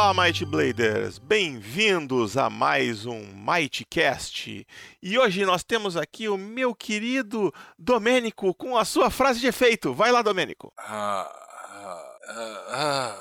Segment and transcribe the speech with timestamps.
[0.00, 1.18] Olá, Might Bladers!
[1.18, 4.64] Bem-vindos a mais um Mightcast.
[5.02, 9.92] E hoje nós temos aqui o meu querido Domênico com a sua frase de efeito.
[9.92, 10.72] Vai lá, Domênico.
[10.78, 11.28] Ah,
[12.28, 13.16] ah, ah,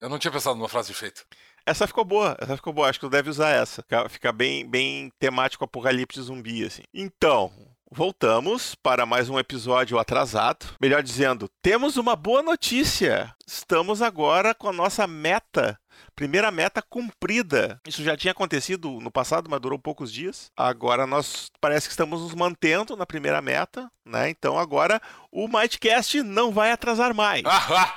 [0.00, 1.26] eu não tinha pensado numa frase de efeito.
[1.66, 2.88] Essa ficou boa, essa ficou boa.
[2.88, 3.84] Acho que tu deve usar essa.
[4.08, 6.84] Fica bem, bem temático apocalipse zumbi, assim.
[6.94, 7.52] Então,
[7.90, 10.66] Voltamos para mais um episódio atrasado.
[10.80, 13.34] Melhor dizendo, temos uma boa notícia.
[13.46, 15.78] Estamos agora com a nossa meta
[16.14, 17.80] primeira meta cumprida.
[17.86, 20.50] Isso já tinha acontecido no passado, mas durou poucos dias.
[20.56, 24.28] Agora nós parece que estamos nos mantendo na primeira meta, né?
[24.28, 27.42] Então agora o Mightcast não vai atrasar mais.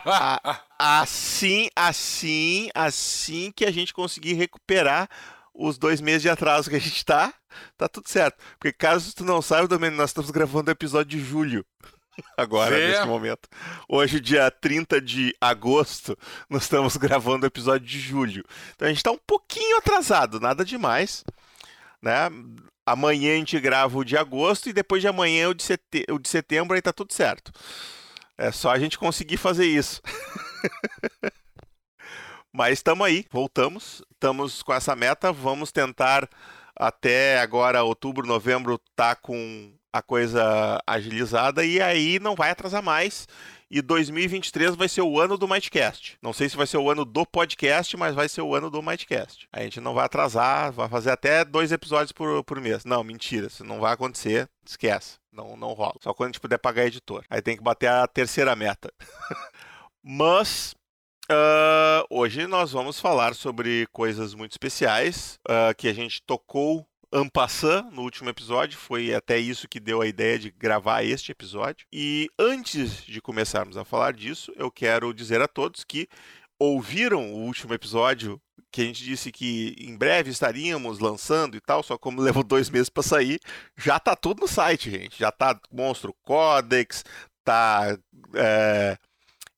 [0.78, 5.10] assim, assim, assim que a gente conseguir recuperar
[5.54, 7.34] os dois meses de atraso que a gente tá,
[7.78, 8.38] tá tudo certo.
[8.60, 11.66] Porque caso tu não saiba, também nós estamos gravando o episódio de julho.
[12.38, 12.90] Agora, Vê.
[12.90, 13.48] nesse momento.
[13.88, 16.18] Hoje, dia 30 de agosto,
[16.50, 18.44] nós estamos gravando o episódio de julho.
[18.76, 21.24] Então a gente está um pouquinho atrasado, nada demais.
[22.02, 22.30] Né?
[22.86, 26.06] Amanhã a gente grava o de agosto e depois de amanhã o de, sete...
[26.10, 27.52] o de setembro aí tá tudo certo.
[28.38, 30.02] É só a gente conseguir fazer isso.
[32.52, 36.30] Mas estamos aí, voltamos, estamos com essa meta, vamos tentar
[36.76, 43.28] até agora, outubro, novembro, tá com a coisa agilizada e aí não vai atrasar mais.
[43.70, 46.20] E 2023 vai ser o ano do Mightcast.
[46.22, 48.84] Não sei se vai ser o ano do podcast, mas vai ser o ano do
[48.84, 49.48] Mightcast.
[49.52, 52.86] A gente não vai atrasar, vai fazer até dois episódios por, por mês.
[52.86, 55.18] Não, mentira, isso não vai acontecer, esquece.
[55.32, 55.96] Não, não rola.
[56.00, 57.24] Só quando a gente puder pagar editor.
[57.28, 58.94] Aí tem que bater a terceira meta.
[60.04, 60.76] mas
[61.32, 67.84] Uh, hoje nós vamos falar sobre coisas muito especiais uh, que a gente tocou Ampassan
[67.94, 71.86] no último episódio, foi até isso que deu a ideia de gravar este episódio.
[71.92, 76.10] E antes de começarmos a falar disso, eu quero dizer a todos que
[76.60, 81.82] ouviram o último episódio que a gente disse que em breve estaríamos lançando e tal,
[81.82, 83.40] só como levou dois meses para sair,
[83.78, 85.18] já tá tudo no site, gente.
[85.18, 87.06] Já tá Monstro Codex,
[87.46, 87.98] tá
[88.36, 88.98] é,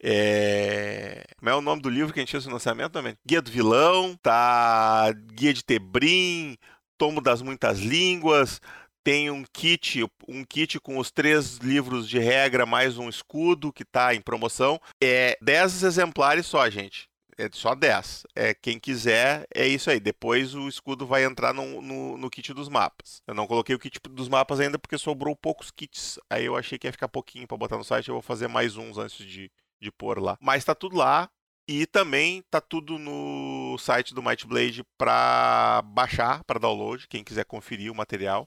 [0.04, 1.24] é...
[1.38, 3.16] Como é o nome do livro que a gente fez no lançamento também?
[3.26, 6.58] Guia do Vilão, tá Guia de Tebrim,
[6.98, 8.60] Tomo das Muitas Línguas,
[9.04, 13.84] tem um kit, um kit com os três livros de regra mais um escudo que
[13.84, 14.80] está em promoção.
[15.02, 17.10] É 10 exemplares só, gente.
[17.38, 18.24] É só 10.
[18.36, 20.00] É, quem quiser, é isso aí.
[20.00, 23.22] Depois o escudo vai entrar no, no, no, kit dos mapas.
[23.28, 26.20] Eu não coloquei o kit dos mapas ainda porque sobrou poucos kits.
[26.30, 28.10] Aí eu achei que ia ficar pouquinho para botar no site.
[28.10, 30.38] Eu vou fazer mais uns antes de, de pôr lá.
[30.42, 31.30] Mas tá tudo lá.
[31.68, 37.46] E também tá tudo no site do Might Blade para baixar, para download, quem quiser
[37.46, 38.46] conferir o material.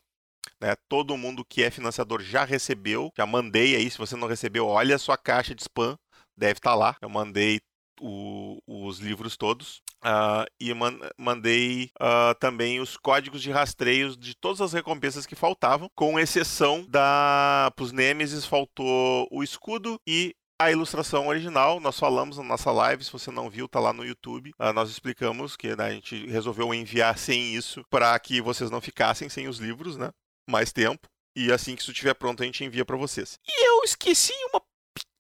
[0.61, 0.77] Né?
[0.87, 3.91] Todo mundo que é financiador já recebeu, já mandei aí.
[3.91, 5.97] Se você não recebeu, olha a sua caixa de spam,
[6.37, 6.97] deve estar tá lá.
[7.01, 7.59] Eu mandei
[8.01, 14.35] o, os livros todos uh, e man, mandei uh, também os códigos de rastreio de
[14.35, 17.73] todas as recompensas que faltavam, com exceção da.
[17.75, 23.05] Para os Nemesis faltou o escudo e a ilustração original, nós falamos na nossa live,
[23.05, 24.53] se você não viu, tá lá no YouTube.
[24.59, 28.81] Uh, nós explicamos que né, a gente resolveu enviar sem isso para que vocês não
[28.81, 30.11] ficassem sem os livros, né?
[30.49, 31.07] Mais tempo.
[31.37, 33.39] E assim que isso estiver pronto, a gente envia para vocês.
[33.47, 34.63] E eu esqueci uma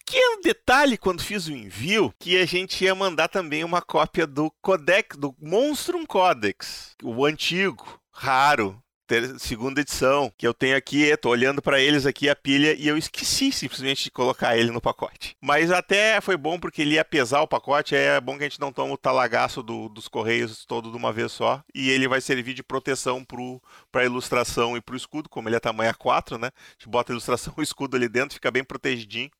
[0.06, 4.50] pequeno detalhe quando fiz o envio, que a gente ia mandar também uma cópia do
[4.62, 11.30] Codex, do Monstrum Codex, o antigo, raro, ter, segunda edição, que eu tenho aqui, tô
[11.30, 15.36] olhando para eles aqui a pilha e eu esqueci simplesmente de colocar ele no pacote.
[15.40, 18.60] Mas até foi bom porque ele ia pesar o pacote, é bom que a gente
[18.60, 22.20] não toma o talagaço do, dos correios todo de uma vez só, e ele vai
[22.20, 23.24] servir de proteção
[23.90, 26.48] para a ilustração e para o escudo, como ele é tamanho A4, né?
[26.48, 29.30] A gente bota a ilustração e o escudo ali dentro, fica bem protegidinho.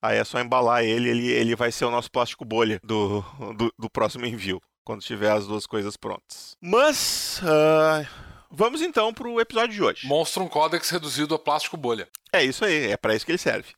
[0.00, 3.24] Aí é só embalar ele, ele, ele vai ser o nosso plástico bolha do,
[3.56, 6.56] do, do próximo envio, quando tiver as duas coisas prontas.
[6.60, 7.40] Mas.
[7.42, 10.06] Uh Vamos então pro episódio de hoje.
[10.06, 12.06] Monstro um Codex reduzido a plástico bolha.
[12.30, 13.72] É isso aí, é para isso que ele serve.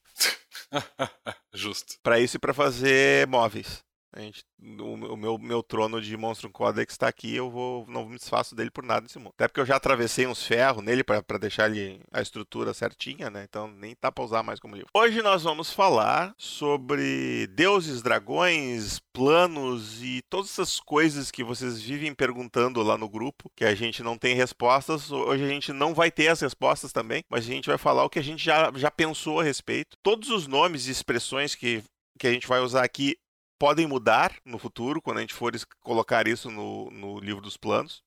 [1.55, 1.94] Justo.
[2.03, 3.85] Para isso e para fazer móveis.
[4.17, 8.17] A gente, o, meu, meu trono de Monstro Codex está aqui, eu vou não me
[8.17, 9.33] desfaço dele por nada nesse mundo.
[9.35, 11.69] Até porque eu já atravessei uns ferros nele para deixar
[12.13, 13.45] a estrutura certinha, né?
[13.49, 14.89] Então nem tá para usar mais como livro.
[14.95, 22.15] Hoje nós vamos falar sobre deuses, dragões, planos e todas essas coisas que vocês vivem
[22.15, 25.11] perguntando lá no grupo, que a gente não tem respostas.
[25.11, 28.11] Hoje a gente não vai ter as respostas também, mas a gente vai falar o
[28.11, 29.97] que a gente já, já pensou a respeito.
[30.05, 31.83] Todos os nomes e expressões que
[32.19, 33.17] que a gente vai usar aqui
[33.65, 35.51] podem mudar no futuro, quando a gente for
[35.81, 38.03] colocar isso no, no livro dos planos.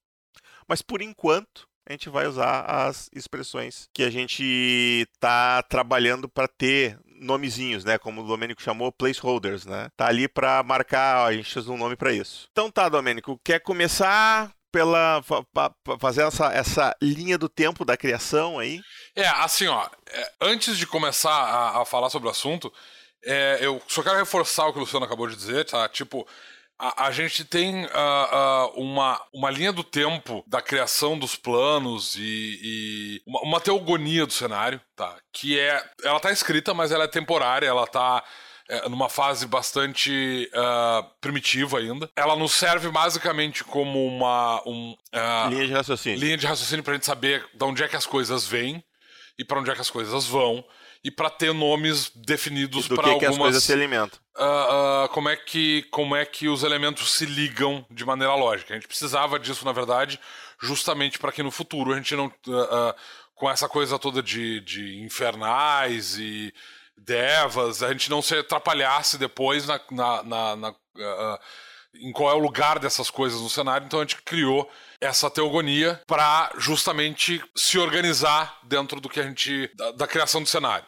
[0.68, 6.48] Mas por enquanto, a gente vai usar as expressões que a gente tá trabalhando para
[6.48, 7.98] ter nomezinhos, né?
[7.98, 9.90] Como o Domênico chamou, placeholders, né?
[9.98, 12.48] Tá ali para marcar, ó, a gente usa um nome para isso.
[12.52, 15.24] Então tá, Domênico, quer começar pela
[16.00, 18.80] fazer essa, essa linha do tempo da criação aí?
[19.16, 22.72] É, assim, ó, é, antes de começar a, a falar sobre o assunto,
[23.26, 25.88] é, eu só quero reforçar o que o Luciano acabou de dizer, tá?
[25.90, 26.28] Tipo,
[26.80, 32.16] a, a gente tem uh, uh, uma, uma linha do tempo da criação dos planos
[32.16, 35.16] e, e uma, uma, teogonia do cenário, tá?
[35.34, 35.84] Que é.
[36.04, 38.24] Ela tá escrita, mas ela é temporária, ela tá.
[38.70, 42.10] É, numa fase bastante uh, primitiva ainda.
[42.14, 44.94] Ela nos serve basicamente como uma um,
[45.50, 46.20] linha de raciocínio.
[46.20, 48.84] Linha de raciocínio pra gente saber de onde é que as coisas vêm
[49.40, 50.66] e para onde é que as coisas vão
[51.08, 53.20] e para ter nomes definidos para algumas.
[53.20, 54.20] Que as coisas se alimentam.
[54.36, 58.74] Uh, uh, como é que como é que os elementos se ligam de maneira lógica?
[58.74, 60.20] A gente precisava disso, na verdade,
[60.62, 62.94] justamente para que no futuro a gente não uh,
[63.36, 66.54] com essa coisa toda de, de infernais e
[66.98, 70.76] devas, a gente não se atrapalhasse depois na, na, na, na
[71.96, 73.86] em qual é o lugar dessas coisas no cenário.
[73.86, 74.70] Então a gente criou
[75.00, 80.50] essa teogonia para justamente se organizar dentro do que a gente da, da criação do
[80.50, 80.86] cenário?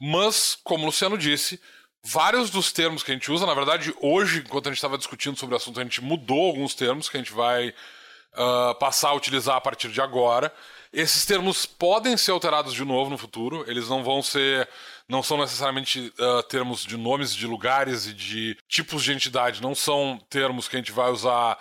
[0.00, 1.60] Mas, como o Luciano disse,
[2.02, 5.38] vários dos termos que a gente usa, na verdade, hoje, enquanto a gente estava discutindo
[5.38, 9.14] sobre o assunto, a gente mudou alguns termos que a gente vai uh, passar a
[9.14, 10.52] utilizar a partir de agora.
[10.92, 14.68] Esses termos podem ser alterados de novo no futuro, eles não vão ser.
[15.08, 19.74] Não são necessariamente uh, termos de nomes de lugares e de tipos de entidade, não
[19.74, 21.58] são termos que a gente vai usar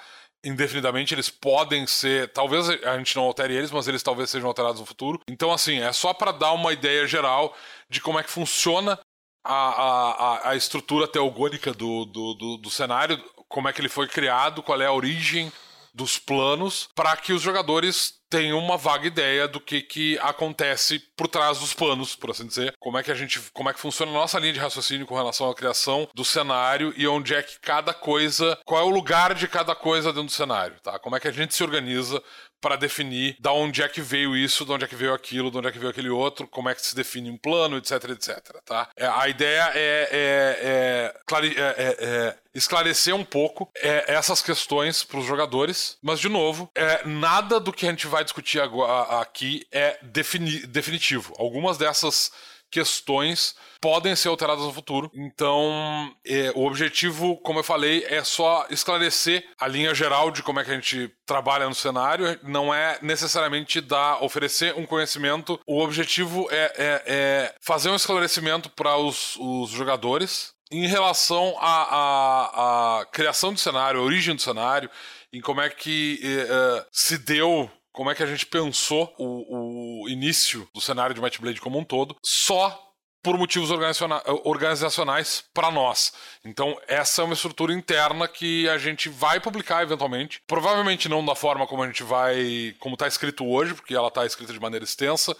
[0.47, 2.29] indefinidamente, eles podem ser.
[2.29, 5.19] Talvez a gente não altere eles, mas eles talvez sejam alterados no futuro.
[5.27, 7.55] Então, assim, é só para dar uma ideia geral
[7.89, 8.97] de como é que funciona
[9.43, 14.07] a, a, a estrutura teogônica do, do, do, do cenário, como é que ele foi
[14.07, 15.51] criado, qual é a origem
[15.93, 21.27] dos planos, para que os jogadores tem uma vaga ideia do que, que acontece por
[21.27, 22.73] trás dos panos, por assim dizer.
[22.79, 23.39] Como é que a gente.
[23.53, 26.93] Como é que funciona a nossa linha de raciocínio com relação à criação do cenário
[26.97, 28.57] e onde é que cada coisa.
[28.65, 30.99] Qual é o lugar de cada coisa dentro do cenário, tá?
[30.99, 32.21] Como é que a gente se organiza
[32.61, 35.57] para definir da onde é que veio isso, de onde é que veio aquilo, de
[35.57, 38.39] onde é que veio aquele outro, como é que se define um plano, etc, etc,
[38.65, 38.89] tá?
[38.95, 43.69] É, a ideia é, é, é, clare, é, é, é esclarecer um pouco
[44.07, 46.71] essas questões para os jogadores, mas de novo,
[47.05, 51.33] nada do que a gente vai discutir agora, aqui é defini definitivo.
[51.37, 52.31] Algumas dessas
[52.69, 55.09] questões podem ser alteradas no futuro.
[55.13, 60.59] Então, é, o objetivo, como eu falei, é só esclarecer a linha geral de como
[60.59, 62.39] é que a gente trabalha no cenário.
[62.43, 65.59] Não é necessariamente dar, oferecer um conhecimento.
[65.65, 73.05] O objetivo é, é, é fazer um esclarecimento para os, os jogadores em relação à,
[73.13, 74.89] criação do cenário, a origem do cenário,
[75.31, 80.07] em como é que é, se deu como é que a gente pensou o, o
[80.07, 82.79] início do cenário de Might Blade como um todo, só
[83.23, 86.13] por motivos organizacionais para nós.
[86.45, 90.39] Então, essa é uma estrutura interna que a gente vai publicar eventualmente.
[90.45, 92.75] Provavelmente não da forma como a gente vai.
[92.77, 95.31] como está escrito hoje, porque ela está escrita de maneira extensa.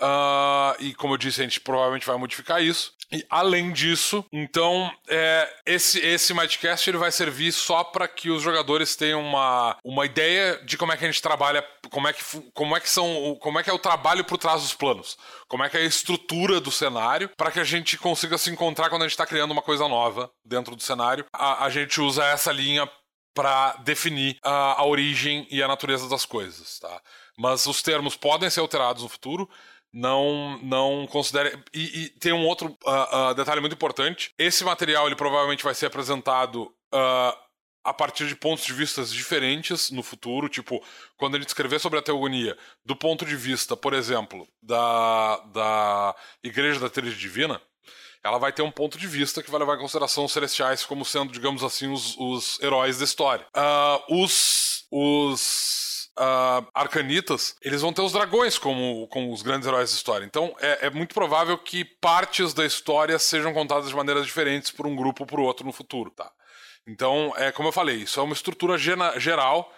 [0.00, 2.92] Uh, e como eu disse, a gente provavelmente vai modificar isso.
[3.12, 8.42] E além disso, então, é, esse, esse Mightcast ele vai servir só para que os
[8.42, 12.24] jogadores tenham uma, uma ideia de como é que a gente trabalha, como é que,
[12.52, 15.16] como é que são, como é que é o trabalho por trás dos planos,
[15.48, 18.90] como é que é a estrutura do cenário, para que a gente consiga se encontrar
[18.90, 21.24] quando a gente está criando uma coisa nova dentro do cenário.
[21.32, 22.88] A, a gente usa essa linha
[23.34, 27.00] para definir a, a origem e a natureza das coisas, tá?
[27.36, 29.50] Mas os termos podem ser alterados no futuro
[29.94, 34.32] não não considere e, e tem um outro uh, uh, detalhe muito importante.
[34.36, 37.38] Esse material ele provavelmente vai ser apresentado uh,
[37.84, 40.48] a partir de pontos de vista diferentes no futuro.
[40.48, 40.84] Tipo
[41.16, 46.80] quando ele escrever sobre a teogonia do ponto de vista por exemplo da da igreja
[46.80, 47.62] da Trindade Divina
[48.24, 51.04] ela vai ter um ponto de vista que vai levar em consideração os celestiais como
[51.04, 53.46] sendo digamos assim os, os heróis da história.
[54.08, 59.96] Os os uh, arcanitas, eles vão ter os dragões como, como os grandes heróis da
[59.96, 60.24] história.
[60.24, 64.86] Então é, é, muito provável que partes da história sejam contadas de maneiras diferentes por
[64.86, 66.30] um grupo ou por outro no futuro, tá?
[66.86, 69.72] Então, é como eu falei, isso é uma estrutura geral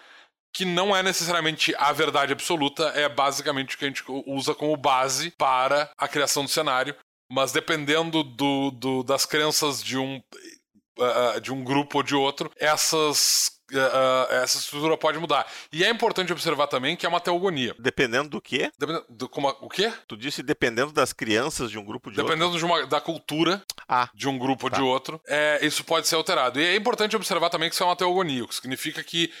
[0.53, 4.75] que não é necessariamente a verdade absoluta, é basicamente o que a gente usa como
[4.75, 6.95] base para a criação do cenário.
[7.29, 10.21] Mas dependendo do, do das crenças de um,
[10.97, 15.45] uh, de um grupo ou de outro, essas Uh, essa estrutura pode mudar.
[15.71, 17.75] E é importante observar também que é uma teogonia.
[17.77, 18.71] Dependendo do quê?
[18.77, 19.91] Dependendo do, como, o quê?
[20.07, 22.59] Tu disse dependendo das crianças de um grupo de Dependendo outro.
[22.59, 24.77] De uma, da cultura ah, de um grupo ou tá.
[24.77, 26.59] de outro, é, isso pode ser alterado.
[26.59, 29.31] E é importante observar também que isso é uma teogonia, o que significa que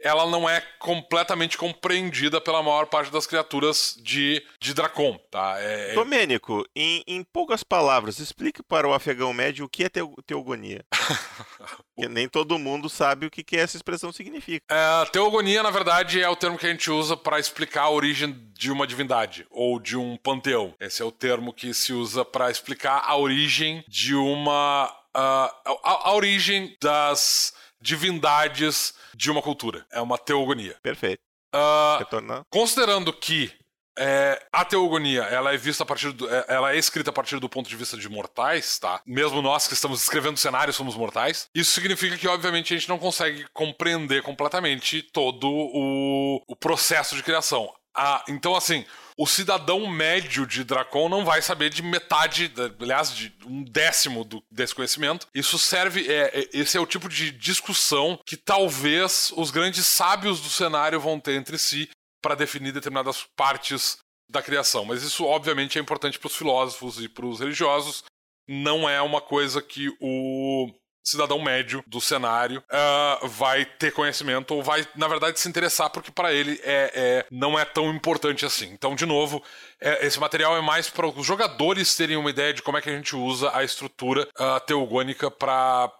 [0.00, 5.56] ela não é completamente compreendida pela maior parte das criaturas de, de Dracon, tá?
[5.58, 5.94] É, é...
[5.94, 9.88] Domênico, em, em poucas palavras, explique para o afegão médio o que é
[10.26, 10.84] teogonia.
[11.96, 14.62] Porque nem todo mundo sabe o que, que essa expressão significa.
[14.70, 18.36] É, teogonia, na verdade, é o termo que a gente usa para explicar a origem
[18.52, 20.74] de uma divindade ou de um panteão.
[20.78, 24.92] Esse é o termo que se usa para explicar a origem de uma.
[25.16, 27.54] Uh, a, a origem das
[27.86, 29.86] divindades de uma cultura.
[29.92, 30.76] É uma teogonia.
[30.82, 31.20] Perfeito.
[31.54, 33.52] Uh, considerando que
[33.98, 37.38] é, a teogonia ela é vista a partir do, é, ela é escrita a partir
[37.38, 39.00] do ponto de vista de mortais, tá?
[39.06, 41.48] Mesmo nós que estamos escrevendo cenário somos mortais.
[41.54, 47.22] Isso significa que, obviamente, a gente não consegue compreender completamente todo o, o processo de
[47.22, 47.72] criação.
[47.96, 48.84] Ah, então, assim,
[49.18, 54.42] o cidadão médio de Dracon não vai saber de metade, aliás, de um décimo do,
[54.50, 55.26] desse conhecimento.
[55.34, 60.40] Isso serve, é, é, esse é o tipo de discussão que talvez os grandes sábios
[60.40, 61.88] do cenário vão ter entre si
[62.22, 63.96] para definir determinadas partes
[64.28, 64.84] da criação.
[64.84, 68.04] Mas isso, obviamente, é importante para os filósofos e para os religiosos.
[68.46, 70.70] Não é uma coisa que o
[71.06, 76.10] cidadão médio do cenário uh, vai ter conhecimento ou vai, na verdade, se interessar porque
[76.10, 78.66] para ele é, é, não é tão importante assim.
[78.72, 79.40] Então, de novo,
[79.80, 82.90] é, esse material é mais para os jogadores terem uma ideia de como é que
[82.90, 85.92] a gente usa a estrutura uh, teogônica para.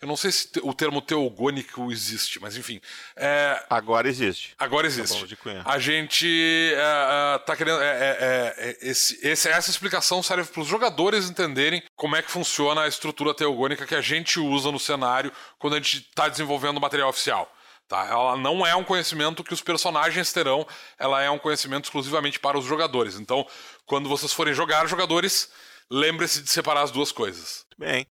[0.00, 2.80] Eu não sei se o termo teogônico existe, mas enfim.
[3.16, 3.62] É...
[3.68, 4.54] Agora existe.
[4.58, 5.36] Agora tá existe.
[5.64, 7.78] A gente uh, tá querendo.
[7.82, 12.88] É, esse, esse, essa explicação serve para os jogadores entenderem como é que funciona a
[12.88, 17.08] estrutura teogônica que a gente usa no cenário quando a gente está desenvolvendo o material
[17.08, 17.52] oficial.
[17.88, 18.06] Tá?
[18.06, 20.66] Ela não é um conhecimento que os personagens terão,
[20.98, 23.18] ela é um conhecimento exclusivamente para os jogadores.
[23.18, 23.46] Então,
[23.84, 25.50] quando vocês forem jogar jogadores,
[25.90, 27.66] lembre-se de separar as duas coisas.
[27.78, 28.06] Bem.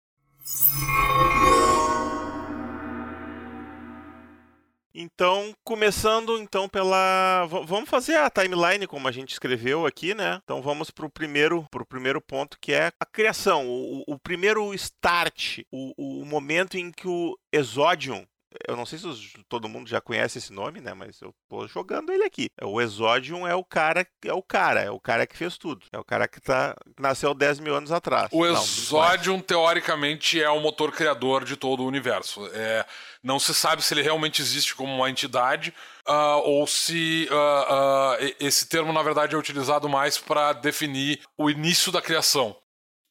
[4.94, 10.40] Então, começando então pela, vamos fazer a timeline como a gente escreveu aqui, né?
[10.44, 14.72] Então vamos para o primeiro, pro primeiro ponto que é a criação, o, o primeiro
[14.74, 18.24] start, o, o momento em que o Exodium
[18.68, 19.08] eu não sei se
[19.48, 20.94] todo mundo já conhece esse nome, né?
[20.94, 22.50] Mas eu tô jogando ele aqui.
[22.60, 25.84] É o Exodium é o cara, é o cara, é o cara que fez tudo.
[25.92, 28.28] É o cara que tá, nasceu 10 mil anos atrás.
[28.32, 32.46] O Exodium, teoricamente, é o motor criador de todo o universo.
[32.52, 32.86] É,
[33.24, 35.72] não se sabe se ele realmente existe como uma entidade
[36.06, 41.48] uh, ou se uh, uh, esse termo, na verdade, é utilizado mais para definir o
[41.48, 42.54] início da criação.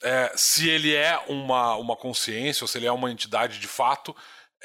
[0.04, 4.16] É, se ele é uma, uma consciência ou se ele é uma entidade de fato,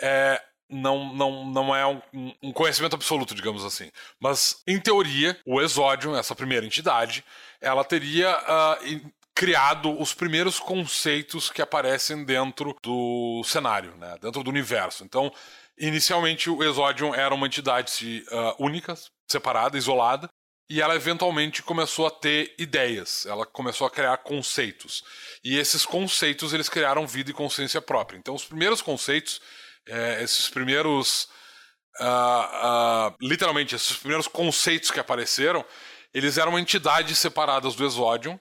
[0.02, 2.00] é, não, não, não é um,
[2.42, 3.90] um, conhecimento absoluto, digamos assim.
[4.20, 7.24] Mas, em teoria, o Exodium, essa primeira entidade,
[7.60, 14.16] ela teria uh, criado os primeiros conceitos que aparecem dentro do cenário, né?
[14.20, 15.04] dentro do universo.
[15.04, 15.32] Então,
[15.78, 18.96] inicialmente, o Exodium era uma entidade uh, única,
[19.30, 20.28] separada, isolada,
[20.68, 25.04] e ela eventualmente começou a ter ideias, ela começou a criar conceitos.
[25.44, 28.18] E esses conceitos eles criaram vida e consciência própria.
[28.18, 29.40] Então, os primeiros conceitos
[29.86, 31.28] é, esses primeiros.
[32.00, 35.64] Uh, uh, literalmente, esses primeiros conceitos que apareceram,
[36.12, 38.38] eles eram entidades separadas do Exodium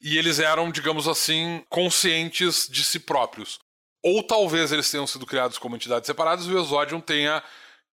[0.00, 3.58] e eles eram, digamos assim, conscientes de si próprios.
[4.02, 7.42] Ou talvez eles tenham sido criados como entidades separadas e o Exodium tenha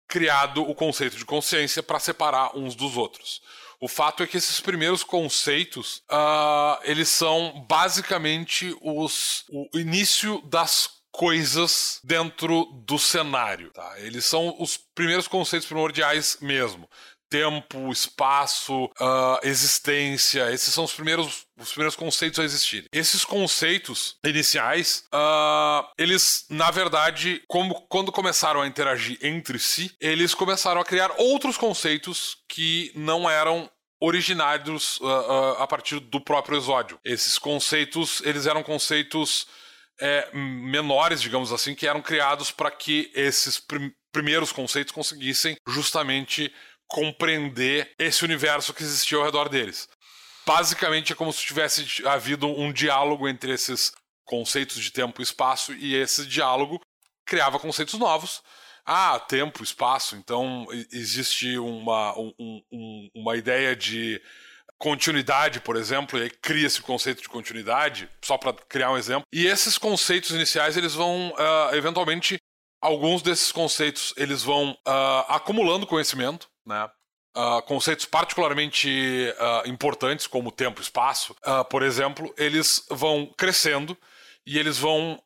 [0.08, 3.42] criado o conceito de consciência para separar uns dos outros.
[3.80, 10.90] O fato é que esses primeiros conceitos, uh, eles são basicamente os, o início das
[11.12, 13.70] coisas dentro do cenário.
[13.72, 14.00] Tá?
[14.00, 16.90] Eles são os primeiros conceitos primordiais mesmo
[17.29, 20.51] tempo, espaço, uh, existência.
[20.51, 22.86] Esses são os primeiros, os primeiros conceitos a existir.
[22.91, 30.34] Esses conceitos iniciais, uh, eles, na verdade, como, quando começaram a interagir entre si, eles
[30.34, 33.69] começaram a criar outros conceitos que não eram
[34.00, 37.00] originários uh, a partir do próprio exódio.
[37.03, 39.48] Esses conceitos, eles eram conceitos
[40.00, 46.51] é, menores, digamos assim, que eram criados para que esses prim primeiros conceitos conseguissem justamente
[46.88, 49.89] compreender esse universo que existia ao redor deles.
[50.46, 53.91] Basicamente é como se tivesse havido um diálogo entre esses
[54.25, 56.82] conceitos de tempo e espaço, e esse diálogo
[57.25, 58.41] criava conceitos novos.
[58.86, 62.34] Ah, tempo, espaço, então existe uma, um,
[62.72, 64.22] um, uma ideia de
[64.77, 69.24] continuidade, por exemplo, e aí cria-se o conceito de continuidade, só para criar um exemplo.
[69.34, 72.38] E esses conceitos iniciais, eles vão, uh, eventualmente,
[72.82, 76.90] alguns desses conceitos, eles vão uh, acumulando conhecimento, né?
[77.36, 78.90] Uh, conceitos particularmente
[79.66, 81.36] importantes, como tempo e espaço,
[81.70, 83.96] por exemplo, eles vão crescendo
[84.44, 85.22] e eles vão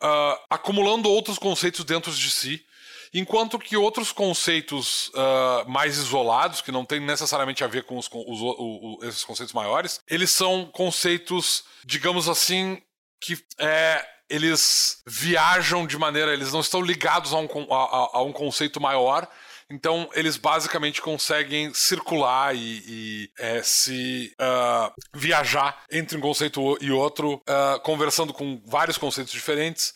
[0.49, 2.65] acumulando outros conceitos dentro de si
[3.13, 8.07] enquanto que outros conceitos uh, mais isolados, que não tem necessariamente a ver com os,
[8.07, 12.81] os, o, o, esses conceitos maiores, eles são conceitos, digamos assim,
[13.19, 18.31] que é, eles viajam de maneira, eles não estão ligados a um, a, a um
[18.31, 19.27] conceito maior,
[19.71, 26.91] então, eles basicamente conseguem circular e, e é, se uh, viajar entre um conceito e
[26.91, 29.93] outro, uh, conversando com vários conceitos diferentes,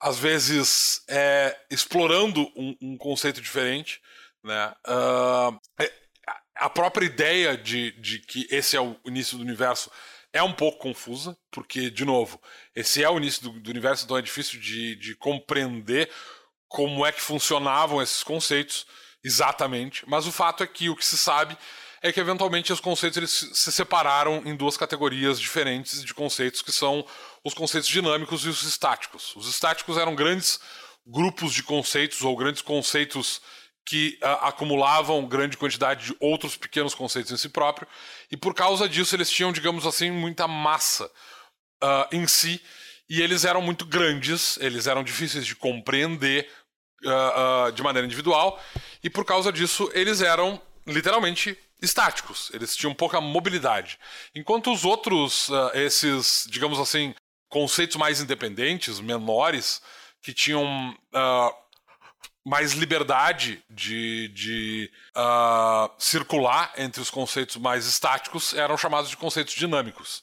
[0.00, 4.00] às vezes é, explorando um, um, conceito diferente.
[4.44, 4.72] Né?
[4.86, 5.58] Uh,
[6.54, 9.90] a própria ideia de, de que esse é o início do universo
[10.32, 12.40] é um pouco confusa, porque, de novo,
[12.76, 16.08] esse é o início do, do universo, então é difícil de, de compreender
[16.70, 18.86] como é que funcionavam esses conceitos
[19.24, 21.58] exatamente, mas o fato é que o que se sabe
[22.00, 26.70] é que eventualmente os conceitos eles se separaram em duas categorias diferentes de conceitos que
[26.70, 27.04] são
[27.44, 29.34] os conceitos dinâmicos e os estáticos.
[29.34, 30.60] Os estáticos eram grandes
[31.04, 33.42] grupos de conceitos ou grandes conceitos
[33.84, 37.88] que uh, acumulavam grande quantidade de outros pequenos conceitos em si próprio,
[38.30, 41.06] e por causa disso eles tinham, digamos assim, muita massa
[41.82, 42.62] uh, em si,
[43.10, 46.48] e eles eram muito grandes, eles eram difíceis de compreender
[47.04, 48.62] uh, de maneira individual,
[49.02, 53.98] e por causa disso eles eram literalmente estáticos, eles tinham pouca mobilidade.
[54.34, 57.14] Enquanto os outros, esses, digamos assim,
[57.48, 59.80] conceitos mais independentes, menores,
[60.22, 60.64] que tinham
[61.14, 61.54] uh,
[62.44, 69.54] mais liberdade de, de uh, circular entre os conceitos mais estáticos, eram chamados de conceitos
[69.54, 70.22] dinâmicos.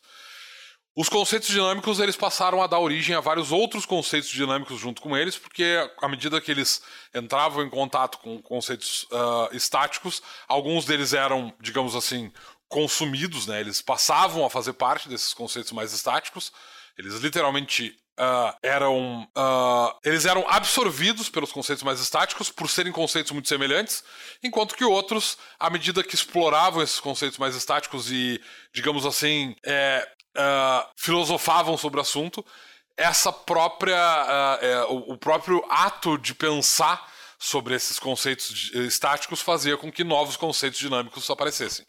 [1.00, 5.15] Os conceitos dinâmicos eles passaram a dar origem a vários outros conceitos dinâmicos junto com
[5.15, 5.63] eles, porque
[6.02, 6.82] à medida que eles
[7.13, 12.34] entravam em contato com conceitos uh, estáticos, alguns deles eram, digamos assim,
[12.67, 13.60] consumidos, né?
[13.60, 16.52] eles passavam a fazer parte desses conceitos mais estáticos,
[16.98, 23.32] eles literalmente Uh, eram uh, eles eram absorvidos pelos conceitos mais estáticos por serem conceitos
[23.32, 24.04] muito semelhantes,
[24.43, 28.41] enquanto que outros, à medida que exploravam esses conceitos mais estáticos e,
[28.74, 30.04] digamos assim, é,
[30.38, 32.45] uh, filosofavam sobre o assunto,
[32.95, 40.04] essa própria é, o, próprio ato de pensar sobre esses conceitos estáticos fazia com que
[40.04, 41.86] novos conceitos dinâmicos aparecessem.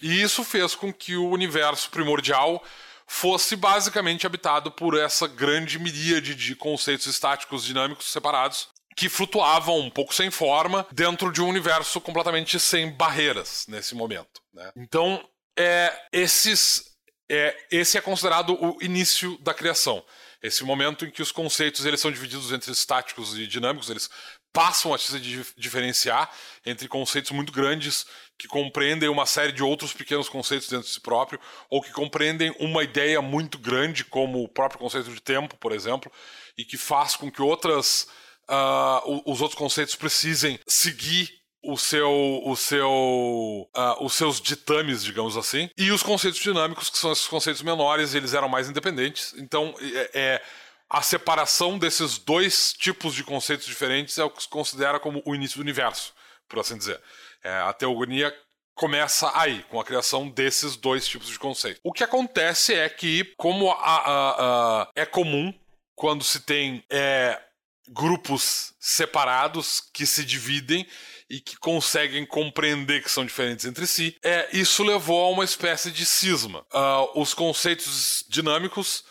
[0.00, 2.62] E isso fez com que o universo primordial
[3.06, 9.90] fosse basicamente habitado por essa grande miríade de conceitos estáticos dinâmicos separados que flutuavam um
[9.90, 14.40] pouco sem forma dentro de um universo completamente sem barreiras nesse momento.
[14.54, 14.72] Né?
[14.74, 15.22] Então,
[15.56, 16.95] é, esses,
[17.28, 20.04] é, esse é considerado o início da criação.
[20.42, 24.08] Esse momento em que os conceitos eles são divididos entre estáticos e dinâmicos, eles
[24.52, 25.20] passam a se
[25.56, 26.30] diferenciar
[26.64, 28.06] entre conceitos muito grandes
[28.38, 32.54] que compreendem uma série de outros pequenos conceitos dentro de si próprio, ou que compreendem
[32.58, 36.10] uma ideia muito grande, como o próprio conceito de tempo, por exemplo,
[36.56, 38.08] e que faz com que outras,
[38.48, 41.30] uh, os outros conceitos precisem seguir
[41.62, 46.98] o seu, o seu, uh, os seus ditames, digamos assim, e os conceitos dinâmicos, que
[46.98, 49.34] são esses conceitos menores, eles eram mais independentes.
[49.36, 50.42] Então, é, é
[50.88, 55.34] a separação desses dois tipos de conceitos diferentes é o que se considera como o
[55.34, 56.14] início do universo,
[56.48, 57.00] por assim dizer.
[57.42, 58.32] É, a teogonia
[58.74, 61.80] começa aí, com a criação desses dois tipos de conceitos.
[61.82, 65.52] O que acontece é que, como a, a, a, é comum
[65.94, 67.40] quando se tem é,
[67.88, 70.86] grupos separados que se dividem
[71.28, 75.90] e que conseguem compreender que são diferentes entre si, é, isso levou a uma espécie
[75.90, 76.60] de cisma.
[76.72, 79.04] Uh, os conceitos dinâmicos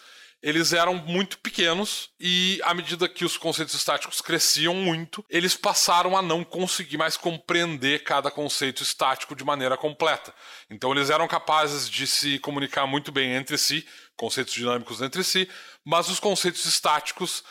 [0.45, 6.15] eles eram muito pequenos e à medida que os conceitos estáticos cresciam muito, eles passaram
[6.15, 10.31] a não conseguir mais compreender cada conceito estático de maneira completa.
[10.69, 15.49] Então eles eram capazes de se comunicar muito bem entre si, conceitos dinâmicos entre si,
[15.83, 17.43] mas os conceitos estáticos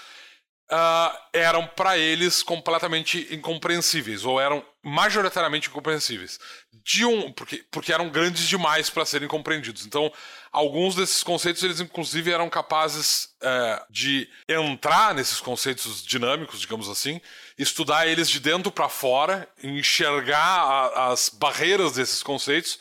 [0.70, 6.38] uh, eram para eles completamente incompreensíveis, ou eram majoritariamente incompreensíveis.
[6.84, 9.86] De um, porque, porque eram grandes demais para serem compreendidos.
[9.86, 10.12] Então,
[10.52, 17.20] alguns desses conceitos, eles inclusive eram capazes é, de entrar nesses conceitos dinâmicos, digamos assim,
[17.58, 22.78] estudar eles de dentro para fora, enxergar a, as barreiras desses conceitos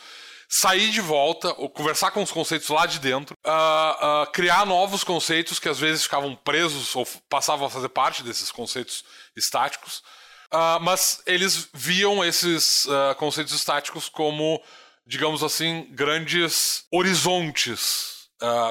[0.56, 5.04] sair de volta, ou conversar com os conceitos lá de dentro, uh, uh, criar novos
[5.04, 9.04] conceitos que às vezes ficavam presos ou passavam a fazer parte desses conceitos
[9.36, 10.04] estáticos.
[10.54, 12.86] Uh, mas eles viam esses
[13.18, 14.62] conceitos estáticos como,
[15.08, 18.28] digamos assim, grandes horizontes,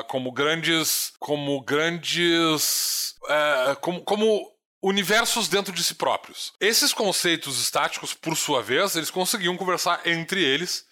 [0.07, 3.17] como grandes, como grandes,
[3.81, 6.53] como, como universos dentro de si próprios.
[6.61, 10.87] Esses conceitos estáticos, por sua vez, eles conseguiam conversar entre eles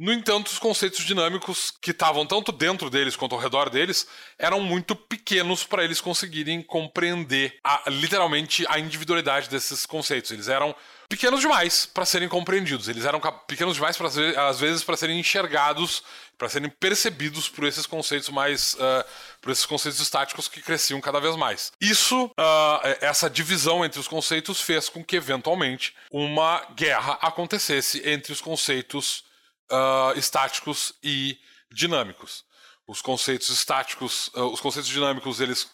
[0.00, 4.06] No entanto, os conceitos dinâmicos que estavam tanto dentro deles quanto ao redor deles
[4.38, 10.30] eram muito pequenos para eles conseguirem compreender a, literalmente a individualidade desses conceitos.
[10.30, 10.74] Eles eram
[11.06, 12.88] pequenos demais para serem compreendidos.
[12.88, 14.08] Eles eram pequenos demais, pra,
[14.48, 16.02] às vezes, para serem enxergados,
[16.38, 18.72] para serem percebidos por esses conceitos mais.
[18.76, 19.04] Uh,
[19.42, 21.72] por esses conceitos estáticos que cresciam cada vez mais.
[21.78, 28.32] Isso, uh, essa divisão entre os conceitos, fez com que, eventualmente, uma guerra acontecesse entre
[28.32, 29.28] os conceitos
[29.70, 31.38] uh, estáticos e
[31.70, 32.44] dinâmicos.
[32.86, 35.70] Os conceitos estáticos, os conceitos dinâmicos, eles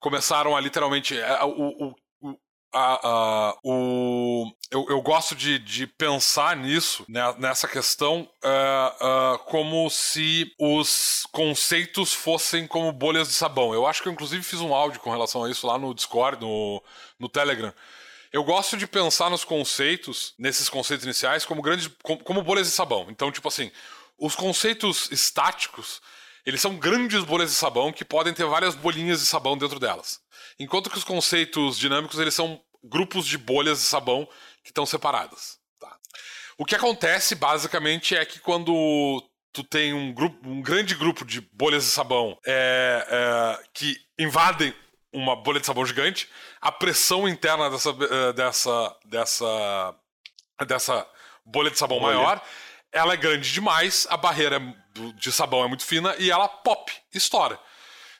[0.00, 1.14] começaram a literalmente.
[1.44, 1.94] o, o
[2.76, 9.88] a, o, eu, eu gosto de, de pensar nisso, né, nessa questão, uh, uh, como
[9.88, 13.72] se os conceitos fossem como bolhas de sabão.
[13.72, 16.40] Eu acho que eu, inclusive, fiz um áudio com relação a isso lá no Discord,
[16.40, 16.82] no,
[17.18, 17.72] no Telegram.
[18.36, 23.06] Eu gosto de pensar nos conceitos, nesses conceitos iniciais, como grandes, como, bolhas de sabão.
[23.08, 23.72] Então, tipo assim,
[24.18, 26.02] os conceitos estáticos,
[26.44, 30.20] eles são grandes bolhas de sabão que podem ter várias bolinhas de sabão dentro delas.
[30.60, 34.28] Enquanto que os conceitos dinâmicos, eles são grupos de bolhas de sabão
[34.62, 35.56] que estão separadas.
[35.80, 35.96] Tá?
[36.58, 41.40] O que acontece, basicamente, é que quando tu tem um, grupo, um grande grupo de
[41.40, 44.74] bolhas de sabão é, é, que invadem
[45.16, 46.28] uma bolha de sabão gigante,
[46.60, 49.94] a pressão interna dessa, eh, dessa, dessa,
[50.66, 51.06] dessa
[51.44, 52.16] bolha de sabão bolha.
[52.16, 52.42] maior,
[52.92, 54.60] ela é grande demais, a barreira
[55.14, 57.58] de sabão é muito fina e ela pop, estoura.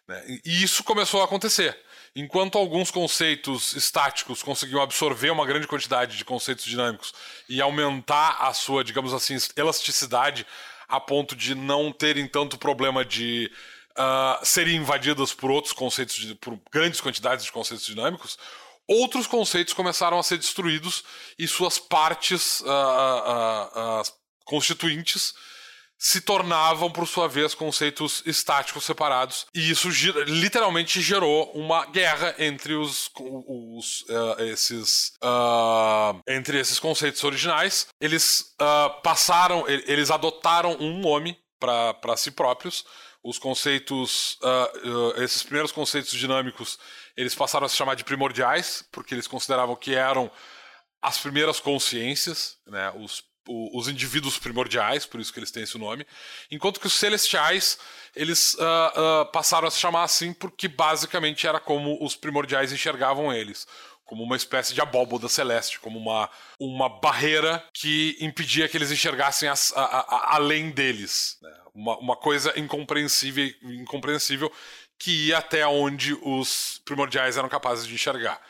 [0.08, 0.40] Né?
[0.44, 1.78] E isso começou a acontecer.
[2.14, 7.12] Enquanto alguns conceitos estáticos conseguiam absorver uma grande quantidade de conceitos dinâmicos
[7.46, 10.46] e aumentar a sua, digamos assim, elasticidade
[10.88, 13.52] a ponto de não terem tanto problema de
[13.98, 18.38] uh, serem invadidas por outros conceitos, de, por grandes quantidades de conceitos dinâmicos,
[18.86, 21.04] outros conceitos começaram a ser destruídos
[21.38, 24.02] e suas partes uh, uh,
[24.44, 25.34] constituintes
[25.98, 29.46] se tornavam, por sua vez, conceitos estáticos separados.
[29.54, 29.88] E isso
[30.26, 37.86] literalmente gerou uma guerra entre os, os uh, esses uh, entre esses conceitos originais.
[38.00, 42.84] Eles uh, passaram, eles adotaram um nome para si próprios.
[43.28, 44.38] Os conceitos,
[45.16, 46.78] esses primeiros conceitos dinâmicos,
[47.16, 50.30] eles passaram a se chamar de primordiais, porque eles consideravam que eram
[51.02, 56.06] as primeiras consciências, né, os os indivíduos primordiais, por isso que eles têm esse nome,
[56.50, 57.78] enquanto que os celestiais
[58.14, 63.32] eles uh, uh, passaram a se chamar assim porque basicamente era como os primordiais enxergavam
[63.32, 63.66] eles,
[64.06, 69.48] como uma espécie de abóboda celeste, como uma, uma barreira que impedia que eles enxergassem
[69.48, 71.52] as, a, a, além deles, né?
[71.74, 74.50] uma, uma coisa incompreensível, incompreensível
[74.98, 78.40] que ia até onde os primordiais eram capazes de enxergar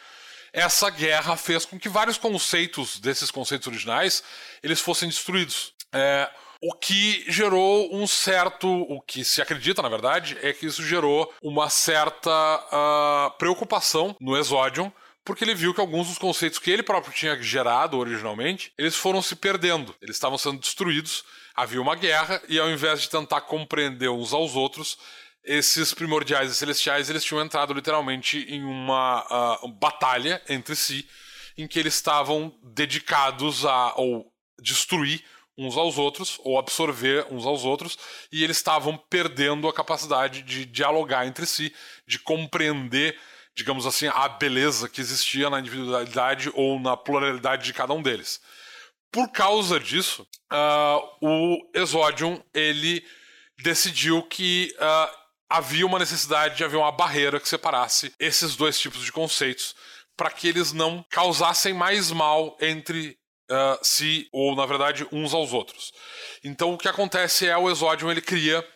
[0.57, 4.25] essa guerra fez com que vários conceitos desses conceitos originais
[4.63, 5.75] eles fossem destruídos.
[5.93, 6.31] É,
[6.63, 8.67] o que gerou um certo.
[8.67, 14.37] O que se acredita, na verdade, é que isso gerou uma certa uh, preocupação no
[14.37, 14.91] Exodium,
[15.27, 19.21] porque ele viu que alguns dos conceitos que ele próprio tinha gerado originalmente, eles foram
[19.21, 24.09] se perdendo, eles estavam sendo destruídos, havia uma guerra, e ao invés de tentar compreender
[24.09, 24.97] uns aos outros,
[25.45, 31.09] esses primordiais e celestiais eles tinham entrado literalmente em uma uh, batalha entre si,
[31.59, 35.25] em que eles estavam dedicados a ou destruir
[35.59, 37.99] uns aos outros ou absorver uns aos outros
[38.31, 41.75] e eles estavam perdendo a capacidade de dialogar entre si,
[42.07, 43.19] de compreender,
[43.57, 48.41] digamos assim, a beleza que existia na individualidade ou na pluralidade de cada um deles.
[49.11, 53.03] Por causa disso, uh, o Exodium ele
[53.63, 55.17] decidiu que uh,
[55.49, 59.75] havia uma necessidade de haver uma barreira que separasse esses dois tipos de conceitos
[60.15, 63.17] para que eles não causassem mais mal entre
[63.51, 65.93] uh, si ou na verdade uns aos outros.
[66.45, 68.67] Então o que acontece é o Exodium ele cria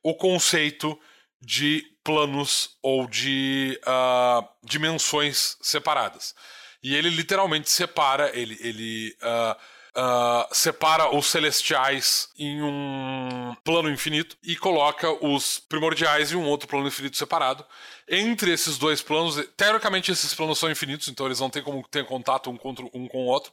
[0.00, 0.98] o conceito
[1.40, 6.34] de planos ou de uh, dimensões separadas
[6.82, 9.56] e ele literalmente separa ele ele uh,
[9.98, 16.68] uh, separa os celestiais em um plano infinito e coloca os primordiais em um outro
[16.68, 17.64] plano infinito separado.
[18.08, 22.06] Entre esses dois planos, teoricamente esses planos são infinitos, então eles não têm como ter
[22.06, 23.52] contato um, contra, um com o outro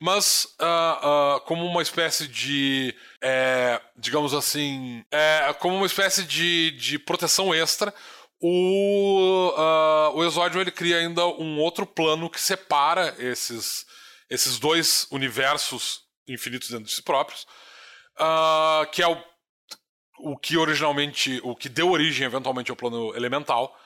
[0.00, 6.70] mas uh, uh, como uma espécie de, é, digamos assim, é, como uma espécie de,
[6.70, 7.92] de proteção extra,
[8.40, 13.84] o, uh, o Exódio ele cria ainda um outro plano que separa esses
[14.30, 17.44] esses dois universos infinitos dentro de si próprios,
[18.92, 19.20] que é o,
[20.20, 23.76] o que originalmente, o que deu origem eventualmente ao plano elemental.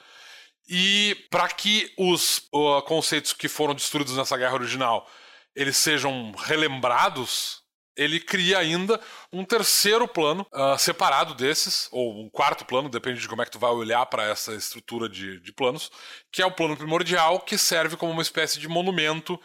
[0.68, 5.08] E para que os uh, conceitos que foram destruídos nessa guerra original
[5.54, 7.64] eles sejam relembrados
[7.96, 9.00] ele cria ainda
[9.32, 13.50] um terceiro plano uh, separado desses, ou um quarto plano, depende de como é que
[13.50, 15.90] tu vai olhar para essa estrutura de, de planos,
[16.32, 19.38] que é o plano primordial, que serve como uma espécie de monumento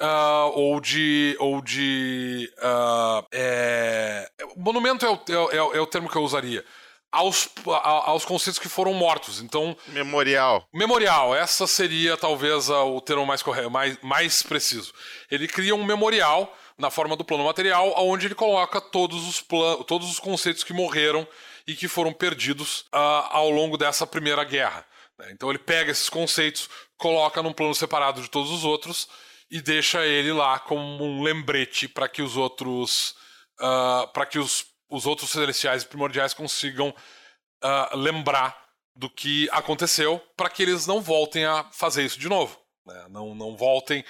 [0.00, 1.36] Uh, ou de.
[1.38, 2.50] Ou de.
[2.56, 4.30] Uh, é...
[4.56, 6.64] Monumento é o, é, é, é o termo que eu usaria.
[7.12, 9.40] Aos, aos conceitos que foram mortos.
[9.40, 9.76] Então.
[9.88, 10.68] Memorial.
[10.72, 11.34] Memorial.
[11.34, 14.92] Essa seria talvez o termo mais, correto, mais, mais preciso.
[15.30, 19.44] Ele cria um memorial na forma do plano material, onde ele coloca todos os,
[19.86, 21.26] todos os conceitos que morreram
[21.66, 24.84] e que foram perdidos uh, ao longo dessa primeira guerra.
[25.18, 25.30] Né?
[25.32, 29.08] Então ele pega esses conceitos, coloca num plano separado de todos os outros
[29.50, 33.14] e deixa ele lá como um lembrete para que os outros
[33.60, 40.50] uh, para que os, os outros celestiais primordiais consigam uh, lembrar do que aconteceu para
[40.50, 43.06] que eles não voltem a fazer isso de novo né?
[43.08, 44.04] não, não voltem.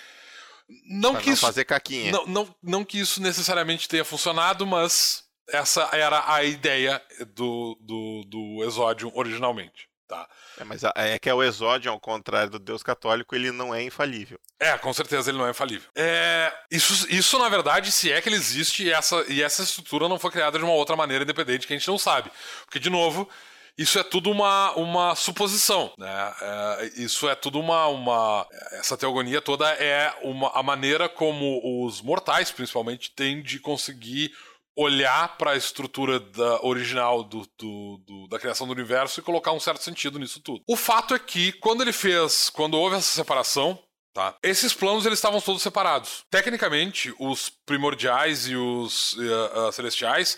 [0.86, 2.12] Não pra que não isso fazer caquinha.
[2.12, 7.02] não, não, não que isso necessariamente tenha funcionado mas essa era a ideia
[7.34, 10.26] do, do, do Exódio originalmente Tá.
[10.58, 13.80] É, mas é que é o exódio, ao contrário do Deus católico, ele não é
[13.80, 14.40] infalível.
[14.58, 15.88] É, com certeza ele não é infalível.
[15.94, 20.08] É, isso, isso, na verdade, se é que ele existe e essa, e essa estrutura
[20.08, 22.28] não foi criada de uma outra maneira independente que a gente não sabe.
[22.64, 23.28] Porque, de novo,
[23.78, 26.34] isso é tudo uma, uma suposição, né?
[26.42, 28.48] É, isso é tudo uma, uma.
[28.72, 34.34] Essa teogonia toda é uma, a maneira como os mortais, principalmente, têm de conseguir
[34.80, 39.52] olhar para a estrutura da, original do, do, do, da criação do universo e colocar
[39.52, 40.62] um certo sentido nisso tudo.
[40.66, 43.78] O fato é que, quando ele fez, quando houve essa separação,
[44.12, 44.34] Tá.
[44.42, 46.24] Esses planos eles estavam todos separados.
[46.28, 50.36] Tecnicamente, os primordiais e os uh, uh, celestiais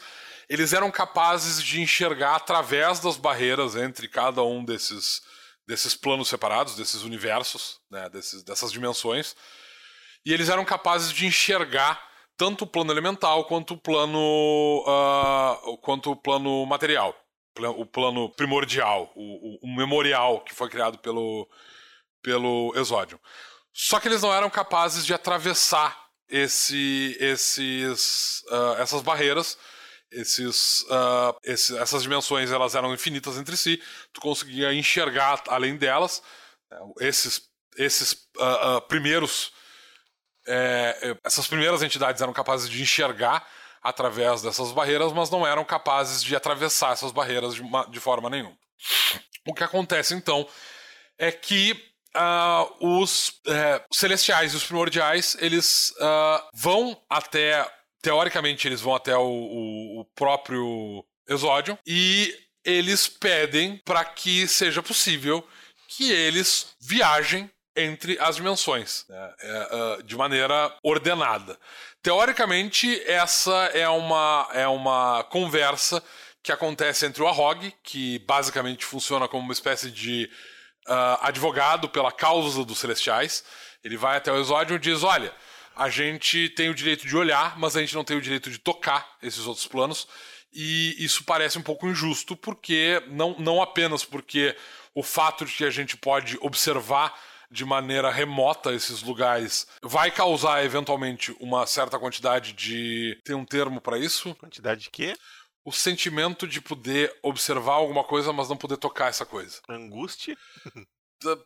[0.53, 5.23] eles eram capazes de enxergar através das barreiras entre cada um desses,
[5.67, 9.35] desses planos separados, desses universos, né, desses, dessas dimensões,
[10.27, 12.12] e eles eram capazes de enxergar
[12.43, 14.19] tanto o plano elemental quanto o plano
[14.85, 17.17] uh, quanto o plano material,
[17.77, 21.49] o plano primordial, o, o, o, memorial que foi criado pelo
[22.21, 23.21] pelo Exódio.
[23.73, 25.97] Só que eles não eram capazes de atravessar
[26.29, 29.57] esse, esses, uh, essas barreiras,
[30.11, 33.81] esses, uh, essas dimensões elas eram infinitas entre si.
[34.13, 36.21] Tu conseguia enxergar além delas.
[36.69, 37.43] Né, esses,
[37.77, 38.29] esses
[38.89, 39.53] primeiros
[40.47, 43.47] é, essas primeiras entidades eram capazes de enxergar
[43.83, 48.31] através dessas barreiras, mas não eram capazes de atravessar essas barreiras de, uma, de forma
[48.31, 48.57] nenhuma.
[49.47, 50.49] O que acontece então
[51.19, 51.73] é que
[52.17, 57.69] uh, os é, celestiais e os primordiais eles uh, vão até
[58.01, 64.83] teoricamente eles vão até o, o, o próprio Exódio e eles pedem para que seja
[64.83, 65.47] possível
[65.89, 69.35] que eles viajem entre as dimensões, né?
[69.41, 71.59] é, uh, de maneira ordenada.
[72.03, 76.03] Teoricamente, essa é uma, é uma conversa
[76.43, 80.29] que acontece entre o Arrog, que basicamente funciona como uma espécie de
[80.89, 83.45] uh, advogado pela causa dos celestiais.
[83.85, 85.33] Ele vai até o Exódio e diz: Olha,
[85.77, 88.59] a gente tem o direito de olhar, mas a gente não tem o direito de
[88.59, 90.09] tocar esses outros planos.
[90.53, 94.55] E isso parece um pouco injusto, porque não, não apenas porque
[94.95, 97.19] o fato de que a gente pode observar
[97.53, 103.21] de maneira remota esses lugares vai causar eventualmente uma certa quantidade de.
[103.25, 104.35] Tem um termo para isso?
[104.37, 105.15] Quantidade de quê?
[105.65, 109.61] O sentimento de poder observar alguma coisa, mas não poder tocar essa coisa.
[109.69, 110.37] Angústia?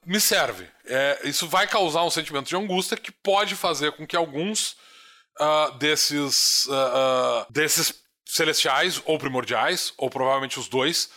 [0.07, 0.67] Me serve.
[0.87, 4.75] É, isso vai causar um sentimento de angústia que pode fazer com que alguns
[5.39, 11.11] uh, desses, uh, uh, desses celestiais ou primordiais, ou provavelmente os dois,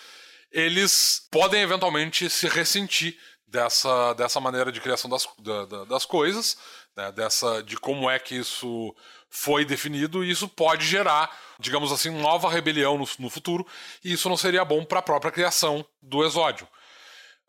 [0.52, 3.18] eles podem eventualmente se ressentir
[3.50, 6.58] dessa, dessa maneira de criação das, da, das coisas,
[6.96, 8.96] né, dessa, de como é que isso
[9.30, 13.66] foi definido, e isso pode gerar, digamos assim, nova rebelião no, no futuro,
[14.04, 16.68] e isso não seria bom para a própria criação do exódio.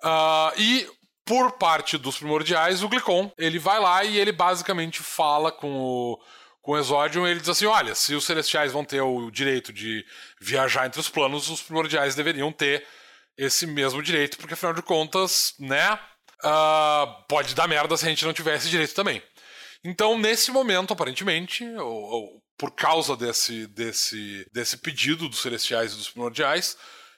[0.02, 0.88] Uh, e
[1.24, 6.20] por parte dos primordiais, o Glicon, ele vai lá e ele basicamente fala com o,
[6.62, 10.04] com o Exódio, ele diz assim: olha, se os celestiais vão ter o direito de
[10.40, 12.84] viajar entre os planos, os primordiais deveriam ter
[13.36, 15.98] esse mesmo direito, porque afinal de contas, né?
[16.42, 19.22] Uh, pode dar merda se a gente não tiver esse direito também.
[19.84, 25.96] Então, nesse momento, aparentemente, ou, ou, por causa desse, desse, desse pedido dos celestiais e
[25.96, 26.76] dos primordiais,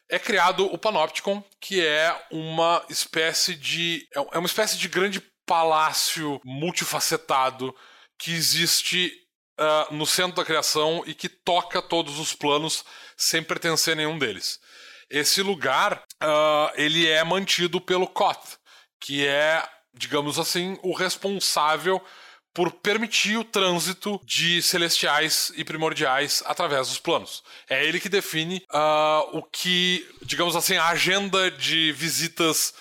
[0.09, 4.07] é criado o Panopticon, que é uma espécie de.
[4.14, 7.75] É, é uma espécie de grande palácio multifacetado
[8.18, 9.12] que existe
[9.59, 12.85] uh, no centro da criação e que toca todos os planos
[13.16, 14.61] sem pertencer a nenhum deles
[15.12, 18.57] esse lugar uh, ele é mantido pelo Koth,
[18.98, 22.03] que é, digamos assim, o responsável
[22.55, 27.42] por permitir o trânsito de celestiais e primordiais através dos planos.
[27.68, 32.75] É ele que define uh, o que, digamos assim, a agenda de visitas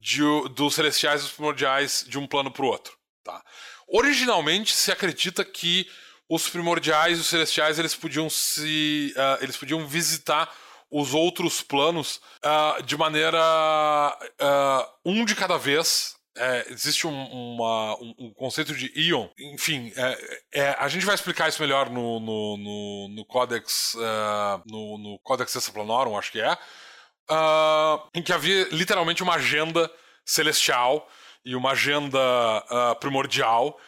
[0.00, 0.22] de,
[0.54, 2.94] dos celestiais e dos primordiais de um plano para o outro.
[3.24, 3.42] Tá?
[3.88, 5.88] Originalmente se acredita que
[6.28, 10.52] os primordiais e os celestiais eles podiam se uh, eles podiam visitar
[10.90, 17.96] os outros planos uh, de maneira uh, um de cada vez é, existe um, uma,
[18.18, 19.26] um, conceito de Ion.
[19.38, 24.62] Enfim, é, é, a gente vai explicar isso melhor no, no, no, no Codex uh,
[24.66, 26.54] no, no Codex Exaplanorum, acho que é,
[28.14, 29.90] em que havia literalmente uma agenda
[30.26, 31.08] celestial
[31.42, 32.18] e uma agenda
[33.00, 33.78] primordial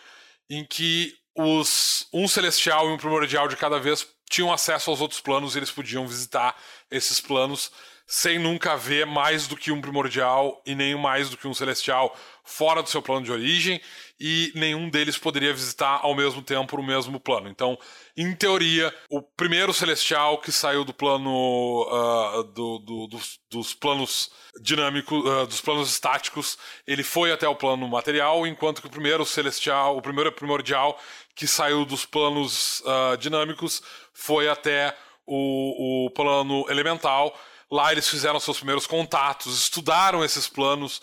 [0.49, 5.21] em que os, um celestial e um primordial de cada vez tinham acesso aos outros
[5.21, 6.57] planos e eles podiam visitar
[6.91, 7.71] esses planos
[8.11, 12.17] sem nunca ver mais do que um primordial e nem mais do que um celestial
[12.43, 13.79] fora do seu plano de origem
[14.19, 17.51] e nenhum deles poderia visitar ao mesmo tempo o mesmo plano.
[17.51, 17.79] Então,
[18.17, 24.31] em teoria, o primeiro celestial que saiu do plano uh, do, do, dos, dos, planos
[24.63, 29.27] dinâmicos, uh, dos planos estáticos, ele foi até o plano material, enquanto que o primeiro
[29.27, 30.99] celestial, o primeiro primordial
[31.35, 33.83] que saiu dos planos uh, dinâmicos
[34.15, 34.97] foi até
[35.29, 37.35] o, o plano elemental
[37.71, 41.03] Lá eles fizeram seus primeiros contatos, estudaram esses planos,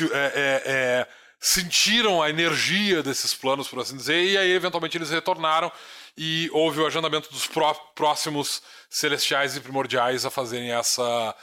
[0.00, 1.08] é, é, é,
[1.40, 5.70] sentiram a energia desses planos, por assim dizer, e aí eventualmente eles retornaram
[6.16, 11.34] e houve o agendamento dos pró próximos celestiais e primordiais a fazerem essa,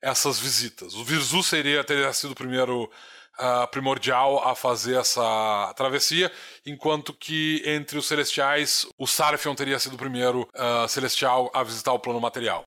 [0.00, 0.94] essas visitas.
[0.94, 2.90] O Virzu seria, teria sido o primeiro
[3.38, 6.30] uh, primordial a fazer essa travessia,
[6.66, 11.92] enquanto que entre os celestiais, o Sarfion teria sido o primeiro uh, celestial a visitar
[11.92, 12.64] o plano material.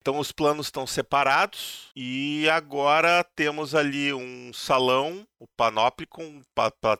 [0.00, 6.96] Então os planos estão separados e agora temos ali um salão, o Panopticon, pa, pa,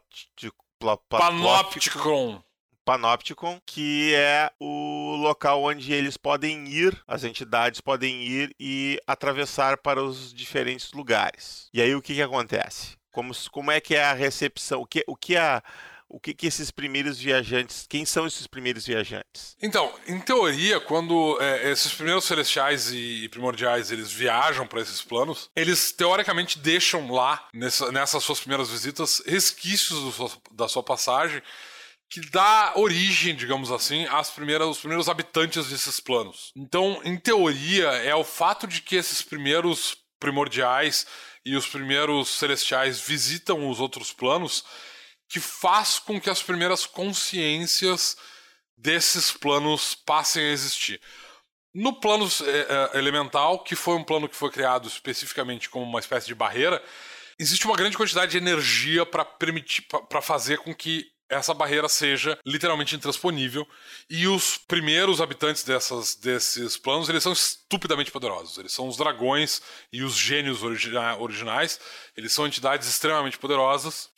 [1.09, 2.43] pa, Panopticon.
[2.87, 9.77] Panopticon, que é o local onde eles podem ir, as entidades podem ir e atravessar
[9.77, 11.69] para os diferentes lugares.
[11.75, 12.97] E aí o que, que acontece?
[13.11, 14.83] Como, como é que é a recepção?
[14.83, 15.61] O que, o que a
[16.09, 19.57] o que, que esses primeiros viajantes, quem são esses primeiros viajantes?
[19.61, 25.51] Então, em teoria, quando é, esses primeiros celestiais e primordiais eles viajam para esses planos,
[25.57, 31.43] eles teoricamente deixam lá nessa, nessas suas primeiras visitas resquícios da sua passagem
[32.09, 36.53] que dá origem, digamos assim, às primeiras, aos primeiros habitantes desses planos.
[36.57, 41.07] Então, em teoria, é o fato de que esses primeiros primordiais
[41.45, 44.65] e os primeiros celestiais visitam os outros planos
[45.29, 48.17] que faz com que as primeiras consciências
[48.77, 51.01] desses planos passem a existir.
[51.75, 56.01] No plano é, é, elemental, que foi um plano que foi criado especificamente como uma
[56.01, 56.83] espécie de barreira,
[57.39, 62.39] existe uma grande quantidade de energia para permitir, para fazer com que essa barreira seja
[62.45, 63.67] literalmente intransponível
[64.09, 69.61] e os primeiros habitantes dessas, desses planos eles são estupidamente poderosos eles são os dragões
[69.93, 71.81] e os gênios origina originais
[72.17, 74.11] eles são entidades extremamente poderosas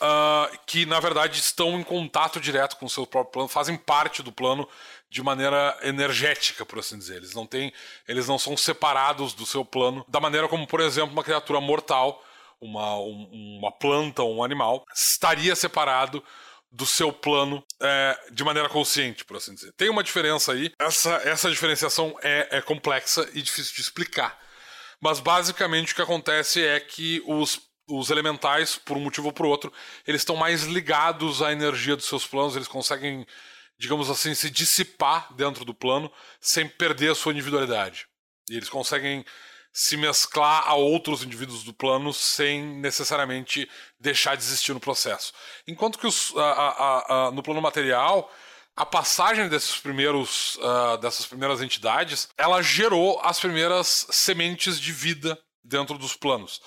[0.00, 4.22] uh, que na verdade estão em contato direto com o seu próprio plano, fazem parte
[4.22, 4.68] do plano
[5.08, 7.16] de maneira energética, por assim dizer.
[7.16, 7.72] Eles não têm,
[8.06, 12.24] eles não são separados do seu plano da maneira como, por exemplo, uma criatura mortal,
[12.60, 16.22] uma, um, uma planta ou um animal estaria separado
[16.72, 19.72] do seu plano é, de maneira consciente, por assim dizer.
[19.72, 20.72] Tem uma diferença aí.
[20.78, 24.38] Essa, essa diferenciação é, é complexa e difícil de explicar.
[25.00, 29.46] Mas basicamente o que acontece é que os os elementais, por um motivo ou por
[29.46, 29.72] outro,
[30.06, 33.26] eles estão mais ligados à energia dos seus planos, eles conseguem,
[33.78, 38.06] digamos assim, se dissipar dentro do plano sem perder a sua individualidade.
[38.48, 39.24] E eles conseguem
[39.72, 43.68] se mesclar a outros indivíduos do plano sem necessariamente
[43.98, 45.32] deixar de existir no processo.
[45.66, 48.32] Enquanto que os, a, a, a, no plano material,
[48.76, 55.38] a passagem desses primeiros, uh, dessas primeiras entidades, ela gerou as primeiras sementes de vida
[55.62, 56.60] dentro dos planos.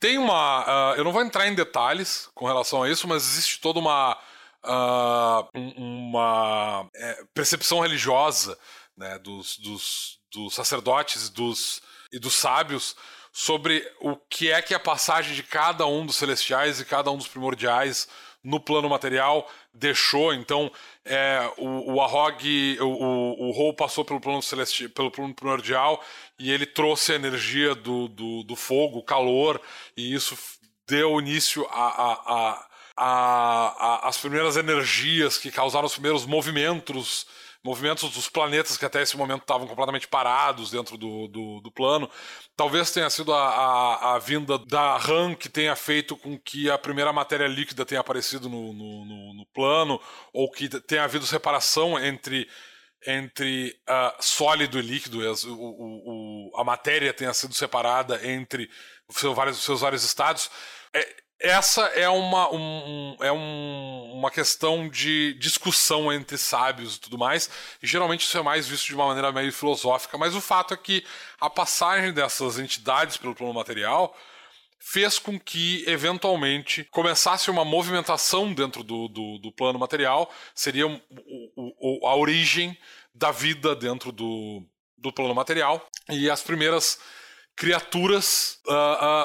[0.00, 0.92] Tem uma.
[0.92, 4.18] Uh, eu não vou entrar em detalhes com relação a isso, mas existe toda uma.
[4.64, 8.58] Uh, uma é, percepção religiosa
[8.96, 11.80] né, dos, dos, dos sacerdotes dos,
[12.12, 12.96] e dos sábios
[13.32, 17.18] sobre o que é que a passagem de cada um dos celestiais e cada um
[17.18, 18.08] dos primordiais
[18.42, 20.32] no plano material deixou.
[20.32, 20.70] Então,
[21.04, 26.02] é, o, o o, o, o Rol passou pelo plano celestial, pelo plano primordial
[26.38, 29.60] e ele trouxe a energia do, do, do fogo, o calor,
[29.96, 30.38] e isso
[30.86, 37.26] deu início a, a, a, a, a as primeiras energias que causaram os primeiros movimentos
[37.66, 42.08] movimentos dos planetas que até esse momento estavam completamente parados dentro do, do, do plano.
[42.56, 46.78] Talvez tenha sido a, a, a, vinda da RAM que tenha feito com que a
[46.78, 50.00] primeira matéria líquida tenha aparecido no, no, no, no plano,
[50.32, 52.48] ou que tenha havido separação entre
[53.08, 58.68] entre uh, sólido e líquido, o, o, o, a matéria tenha sido separada entre
[59.10, 60.50] seus vários, os seus vários estados.
[60.92, 67.18] É, essa é uma, um, é um, uma questão de discussão entre sábios e tudo
[67.18, 67.50] mais,
[67.82, 70.76] e geralmente isso é mais visto de uma maneira meio filosófica, mas o fato é
[70.76, 71.04] que
[71.40, 74.16] a passagem dessas entidades pelo plano material
[74.78, 81.00] fez com que, eventualmente, começasse uma movimentação dentro do, do, do plano material, seria o,
[81.56, 82.76] o, a origem
[83.14, 84.62] da vida dentro do,
[84.96, 86.98] do plano material, e as primeiras
[87.56, 88.72] criaturas uh,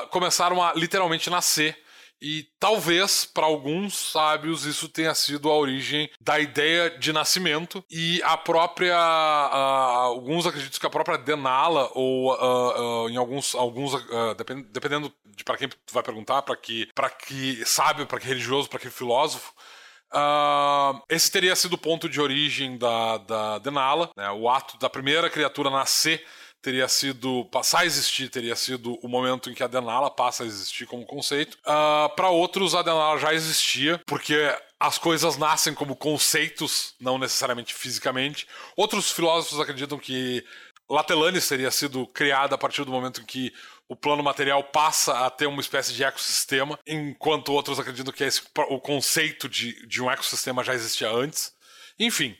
[0.03, 1.81] uh, começaram a literalmente nascer
[2.22, 7.84] e talvez, para alguns sábios, isso tenha sido a origem da ideia de nascimento.
[7.90, 8.96] E a própria.
[8.96, 13.56] Uh, alguns acreditam que a própria Denala, ou uh, uh, em alguns.
[13.56, 13.94] alguns
[14.38, 16.88] depend, dependendo de para quem tu vai perguntar, para que,
[17.26, 19.52] que sábio, para que religioso, para que filósofo.
[21.10, 25.30] esse teria sido o ponto de origem da, da Denala, né, o ato da primeira
[25.30, 26.24] criatura nascer
[26.62, 30.45] teria sido passar a existir teria sido o momento em que a Denala passa a
[30.45, 31.55] existir como conceito.
[31.55, 31.72] Uh,
[32.05, 34.36] ah, Para outros, a Denala já existia, porque
[34.80, 38.47] as coisas nascem como conceitos, não necessariamente fisicamente.
[38.76, 40.43] Outros filósofos acreditam que
[40.89, 43.53] Latelanis teria sido criada a partir do momento em que
[43.88, 48.41] o plano material passa a ter uma espécie de ecossistema, enquanto outros acreditam que esse,
[48.70, 51.53] o conceito de, de um ecossistema já existia antes.
[51.99, 52.36] Enfim,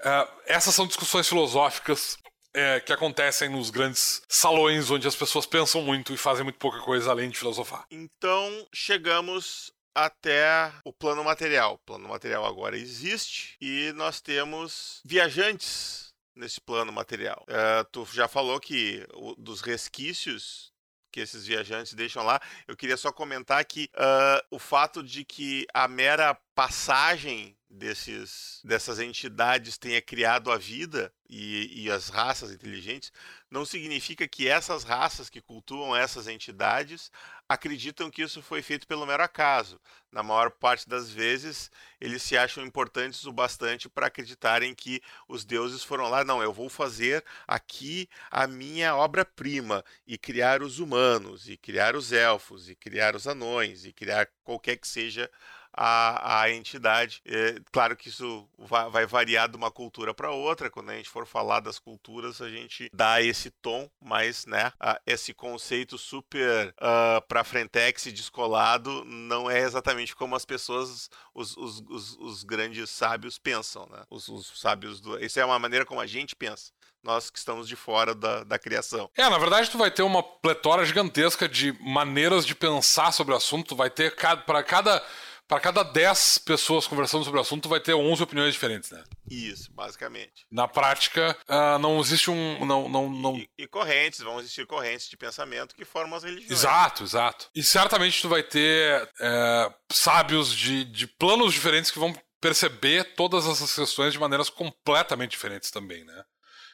[0.00, 2.18] uh, essas são discussões filosóficas
[2.56, 6.80] é, que acontecem nos grandes salões onde as pessoas pensam muito e fazem muito pouca
[6.80, 7.86] coisa além de filosofar.
[7.90, 11.74] Então, chegamos até o plano material.
[11.74, 17.44] O plano material agora existe e nós temos viajantes nesse plano material.
[17.46, 20.72] É, tu já falou que o, dos resquícios
[21.16, 22.38] que esses viajantes deixam lá.
[22.68, 28.98] Eu queria só comentar que uh, o fato de que a mera passagem desses, dessas
[28.98, 33.12] entidades tenha criado a vida e, e, as raças inteligentes,
[33.50, 37.10] não significa que essas raças que cultuam essas entidades
[37.48, 39.80] acreditam que isso foi feito pelo mero acaso.
[40.12, 45.44] Na maior parte das vezes, eles se acham importantes o bastante para acreditarem que os
[45.44, 51.48] deuses foram lá, não, eu vou fazer aqui a minha obra-prima e criar os humanos,
[51.48, 55.30] e criar os elfos, e criar os anões, e criar qualquer que seja
[55.76, 57.20] a, a entidade.
[57.26, 60.70] É, claro que isso vai, vai variar de uma cultura para outra.
[60.70, 64.72] Quando a gente for falar das culturas, a gente dá esse tom, mas né,
[65.06, 71.56] esse conceito super uh, para frentex e descolado não é exatamente como as pessoas, os,
[71.56, 73.86] os, os, os grandes sábios pensam.
[73.90, 74.02] Né?
[74.08, 75.18] Os, os sábios do.
[75.22, 76.72] Isso é uma maneira como a gente pensa
[77.06, 79.08] nós que estamos de fora da, da criação.
[79.16, 83.36] É, na verdade, tu vai ter uma pletora gigantesca de maneiras de pensar sobre o
[83.36, 85.00] assunto, tu vai ter para cada
[85.48, 89.02] para cada 10 pessoas conversando sobre o assunto, vai ter 11 opiniões diferentes, né?
[89.30, 90.44] Isso, basicamente.
[90.50, 92.64] Na prática, uh, não existe um.
[92.64, 93.36] Não, não, não...
[93.36, 96.50] E, e, correntes, vão existir correntes de pensamento que formam as religiões.
[96.50, 97.48] Exato, exato.
[97.54, 103.46] E certamente tu vai ter é, sábios de, de planos diferentes que vão perceber todas
[103.46, 106.24] essas questões de maneiras completamente diferentes também, né?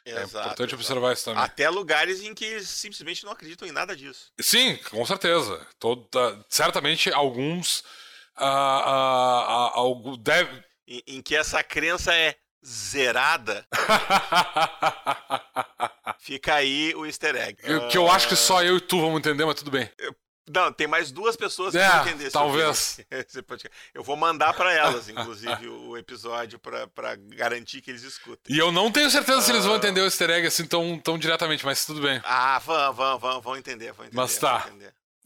[0.05, 0.75] Exato, é importante exato.
[0.75, 1.43] observar isso também.
[1.43, 4.33] Até lugares em que simplesmente não acreditam em nada disso.
[4.41, 5.64] Sim, com certeza.
[5.79, 7.85] Toda, certamente alguns
[8.37, 9.83] a, a,
[10.18, 10.64] deve...
[10.87, 13.66] em, em que essa crença é zerada.
[16.18, 17.59] Fica aí o easter egg.
[17.62, 19.91] Eu, que eu acho que só eu e tu vamos entender, mas tudo bem.
[20.51, 22.30] Não, tem mais duas pessoas que é, vão entender.
[22.30, 23.01] Talvez.
[23.95, 28.55] Eu vou mandar para elas, inclusive, o episódio para garantir que eles escutem.
[28.55, 29.43] E eu não tenho certeza uh...
[29.43, 32.20] se eles vão entender o easter egg assim tão, tão diretamente, mas tudo bem.
[32.24, 34.20] Ah, vão, vão, vão, vão entender, vão entender.
[34.20, 34.66] Mas tá.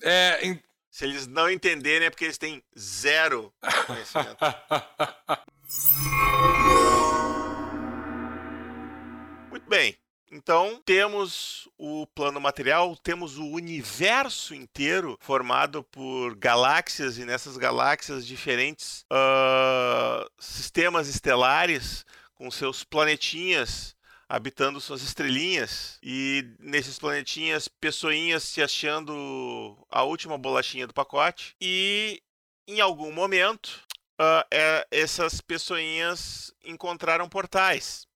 [0.03, 0.59] É,
[0.97, 3.53] se eles não entenderem é porque eles têm zero
[3.87, 4.39] conhecimento.
[9.51, 9.95] Muito bem.
[10.33, 18.27] Então, temos o plano material, temos o universo inteiro formado por galáxias e nessas galáxias
[18.27, 23.95] diferentes uh, sistemas estelares com seus planetinhas
[24.29, 31.55] habitando suas estrelinhas e nesses planetinhas pessoinhas se achando a última bolachinha do pacote.
[31.61, 32.23] E
[32.67, 33.81] em algum momento
[34.21, 38.07] uh, é, essas pessoinhas encontraram portais.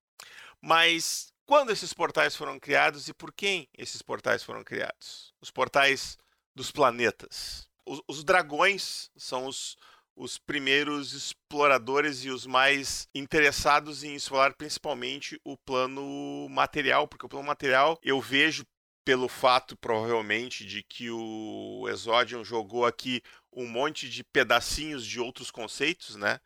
[0.60, 5.32] Mas quando esses portais foram criados e por quem esses portais foram criados?
[5.40, 6.18] Os portais
[6.54, 7.68] dos planetas.
[7.86, 9.76] Os, os dragões são os
[10.20, 17.28] os primeiros exploradores e os mais interessados em explorar principalmente o plano material, porque o
[17.28, 18.66] plano material eu vejo
[19.02, 25.50] pelo fato, provavelmente, de que o Exodion jogou aqui um monte de pedacinhos de outros
[25.50, 26.38] conceitos, né?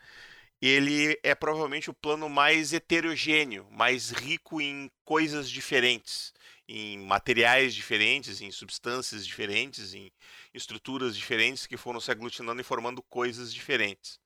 [0.62, 6.32] Ele é provavelmente o plano mais heterogêneo, mais rico em coisas diferentes,
[6.68, 10.10] em materiais diferentes, em substâncias diferentes, em
[10.52, 14.18] estruturas diferentes que foram se aglutinando e formando coisas diferentes.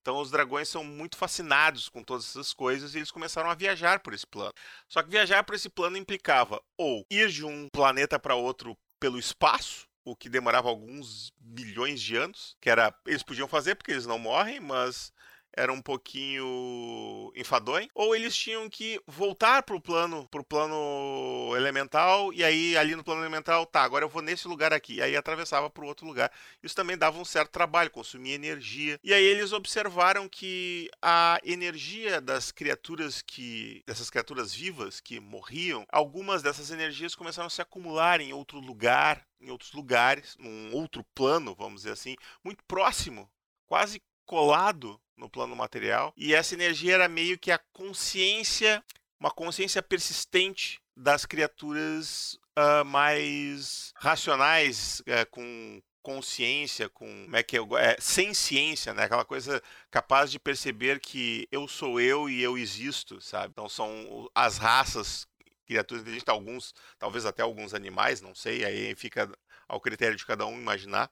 [0.00, 4.00] Então os dragões são muito fascinados com todas essas coisas e eles começaram a viajar
[4.00, 4.52] por esse plano.
[4.88, 9.18] Só que viajar por esse plano implicava ou ir de um planeta para outro pelo
[9.18, 14.06] espaço, o que demorava alguns bilhões de anos, que era eles podiam fazer porque eles
[14.06, 15.12] não morrem, mas
[15.58, 22.44] era um pouquinho enfadonho, ou eles tinham que voltar pro plano, pro plano elemental, e
[22.44, 25.68] aí ali no plano elemental, tá, agora eu vou nesse lugar aqui, e aí atravessava
[25.68, 26.30] para o outro lugar.
[26.62, 28.98] Isso também dava um certo trabalho, consumia energia.
[29.02, 35.84] E aí eles observaram que a energia das criaturas que dessas criaturas vivas que morriam,
[35.90, 41.04] algumas dessas energias começaram a se acumular em outro lugar, em outros lugares, num outro
[41.14, 43.28] plano, vamos dizer assim, muito próximo,
[43.66, 46.12] quase colado no plano material.
[46.16, 48.82] E essa energia era meio que a consciência,
[49.18, 57.58] uma consciência persistente das criaturas uh, mais racionais, uh, com consciência, com como é que
[57.58, 59.04] é, é, sem ciência, né?
[59.04, 63.50] Aquela coisa capaz de perceber que eu sou eu e eu existo, sabe?
[63.50, 65.26] Então são as raças
[65.66, 69.30] criaturas inteligentes, alguns, talvez até alguns animais, não sei, aí fica
[69.68, 71.10] ao critério de cada um imaginar.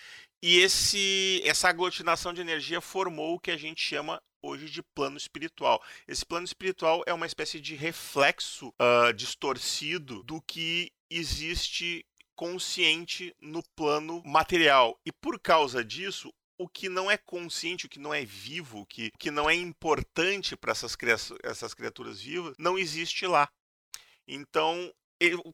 [0.48, 5.16] E esse, essa aglutinação de energia formou o que a gente chama hoje de plano
[5.16, 5.82] espiritual.
[6.06, 13.60] Esse plano espiritual é uma espécie de reflexo uh, distorcido do que existe consciente no
[13.74, 14.96] plano material.
[15.04, 18.86] E por causa disso, o que não é consciente, o que não é vivo, o
[18.86, 20.96] que, que não é importante para essas,
[21.42, 23.50] essas criaturas vivas, não existe lá.
[24.28, 24.94] Então,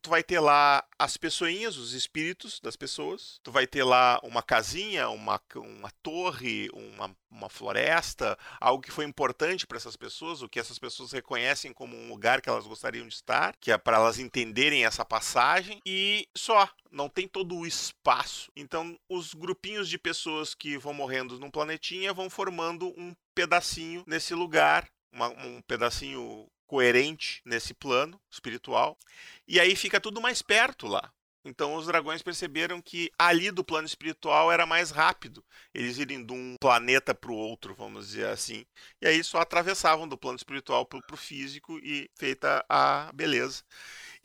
[0.01, 3.39] tu vai ter lá as pessoinhas, os espíritos das pessoas.
[3.43, 9.05] Tu vai ter lá uma casinha, uma, uma torre, uma, uma floresta, algo que foi
[9.05, 13.07] importante para essas pessoas, o que essas pessoas reconhecem como um lugar que elas gostariam
[13.07, 16.69] de estar, que é para elas entenderem essa passagem e só.
[16.91, 18.53] Não tem todo o espaço.
[18.55, 24.35] Então, os grupinhos de pessoas que vão morrendo num planetinha vão formando um pedacinho nesse
[24.35, 28.99] lugar, uma, um pedacinho coerente nesse plano espiritual.
[29.47, 31.12] E aí fica tudo mais perto lá.
[31.45, 35.45] Então os dragões perceberam que ali do plano espiritual era mais rápido
[35.75, 38.64] eles irem de um planeta para o outro, vamos dizer assim.
[39.03, 43.62] E aí só atravessavam do plano espiritual para o físico e feita a beleza.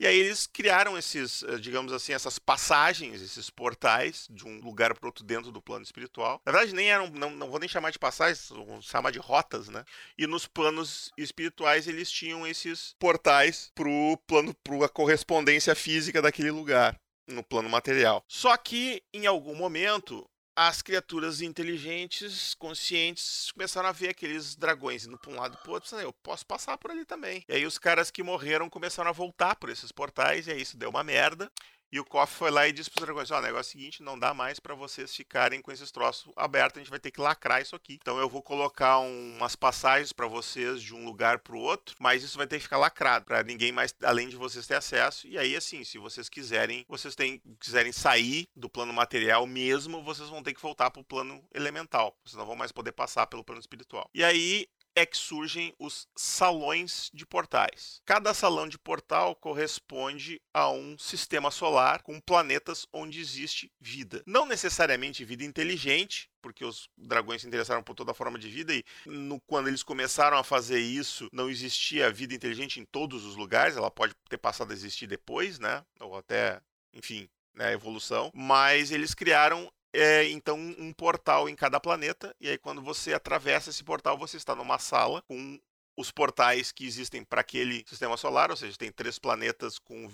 [0.00, 4.94] E aí eles criaram esses, eh, digamos assim, essas passagens, esses portais de um lugar
[4.94, 6.40] para outro dentro do plano espiritual.
[6.46, 9.68] Na verdade, nem eram, não, não vou nem chamar de passagens, vou chamar de rotas,
[9.68, 9.84] né?
[10.16, 16.96] E nos planos espirituais eles tinham esses portais pro plano, pro correspondência física daquele lugar
[17.26, 18.24] no plano material.
[18.28, 20.28] Só que em algum momento
[20.60, 25.70] as criaturas inteligentes, conscientes, começaram a ver aqueles dragões indo para um lado e para
[25.70, 25.96] o outro.
[25.98, 27.44] Eu posso passar por ali também.
[27.48, 30.76] E aí os caras que morreram começaram a voltar por esses portais, e aí isso
[30.76, 31.48] deu uma merda.
[31.90, 33.80] E o Koff foi lá e disse para os dragões: Ó, oh, negócio é o
[33.80, 37.10] seguinte, não dá mais para vocês ficarem com esses troços abertos, a gente vai ter
[37.10, 37.94] que lacrar isso aqui.
[37.94, 41.96] Então eu vou colocar um, umas passagens para vocês de um lugar para o outro,
[41.98, 45.26] mas isso vai ter que ficar lacrado, para ninguém mais além de vocês ter acesso.
[45.26, 50.28] E aí, assim, se vocês quiserem, vocês têm, quiserem sair do plano material mesmo, vocês
[50.28, 52.16] vão ter que voltar para o plano elemental.
[52.24, 54.10] Vocês não vão mais poder passar pelo plano espiritual.
[54.14, 54.68] E aí
[54.98, 58.00] é que surgem os salões de portais.
[58.04, 64.22] Cada salão de portal corresponde a um sistema solar com planetas onde existe vida.
[64.26, 68.84] Não necessariamente vida inteligente, porque os dragões se interessaram por toda forma de vida e
[69.06, 73.76] no, quando eles começaram a fazer isso, não existia vida inteligente em todos os lugares,
[73.76, 75.84] ela pode ter passado a existir depois, né?
[76.00, 76.60] Ou até,
[76.92, 82.58] enfim, né, evolução, mas eles criaram é então um portal em cada planeta, e aí
[82.58, 85.58] quando você atravessa esse portal, você está numa sala com
[85.96, 90.08] os portais que existem para aquele sistema solar, ou seja, tem três planetas com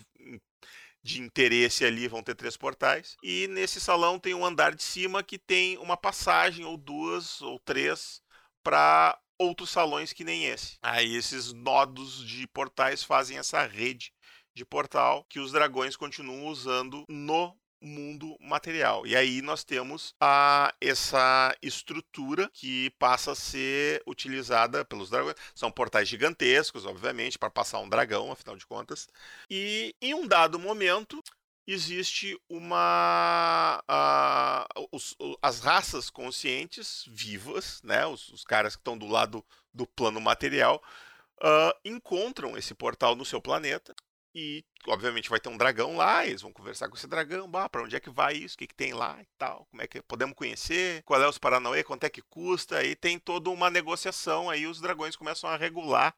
[1.02, 3.14] de interesse ali, vão ter três portais.
[3.22, 7.58] E nesse salão tem um andar de cima que tem uma passagem ou duas ou
[7.60, 8.22] três
[8.62, 10.78] para outros salões que nem esse.
[10.82, 14.14] Aí esses nodos de portais fazem essa rede
[14.54, 17.54] de portal que os dragões continuam usando no
[17.84, 19.06] mundo material.
[19.06, 25.36] E aí nós temos a, essa estrutura que passa a ser utilizada pelos dragões.
[25.54, 29.06] São portais gigantescos, obviamente, para passar um dragão, afinal de contas.
[29.50, 31.22] E em um dado momento,
[31.66, 33.82] existe uma.
[34.76, 38.06] Uh, os, as raças conscientes, vivas, né?
[38.06, 40.82] Os, os caras que estão do lado do plano material,
[41.42, 43.94] uh, encontram esse portal no seu planeta.
[44.34, 47.82] E, obviamente, vai ter um dragão lá, eles vão conversar com esse dragão, bah, pra
[47.82, 50.02] onde é que vai isso, o que, que tem lá e tal, como é que
[50.02, 54.50] podemos conhecer, qual é os Paranauê, quanto é que custa, aí tem toda uma negociação,
[54.50, 56.16] aí os dragões começam a regular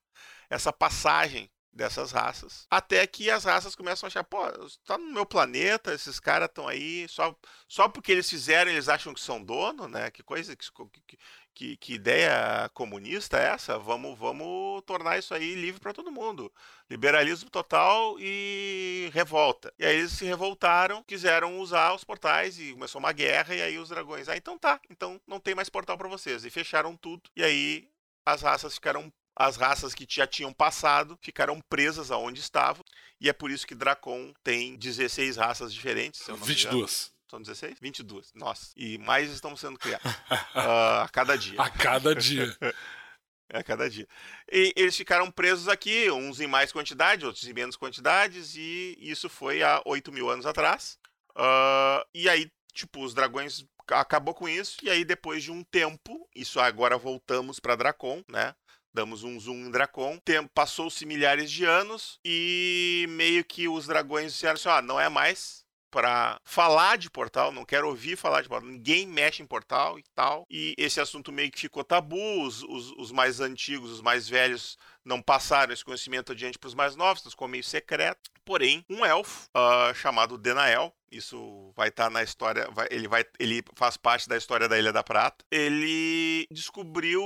[0.49, 2.67] essa passagem dessas raças.
[2.71, 4.39] Até que as raças começam a achar, pô,
[4.87, 7.37] tá no meu planeta, esses caras estão aí, só,
[7.69, 10.11] só porque eles fizeram, eles acham que são dono, né?
[10.11, 10.67] Que coisa, que,
[11.07, 11.19] que,
[11.57, 13.79] que ideia comunista é essa?
[13.79, 16.53] Vamos, vamos tornar isso aí livre para todo mundo.
[16.91, 19.73] Liberalismo total e revolta.
[19.79, 23.79] E aí eles se revoltaram, quiseram usar os portais e começou uma guerra, e aí
[23.79, 26.45] os dragões, ah, então tá, então não tem mais portal para vocês.
[26.45, 27.23] E fecharam tudo.
[27.35, 27.89] E aí
[28.27, 32.85] as raças ficaram as raças que já tinham passado ficaram presas aonde estavam.
[33.21, 36.21] E é por isso que Dracon tem 16 raças diferentes.
[36.21, 37.16] Se eu não 22.
[37.29, 37.79] São 16?
[37.81, 38.33] 22.
[38.35, 38.73] Nossa.
[38.77, 40.11] E mais estão sendo criados.
[40.11, 41.61] uh, a cada dia.
[41.61, 42.57] A cada dia.
[43.53, 44.07] a cada dia.
[44.51, 49.29] E eles ficaram presos aqui, uns em mais quantidade, outros em menos quantidades, e isso
[49.29, 50.99] foi há 8 mil anos atrás.
[51.31, 56.29] Uh, e aí, tipo, os dragões acabou com isso, e aí depois de um tempo,
[56.35, 58.55] isso agora voltamos para Dracon, né?
[58.97, 60.19] damos um zoom em Dracon.
[60.55, 65.66] Passou-se milhares de anos e meio que os dragões disseram assim: ah, não é mais
[65.97, 70.05] para falar de portal, não quero ouvir falar de portal, ninguém mexe em portal e
[70.15, 70.45] tal.
[70.51, 74.77] E esse assunto meio que ficou tabu, os, os, os mais antigos, os mais velhos
[75.03, 78.31] não passaram esse conhecimento adiante para os mais novos, então ficou meio secreto.
[78.45, 83.25] Porém, um elfo uh, chamado Denael, isso vai estar tá na história, vai, ele, vai,
[83.39, 85.47] ele faz parte da história da Ilha da Prata.
[85.51, 87.23] Ele descobriu,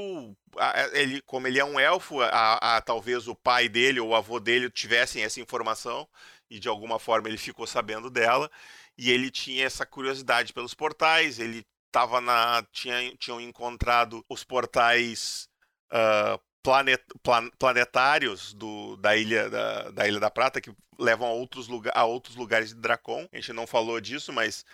[0.92, 4.38] ele, como ele é um elfo, a, a, talvez o pai dele ou o avô
[4.38, 6.06] dele tivessem essa informação
[6.50, 8.50] e de alguma forma ele ficou sabendo dela
[8.98, 11.38] e ele tinha essa curiosidade pelos portais.
[11.38, 15.48] Ele estava na, tinha, tinham encontrado os portais
[15.92, 21.32] uh, planet, plan, planetários do, da, ilha, da, da, Ilha da Prata, que levam a
[21.32, 23.28] outros, lugar, a outros lugares de Dracon.
[23.32, 24.64] A gente não falou disso, mas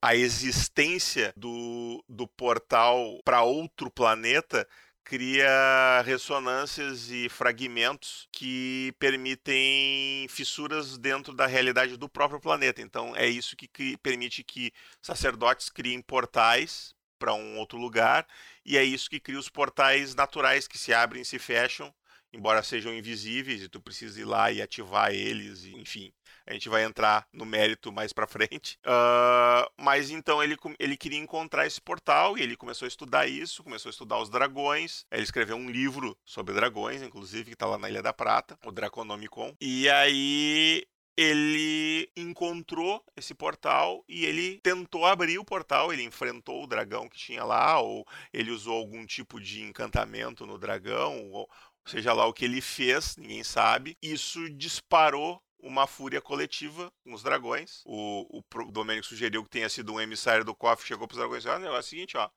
[0.00, 4.66] a existência do, do portal para outro planeta
[5.04, 12.80] cria ressonâncias e fragmentos que permitem fissuras dentro da realidade do próprio planeta.
[12.80, 18.26] Então é isso que permite que sacerdotes criem portais para um outro lugar,
[18.64, 21.94] e é isso que cria os portais naturais que se abrem e se fecham,
[22.32, 26.12] embora sejam invisíveis e tu precisa ir lá e ativar eles, enfim.
[26.46, 28.78] A gente vai entrar no mérito mais para frente.
[28.84, 33.62] Uh, mas então ele, ele queria encontrar esse portal e ele começou a estudar isso,
[33.62, 35.04] começou a estudar os dragões.
[35.10, 38.72] Ele escreveu um livro sobre dragões, inclusive, que está lá na Ilha da Prata, o
[38.72, 39.54] Draconomicon.
[39.60, 40.84] E aí
[41.16, 47.16] ele encontrou esse portal e ele tentou abrir o portal, ele enfrentou o dragão que
[47.16, 51.48] tinha lá, ou ele usou algum tipo de encantamento no dragão, ou
[51.86, 53.96] seja lá o que ele fez, ninguém sabe.
[54.02, 57.82] Isso disparou uma fúria coletiva com os dragões.
[57.86, 61.44] O, o Domênico sugeriu que tenha sido um emissário do cofre, chegou para os dragões
[61.44, 62.30] e disse: olha, é o seguinte, ó.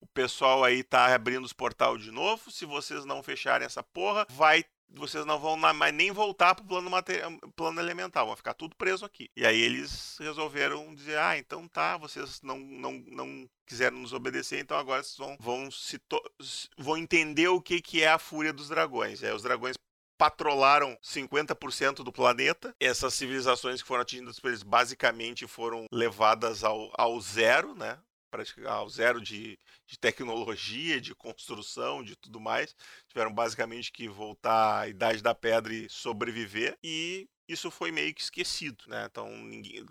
[0.00, 2.50] O pessoal aí tá abrindo os portais de novo.
[2.50, 4.62] Se vocês não fecharem essa porra, vai
[4.96, 6.90] vocês não vão mais nem voltar pro plano,
[7.56, 9.28] plano elemental, vão ficar tudo preso aqui.
[9.36, 14.60] E aí eles resolveram dizer: ah, então tá, vocês não, não, não quiseram nos obedecer,
[14.60, 16.00] então agora vocês vão, vão, se
[16.78, 19.22] vão entender o que, que é a fúria dos dragões.
[19.22, 19.76] Aí os dragões
[20.16, 22.74] patrolaram 50% do planeta.
[22.80, 27.98] Essas civilizações que foram atingidas por eles basicamente foram levadas ao, ao zero, né?
[28.66, 32.74] ao zero de, de tecnologia, de construção, de tudo mais.
[33.08, 36.76] Tiveram basicamente que voltar à idade da pedra e sobreviver.
[36.82, 39.06] E isso foi meio que esquecido, né?
[39.10, 39.86] Então, ninguém,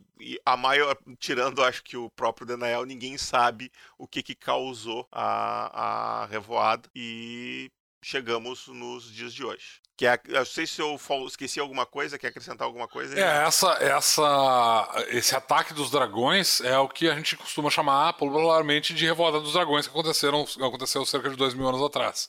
[0.45, 6.23] a maior, tirando acho que o próprio Daniel, ninguém sabe o que, que causou a,
[6.23, 7.71] a revoada e
[8.03, 9.81] chegamos nos dias de hoje.
[9.95, 13.17] Que é, eu sei se eu esqueci alguma coisa, quer acrescentar alguma coisa?
[13.17, 18.93] É, essa, essa, esse ataque dos dragões é o que a gente costuma chamar popularmente
[18.93, 22.27] de revolta dos dragões, que aconteceram, aconteceu cerca de dois mil anos atrás.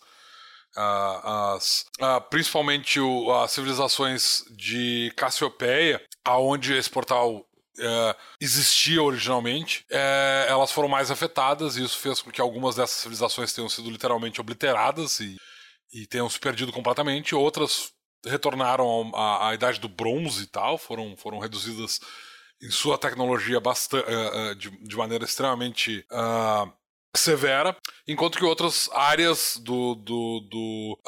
[0.77, 7.47] Uh, as, uh, principalmente o, as civilizações de Cassiopeia, aonde esse portal
[7.77, 12.99] Uh, existia originalmente, uh, elas foram mais afetadas e isso fez com que algumas dessas
[12.99, 15.37] civilizações tenham sido literalmente obliteradas e
[15.95, 17.35] e tenham se perdido completamente.
[17.35, 17.93] Outras
[18.27, 22.01] retornaram à, idade do bronze e tal, foram, foram reduzidas
[22.61, 26.73] em sua tecnologia bastante, uh, eh, uh, de, de, maneira extremamente uh,
[27.15, 27.77] severa,
[28.09, 30.99] enquanto que outras áreas do, do, do,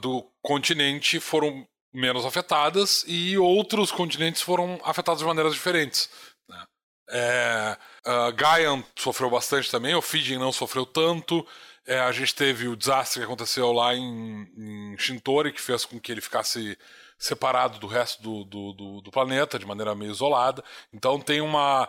[0.00, 6.08] do continente foram menos afetadas e outros continentes foram afetados de maneiras diferentes.
[6.48, 6.64] Né?
[7.10, 11.46] É, uh, Gaian sofreu bastante também, o Fiji não sofreu tanto.
[11.88, 15.98] É, a gente teve o desastre que aconteceu lá em, em Shintori, que fez com
[15.98, 16.76] que ele ficasse
[17.18, 20.62] separado do resto do, do, do, do planeta, de maneira meio isolada.
[20.92, 21.88] Então tem uma.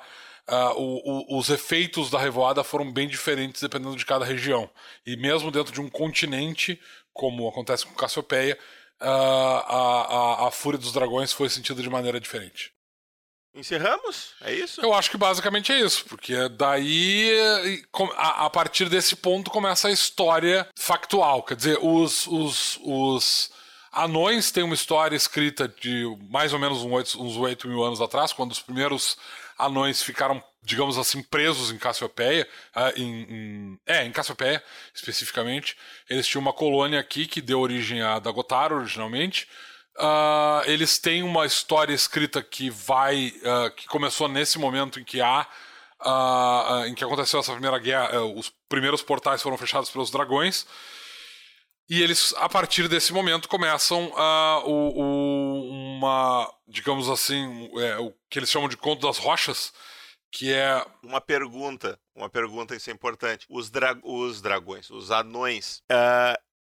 [0.49, 4.69] Uh, o, o, os efeitos da revoada foram bem diferentes dependendo de cada região.
[5.05, 6.79] E mesmo dentro de um continente,
[7.13, 8.57] como acontece com Cassiopeia,
[9.01, 12.71] uh, a, a, a Fúria dos Dragões foi sentida de maneira diferente.
[13.59, 14.33] Encerramos?
[14.41, 14.81] É isso?
[14.81, 17.37] Eu acho que basicamente é isso, porque daí,
[18.15, 21.43] a, partir desse ponto, começa a história factual.
[21.43, 23.51] Quer dizer, os, os, os
[23.91, 28.51] anões têm uma história escrita de mais ou menos uns 8 mil anos atrás, quando
[28.51, 29.17] os primeiros
[29.57, 35.75] anões ficaram, digamos assim, presos em Cassiopeia, uh, em, em, é, em Cassiopeia, especificamente.
[36.09, 39.47] Eles tinham uma colônia aqui que deu origem a Dagotaro, originalmente.
[39.99, 45.19] Uh, eles têm uma história escrita que vai, uh, que começou nesse momento em que
[45.19, 45.45] há,
[45.99, 50.65] uh, em que aconteceu essa primeira guerra, os primeiros portais foram fechados pelos dragões,
[51.89, 54.13] e eles, a partir desse momento, começam
[54.63, 59.73] o, o, uma, digamos assim, é, o que eles chamam de conto das rochas,
[60.31, 63.47] que é uma pergunta, uma pergunta isso é importante.
[63.49, 65.81] Os, dra os dragões, os anões,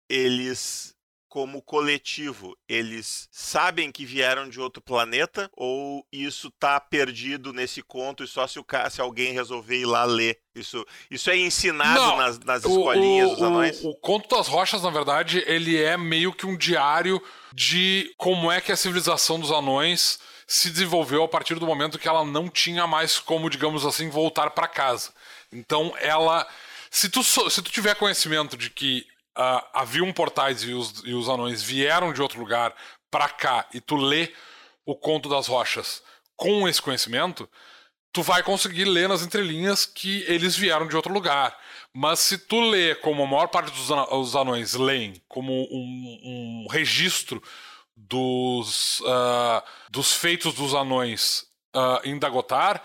[0.09, 0.98] eles
[1.29, 8.25] como coletivo, eles sabem que vieram de outro planeta ou isso tá perdido nesse conto
[8.25, 10.41] e só se, o, se alguém resolver ir lá ler?
[10.55, 13.85] Isso, isso é ensinado Não, nas, nas escolinhas o, dos anões?
[13.85, 17.23] O, o Conto das Rochas, na verdade, ele é meio que um diário
[17.53, 22.09] de como é que a civilização dos anões se desenvolveu a partir do momento que
[22.09, 25.13] ela não tinha mais como, digamos assim, voltar para casa.
[25.53, 26.47] Então ela.
[26.91, 29.07] Se tu, se tu tiver conhecimento de que
[29.39, 32.75] uh, haviam portais e os, e os anões vieram de outro lugar
[33.11, 34.33] para cá e tu lê
[34.85, 36.03] o Conto das Rochas
[36.37, 37.49] com esse conhecimento,
[38.13, 41.59] tu vai conseguir ler nas entrelinhas que eles vieram de outro lugar.
[41.93, 47.43] Mas se tu lê como a maior parte dos anões leem, como um, um registro
[47.97, 52.83] dos, uh, dos feitos dos anões uh, em Dagotar,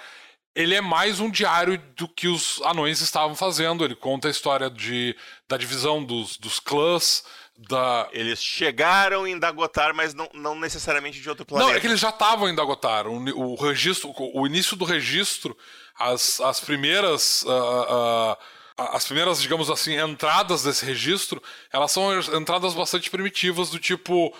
[0.56, 3.84] ele é mais um diário do que os anões estavam fazendo.
[3.84, 5.16] Ele conta a história de,
[5.48, 7.24] da divisão dos, dos clãs.
[7.58, 8.08] Da...
[8.12, 11.70] Eles chegaram em Dagotar, mas não, não necessariamente de outro planeta.
[11.70, 13.08] Não, é que eles já estavam em Dagotar.
[13.08, 15.58] O, o, registro, o início do registro,
[16.00, 17.44] as, as primeiras.
[17.44, 18.38] Uh, uh,
[18.76, 21.42] as primeiras, digamos assim, entradas desse registro,
[21.72, 24.36] elas são entradas bastante primitivas, do tipo.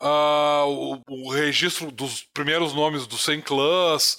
[0.00, 4.18] Uh, o, o registro dos primeiros nomes dos 100 clãs,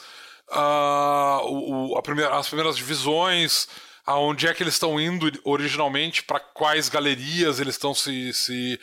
[0.52, 3.68] o, primeira, as primeiras divisões,
[4.06, 8.80] aonde é que eles estão indo originalmente, para quais galerias eles estão se, se,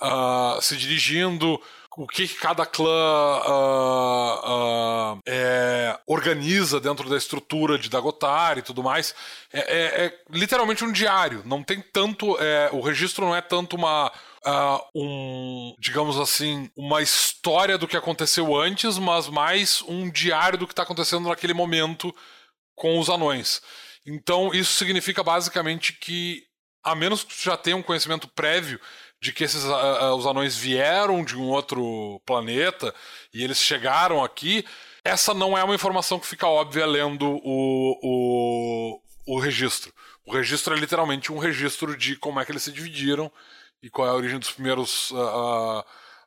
[0.00, 1.60] uh, se dirigindo,
[1.96, 8.62] o que, que cada clã uh, uh, é, organiza dentro da estrutura de Dagotar e
[8.62, 9.14] tudo mais.
[9.52, 11.42] É, é, é literalmente um diário.
[11.44, 12.38] Não tem tanto.
[12.40, 14.10] É, o registro não é tanto uma
[14.46, 20.66] uh, um, digamos assim, uma história do que aconteceu antes, mas mais um diário do
[20.66, 22.14] que está acontecendo naquele momento
[22.74, 23.60] com os anões.
[24.06, 26.42] Então, isso significa basicamente que,
[26.82, 28.80] a menos que tu já tenha um conhecimento prévio
[29.20, 32.94] de que esses, uh, os anões vieram de um outro planeta
[33.34, 34.64] e eles chegaram aqui,
[35.04, 39.92] essa não é uma informação que fica óbvia lendo o, o, o registro.
[40.24, 43.30] O registro é literalmente um registro de como é que eles se dividiram
[43.82, 45.84] e qual é a origem dos primeiros, uh, uh,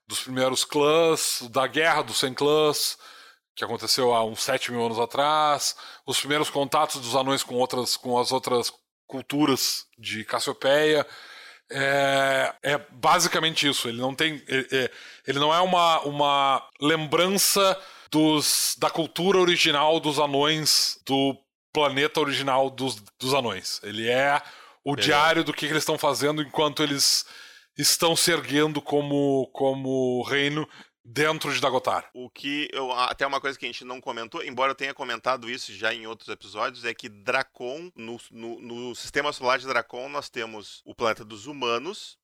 [0.07, 2.97] dos primeiros clãs, da guerra dos 100 clãs,
[3.55, 5.75] que aconteceu há uns 7 mil anos atrás,
[6.05, 8.71] os primeiros contatos dos anões com, outras, com as outras
[9.07, 11.05] culturas de Cassiopeia.
[11.71, 13.87] É, é basicamente isso.
[13.87, 14.43] Ele não tem.
[14.47, 14.91] Ele, é,
[15.27, 17.79] ele não é uma, uma lembrança
[18.11, 21.37] dos, da cultura original dos anões do
[21.71, 23.79] planeta original dos, dos anões.
[23.83, 24.41] Ele é
[24.83, 27.25] o diário do que, que eles estão fazendo enquanto eles
[27.77, 30.67] estão se erguendo como, como reino
[31.03, 32.09] dentro de Dagotar.
[32.13, 35.49] O que eu, até uma coisa que a gente não comentou, embora eu tenha comentado
[35.49, 40.07] isso já em outros episódios, é que Dracon, no, no, no sistema solar de Dracon,
[40.07, 42.17] nós temos o planeta dos humanos,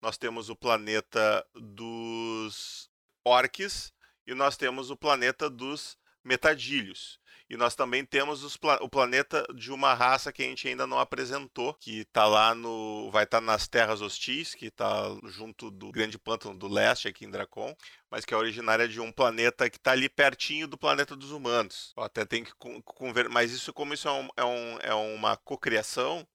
[0.00, 2.88] nós temos o planeta dos
[3.24, 3.92] orques
[4.26, 7.18] e nós temos o planeta dos metadilhos.
[7.54, 10.98] E nós também temos pla o planeta de uma raça que a gente ainda não
[10.98, 13.08] apresentou, que está lá no.
[13.12, 17.24] vai estar tá nas Terras Hostis, que está junto do Grande Pântano do Leste, aqui
[17.24, 17.72] em Dracon,
[18.10, 21.92] mas que é originária de um planeta que está ali pertinho do planeta dos humanos.
[21.96, 22.52] Eu até tem que
[22.84, 23.30] conversar.
[23.30, 26.26] Mas isso, como isso é, um, é, um, é uma cocriação,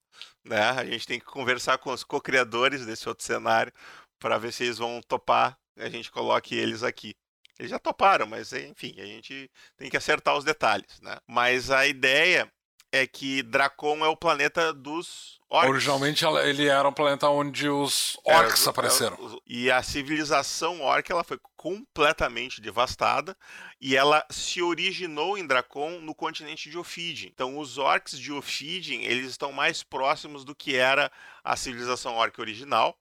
[0.42, 0.70] né?
[0.70, 3.74] A gente tem que conversar com os co-criadores desse outro cenário
[4.20, 7.16] para ver se eles vão topar a gente coloque eles aqui.
[7.60, 11.18] Eles já toparam, mas enfim, a gente tem que acertar os detalhes, né?
[11.28, 12.50] Mas a ideia
[12.92, 15.70] é que Dracon é o planeta dos orcs.
[15.70, 19.40] Originalmente ele era um planeta onde os orcs apareceram.
[19.46, 23.36] E a civilização orc ela foi completamente devastada
[23.80, 27.30] e ela se originou em Dracon no continente de Ophidian.
[27.30, 31.12] Então os orcs de Ophidian, eles estão mais próximos do que era
[31.44, 32.98] a civilização orc original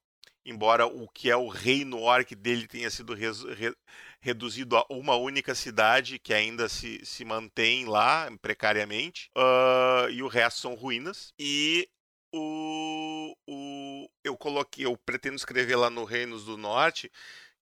[0.49, 3.77] embora o que é o reino orc dele tenha sido re, re,
[4.21, 10.29] reduzido a uma única cidade que ainda se, se mantém lá precariamente, uh, e o
[10.29, 11.33] resto são ruínas.
[11.39, 11.89] E
[12.33, 17.11] o, o, eu coloquei, eu pretendo escrever lá no Reinos do Norte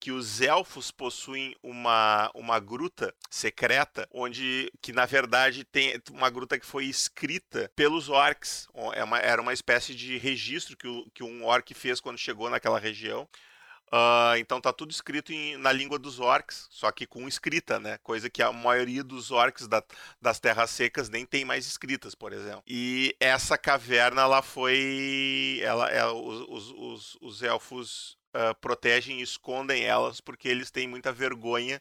[0.04, 6.58] que os elfos possuem uma, uma gruta secreta, onde que na verdade tem uma gruta
[6.58, 8.68] que foi escrita pelos orcs.
[8.92, 12.50] É uma, era uma espécie de registro que, o, que um orc fez quando chegou
[12.50, 13.26] naquela região.
[13.86, 17.96] Uh, então tá tudo escrito em, na língua dos orcs, só que com escrita, né?
[18.02, 19.82] Coisa que a maioria dos orcs da,
[20.20, 22.62] das terras secas nem tem mais escritas, por exemplo.
[22.66, 25.60] E essa caverna, ela foi.
[25.62, 31.12] Ela, ela os, os, os, elfos uh, protegem e escondem elas porque eles têm muita
[31.12, 31.80] vergonha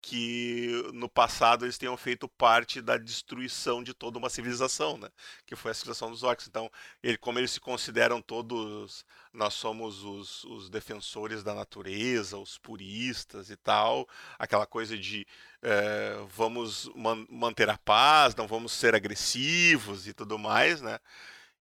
[0.00, 5.08] que no passado eles tenham feito parte da destruição de toda uma civilização, né?
[5.44, 6.46] Que foi a civilização dos orcs.
[6.46, 6.70] Então,
[7.02, 13.50] ele, como eles se consideram todos, nós somos os, os defensores da natureza, os puristas
[13.50, 15.26] e tal, aquela coisa de
[15.60, 20.98] é, vamos man manter a paz, não vamos ser agressivos e tudo mais, né?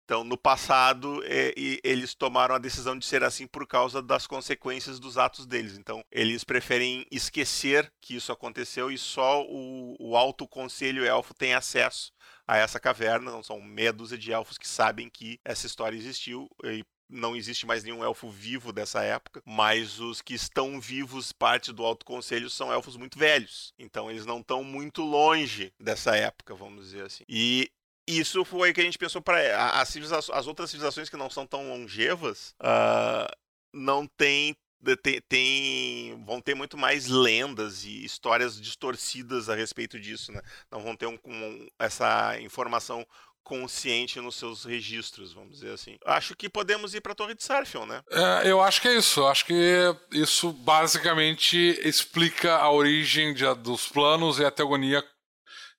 [0.07, 1.53] Então, no passado, é,
[1.83, 5.77] eles tomaram a decisão de ser assim por causa das consequências dos atos deles.
[5.77, 11.55] Então, eles preferem esquecer que isso aconteceu e só o, o alto conselho elfo tem
[11.55, 12.13] acesso
[12.47, 13.33] a essa caverna.
[13.33, 17.67] Não são meia dúzia de elfos que sabem que essa história existiu e não existe
[17.67, 22.51] mais nenhum elfo vivo dessa época, mas os que estão vivos, parte do Alto Conselho,
[22.51, 23.73] são elfos muito velhos.
[23.79, 27.25] Então eles não estão muito longe dessa época, vamos dizer assim.
[27.29, 27.71] E
[28.07, 29.97] isso foi que a gente pensou para as,
[30.31, 33.35] as outras civilizações que não são tão longevas uh,
[33.73, 34.57] não tem,
[35.03, 40.41] tem, tem, vão ter muito mais lendas e histórias distorcidas a respeito disso, né?
[40.71, 43.07] Não vão ter um, um, essa informação
[43.47, 45.97] consciente nos seus registros, vamos dizer assim.
[46.05, 48.03] Acho que podemos ir para a Torre de Sarfion, né?
[48.11, 49.25] É, eu acho que é isso.
[49.25, 55.03] Acho que isso basicamente explica a origem de, dos planos e a teogonia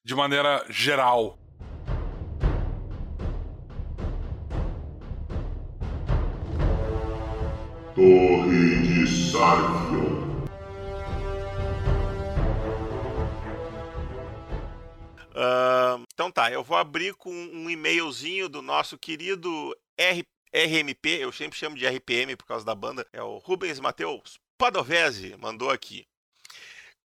[0.04, 1.38] de maneira geral.
[7.98, 10.46] Torre de Sarfion.
[15.32, 20.24] Uh, então tá, eu vou abrir com um e-mailzinho do nosso querido R
[20.54, 25.36] RMP, eu sempre chamo de RPM por causa da banda, é o Rubens Mateus Padovese,
[25.40, 26.06] mandou aqui.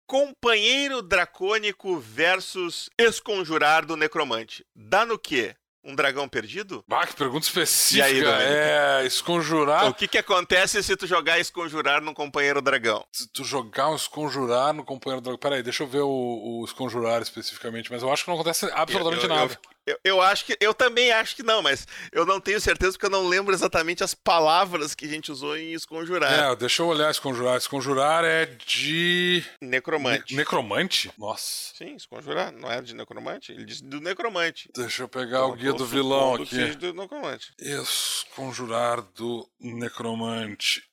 [0.07, 4.64] Companheiro dracônico versus esconjurar do necromante.
[4.74, 5.55] Dá no quê?
[5.85, 6.85] Um dragão perdido?
[6.91, 8.05] Ah, que pergunta específica.
[8.05, 9.81] Aí, é, esconjurar.
[9.81, 13.05] Então, o que, que acontece se tu jogar esconjurar no companheiro dragão?
[13.12, 15.39] Se tu jogar um esconjurar no companheiro dragão.
[15.39, 16.09] Peraí, deixa eu ver o,
[16.61, 19.53] o esconjurar especificamente, mas eu acho que não acontece absolutamente eu, eu, nada.
[19.55, 20.57] Eu, eu, eu, acho que.
[20.61, 24.05] Eu também acho que não, mas eu não tenho certeza porque eu não lembro exatamente
[24.05, 26.53] as palavras que a gente usou em esconjurar.
[26.53, 27.57] É, deixa eu olhar esconjurar.
[27.57, 29.45] Esconjurar é de.
[29.61, 30.34] Necromante.
[30.34, 31.11] Ne necromante?
[31.18, 31.74] Nossa.
[31.76, 32.53] Sim, esconjurar.
[32.53, 33.53] Não é de necromante?
[33.53, 34.68] Ele disse do necromante.
[34.74, 36.74] Deixa eu pegar então, o guia do vilão aqui.
[36.76, 37.53] Do necromante.
[37.59, 40.89] Esconjurar do necromante.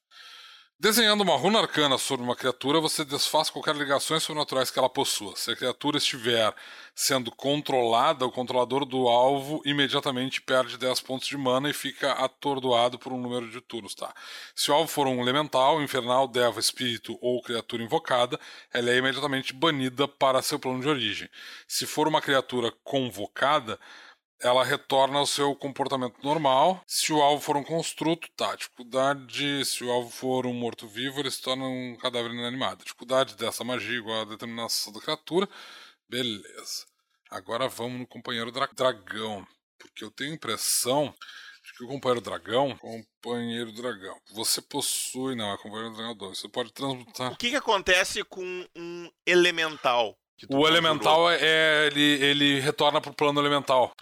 [0.79, 5.35] Desenhando uma runa arcana sobre uma criatura, você desfaz qualquer ligações sobrenaturais que ela possua.
[5.35, 6.53] Se a criatura estiver
[6.93, 12.99] sendo controlada, o controlador do alvo imediatamente perde 10 pontos de mana e fica atordoado
[12.99, 14.13] por um número de turnos, tá?
[14.53, 18.39] Se o alvo for um elemental, infernal, deva, espírito ou criatura invocada,
[18.71, 21.27] ela é imediatamente banida para seu plano de origem.
[21.67, 23.79] Se for uma criatura convocada,
[24.41, 26.81] ela retorna ao seu comportamento normal.
[26.85, 28.55] Se o alvo for um construto, tá.
[28.55, 29.65] Dificuldade.
[29.65, 32.83] Se o alvo for um morto-vivo, ele se torna um cadáver inanimado.
[32.83, 35.49] Dificuldade dessa magia igual a determinação da criatura.
[36.07, 36.85] Beleza.
[37.29, 39.45] Agora vamos no companheiro dra dragão.
[39.79, 41.13] Porque eu tenho a impressão
[41.63, 42.77] de que o companheiro dragão.
[42.77, 44.15] Companheiro dragão.
[44.33, 45.35] Você possui.
[45.35, 46.37] Não, é companheiro dragão 2.
[46.37, 47.33] Você pode transmutar.
[47.33, 50.15] O que, que acontece com um elemental?
[50.49, 51.87] O elemental é.
[51.87, 53.95] Ele, ele retorna pro plano elemental.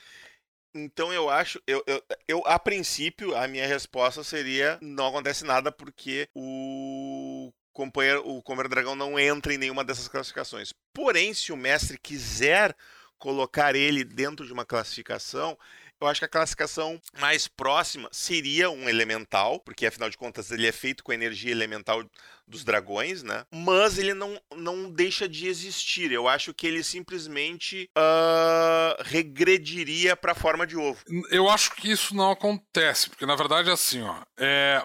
[0.78, 5.72] Então eu acho, eu, eu, eu, a princípio, a minha resposta seria não acontece nada
[5.72, 10.74] porque o companheiro, o companheiro dragão não entra em nenhuma dessas classificações.
[10.94, 12.76] Porém, se o mestre quiser
[13.18, 15.58] colocar ele dentro de uma classificação,
[16.00, 20.68] Eu acho que a classificação mais próxima seria um elemental, porque afinal de contas ele
[20.68, 22.04] é feito com a energia elemental
[22.48, 23.46] dos dragões, né?
[23.52, 26.12] Mas ele não, não deixa de existir.
[26.12, 31.02] Eu acho que ele simplesmente uh, regrediria para a forma de ovo.
[31.32, 34.18] Eu acho que isso não acontece, porque na verdade é assim, ó.
[34.38, 34.84] É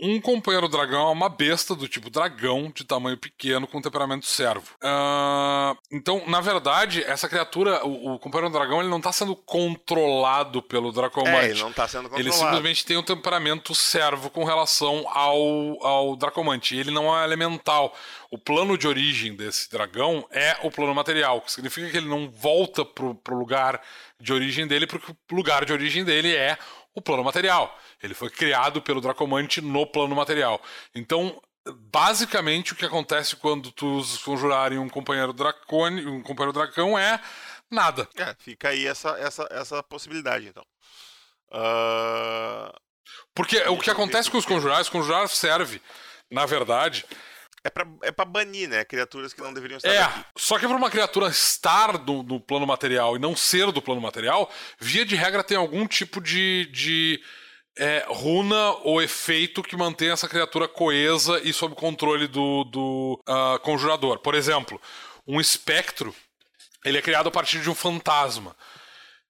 [0.00, 4.66] um companheiro dragão é uma besta do tipo dragão, de tamanho pequeno, com temperamento servo.
[4.82, 10.62] Uh, então, na verdade, essa criatura, o, o companheiro dragão, ele não está sendo controlado
[10.62, 11.36] pelo Dracomante.
[11.36, 12.28] É, ele não está sendo controlado.
[12.28, 16.76] Ele simplesmente tem um temperamento servo com relação ao, ao Dracomante.
[16.76, 17.94] Ele não é elemental.
[18.30, 22.30] O plano de origem desse dragão é o plano material, que significa que ele não
[22.30, 23.80] volta pro, pro lugar
[24.18, 26.56] de origem dele, porque o lugar de origem dele é
[26.94, 27.76] o plano material.
[28.02, 30.60] Ele foi criado pelo Dracomante no plano material.
[30.94, 31.40] Então,
[31.90, 37.20] basicamente, o que acontece quando tu conjurarem um companheiro dracone, um companheiro dragão é
[37.70, 38.08] nada.
[38.16, 40.64] É, fica aí essa, essa, essa possibilidade, então.
[41.50, 42.72] Uh...
[43.34, 45.80] Porque o que acontece com os conjurais, conjurar serve,
[46.30, 47.04] na verdade,
[47.64, 48.84] é pra, é pra banir, né?
[48.84, 50.24] Criaturas que não deveriam estar É, aqui.
[50.36, 54.00] só que pra uma criatura estar no, no, plano material e não ser do plano
[54.00, 57.22] material, via de regra tem algum tipo de, de
[57.78, 63.58] é, runa ou efeito que mantém essa criatura coesa e sob controle do, do uh,
[63.60, 64.18] conjurador.
[64.18, 64.80] Por exemplo,
[65.26, 66.14] um espectro,
[66.84, 68.56] ele é criado a partir de um fantasma.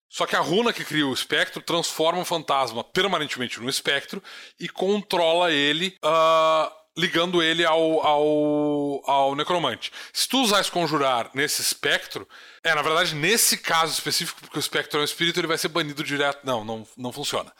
[0.09, 4.23] Só que a runa que cria o espectro transforma o fantasma permanentemente no espectro
[4.59, 5.97] e controla ele...
[6.05, 9.91] Uh, ligando ele ao, ao, ao necromante.
[10.13, 12.29] Se tu usar conjurar nesse espectro,
[12.63, 15.69] é, na verdade, nesse caso específico, porque o espectro é um espírito, ele vai ser
[15.69, 16.41] banido direto.
[16.45, 17.51] Não, não, não funciona.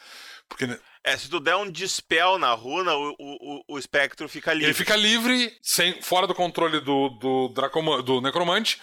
[0.47, 0.79] Porque...
[1.03, 4.67] É, se tu der um dispel na runa, o, o, o espectro fica livre.
[4.67, 7.47] Ele fica livre, sem, fora do controle do, do,
[8.01, 8.79] do necromante,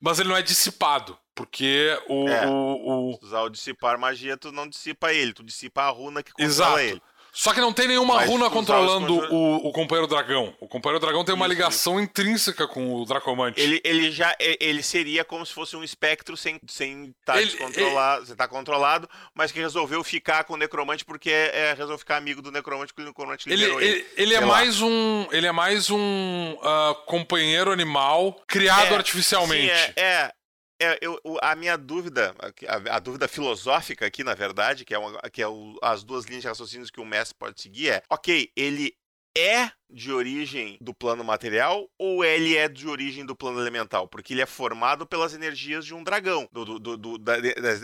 [0.00, 1.18] mas ele não é dissipado.
[1.34, 3.18] Porque o, é, o, o...
[3.20, 6.50] Se usar o dissipar magia, tu não dissipa ele, tu dissipa a runa que controla
[6.50, 6.78] Exato.
[6.80, 7.02] ele.
[7.38, 10.52] Só que não tem nenhuma Mas runa controlando o, o companheiro dragão.
[10.58, 12.02] O companheiro dragão tem uma isso, ligação isso.
[12.02, 13.60] intrínseca com o Dracomante.
[13.60, 18.24] Ele, ele já ele seria como se fosse um espectro sem sem estar tá descontrolado,
[18.24, 18.34] ele...
[18.34, 22.50] tá controlado, mas que resolveu ficar com o necromante porque é, resolveu ficar amigo do
[22.50, 23.84] necromante porque o necromante ele, ele.
[23.84, 29.72] Ele, ele é mais um ele é mais um uh, companheiro animal criado é, artificialmente.
[29.72, 30.32] Sim, é,
[30.80, 32.34] é, eu, a minha dúvida,
[32.68, 36.24] a, a, dúvida filosófica aqui, na verdade, que é, uma, que é o, as duas
[36.24, 38.96] linhas de raciocínio que o mestre pode seguir, é: ok, ele
[39.36, 44.08] é de origem do plano material ou ele é de origem do plano elemental?
[44.08, 47.40] Porque ele é formado pelas energias de um dragão, do, do, do, das,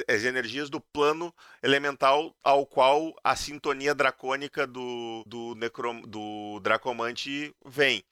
[0.07, 1.33] das, energias do plano
[1.63, 8.05] elemental ao qual a sintonia dracônica do, do, necrom, do Dracomante vem.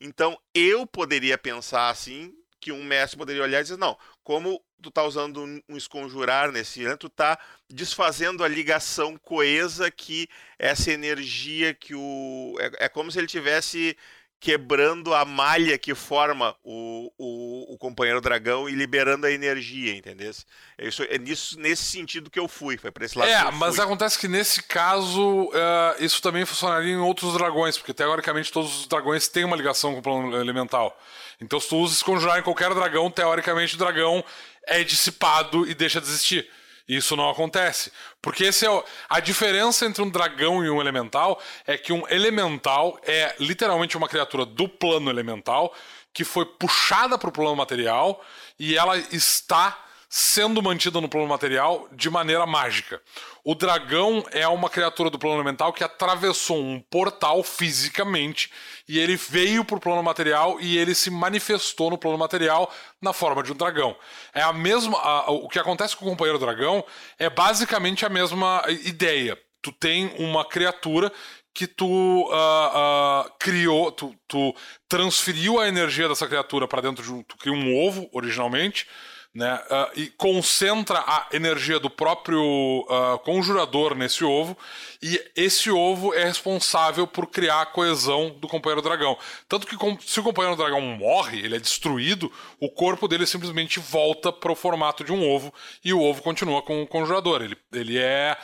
[0.00, 4.90] Então eu poderia pensar assim que um mestre poderia olhar e dizer, não, como tu
[4.90, 7.38] tá usando um esconjurar nesse ano, tu tá
[7.70, 12.56] desfazendo a ligação coesa que essa energia que o...
[12.58, 13.96] É, é como se ele tivesse
[14.44, 20.30] quebrando a malha que forma o, o, o, companheiro dragão e liberando a energia, entendeu?
[20.76, 23.30] É, isso, é nisso, nesse sentido que eu fui, foi para esse lado.
[23.30, 28.52] É, mas acontece que nesse caso uh, isso também funcionaria em outros dragões, porque teoricamente
[28.52, 30.94] todos os dragões têm uma ligação com o plano elemental.
[31.40, 34.24] Então se tu usa conjurar em qualquer dragão, teoricamente o dragão
[34.66, 36.48] é dissipado e deixa de existir.
[36.86, 37.90] Isso não acontece.
[38.20, 38.84] Porque esse é o...
[39.08, 44.08] a diferença entre um dragão e um elemental é que um elemental é literalmente uma
[44.08, 45.74] criatura do plano elemental
[46.12, 48.22] que foi puxada para o plano material
[48.58, 53.02] e ela está sendo mantida no plano material de maneira mágica.
[53.46, 58.50] O dragão é uma criatura do plano elemental que atravessou um portal fisicamente
[58.88, 62.72] e ele veio para o plano material e ele se manifestou no plano material
[63.02, 63.94] na forma de um dragão.
[64.32, 64.96] É a mesma.
[64.98, 66.82] A, o que acontece com o companheiro dragão
[67.18, 69.38] é basicamente a mesma ideia.
[69.60, 71.12] Tu tem uma criatura
[71.52, 74.54] que tu uh, uh, criou, tu, tu,
[74.88, 77.22] transferiu a energia dessa criatura para dentro de um.
[77.22, 78.86] Tu criou um ovo originalmente
[79.34, 84.56] né, uh, e concentra a energia do próprio uh, conjurador nesse ovo,
[85.02, 89.18] e esse ovo é responsável por criar a coesão do companheiro dragão.
[89.48, 89.76] Tanto que
[90.06, 94.56] se o companheiro dragão morre, ele é destruído, o corpo dele simplesmente volta para o
[94.56, 95.52] formato de um ovo,
[95.84, 97.42] e o ovo continua com o conjurador.
[97.42, 98.36] Ele, ele é,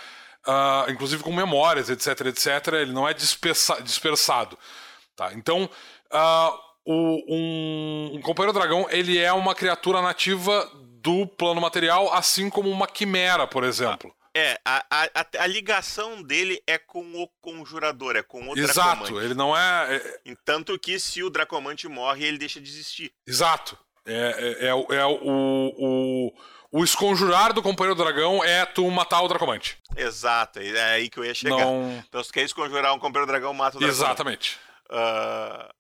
[0.45, 4.59] uh, inclusive com memórias, etc, etc, ele não é dispersa dispersado.
[5.15, 5.33] Tá?
[5.35, 5.71] Então,
[6.85, 10.71] o, um, um companheiro dragão ele é uma criatura nativa
[11.01, 14.15] do plano material, assim como uma quimera, por exemplo.
[14.35, 19.25] É, a, a, a, ligação dele é com o conjurador, é com o Exato, Dracomante.
[19.25, 20.37] ele não é, é...
[20.45, 23.13] Tanto que se o Dracomante morre, ele deixa de existir.
[23.27, 23.77] Exato.
[24.07, 25.19] É, é, é, é o,
[25.77, 26.33] o,
[26.71, 29.79] O esconjurar do companheiro dragão é tu matar o Dracomante.
[29.97, 31.57] Exato, é aí que eu ia chegar.
[31.57, 32.05] Não...
[32.09, 33.97] Então, se quer esconjurar um companheiro dragão, mata o dragão.
[33.97, 34.61] Exatamente.
[34.89, 35.80] Uh,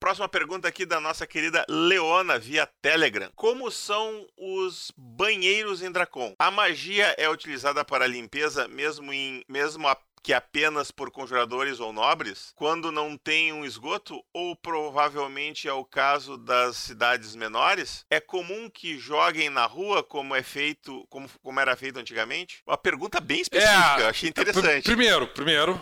[0.00, 3.30] próxima pergunta aqui da nossa querida Leona via Telegram.
[3.36, 6.34] Como são os banheiros em Dracon?
[6.38, 11.92] A magia é utilizada para limpeza mesmo em mesmo a que apenas por conjuradores ou
[11.92, 18.20] nobres, quando não tem um esgoto, ou provavelmente é o caso das cidades menores, é
[18.20, 22.62] comum que joguem na rua como é feito, como, como era feito antigamente?
[22.66, 24.84] Uma pergunta bem específica, é, achei interessante.
[24.84, 25.80] Primeiro, primeiro.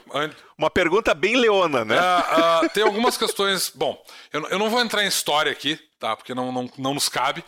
[0.56, 1.96] Uma pergunta bem leona, né?
[1.98, 3.70] Uh, uh, tem algumas questões.
[3.74, 4.00] Bom,
[4.32, 6.16] eu, eu não vou entrar em história aqui, tá?
[6.16, 7.44] Porque não, não, não nos cabe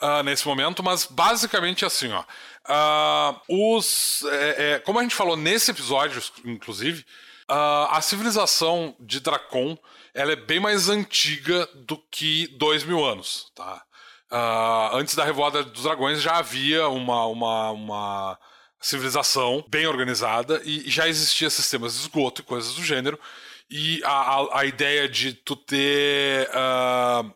[0.00, 2.24] uh, nesse momento, mas basicamente assim, ó.
[2.66, 7.04] Uh, os, é, é, como a gente falou nesse episódio, inclusive,
[7.50, 9.76] uh, a civilização de Dracon
[10.14, 13.82] ela é bem mais antiga do que dois mil anos, tá?
[14.30, 18.38] Uh, antes da Revolta dos Dragões já havia uma, uma, uma
[18.80, 23.18] civilização bem organizada e já existia sistemas de esgoto e coisas do gênero.
[23.70, 27.34] E a, a, a ideia de tu ter uh,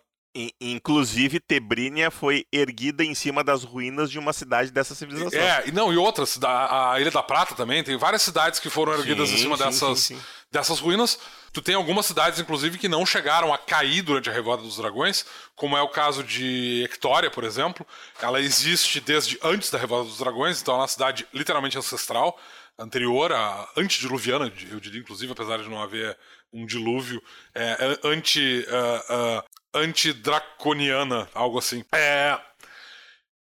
[0.60, 5.40] Inclusive, Tebrínia foi erguida em cima das ruínas de uma cidade dessa civilização.
[5.40, 8.92] É, e não, e outras, a Ilha da Prata também, tem várias cidades que foram
[8.92, 10.20] erguidas sim, em cima sim, dessas, sim,
[10.50, 11.18] dessas ruínas.
[11.52, 15.24] Tu tem algumas cidades, inclusive, que não chegaram a cair durante a Revolta dos Dragões,
[15.56, 17.84] como é o caso de Ectória, por exemplo.
[18.22, 22.38] Ela existe desde antes da Revolta dos Dragões, então é uma cidade literalmente ancestral,
[22.78, 26.16] anterior a antediluviana, eu diria, inclusive, apesar de não haver
[26.52, 27.20] um dilúvio,
[27.54, 29.44] é, anti, uh, uh,
[29.74, 31.84] antidraconiana, algo assim.
[31.92, 32.38] É,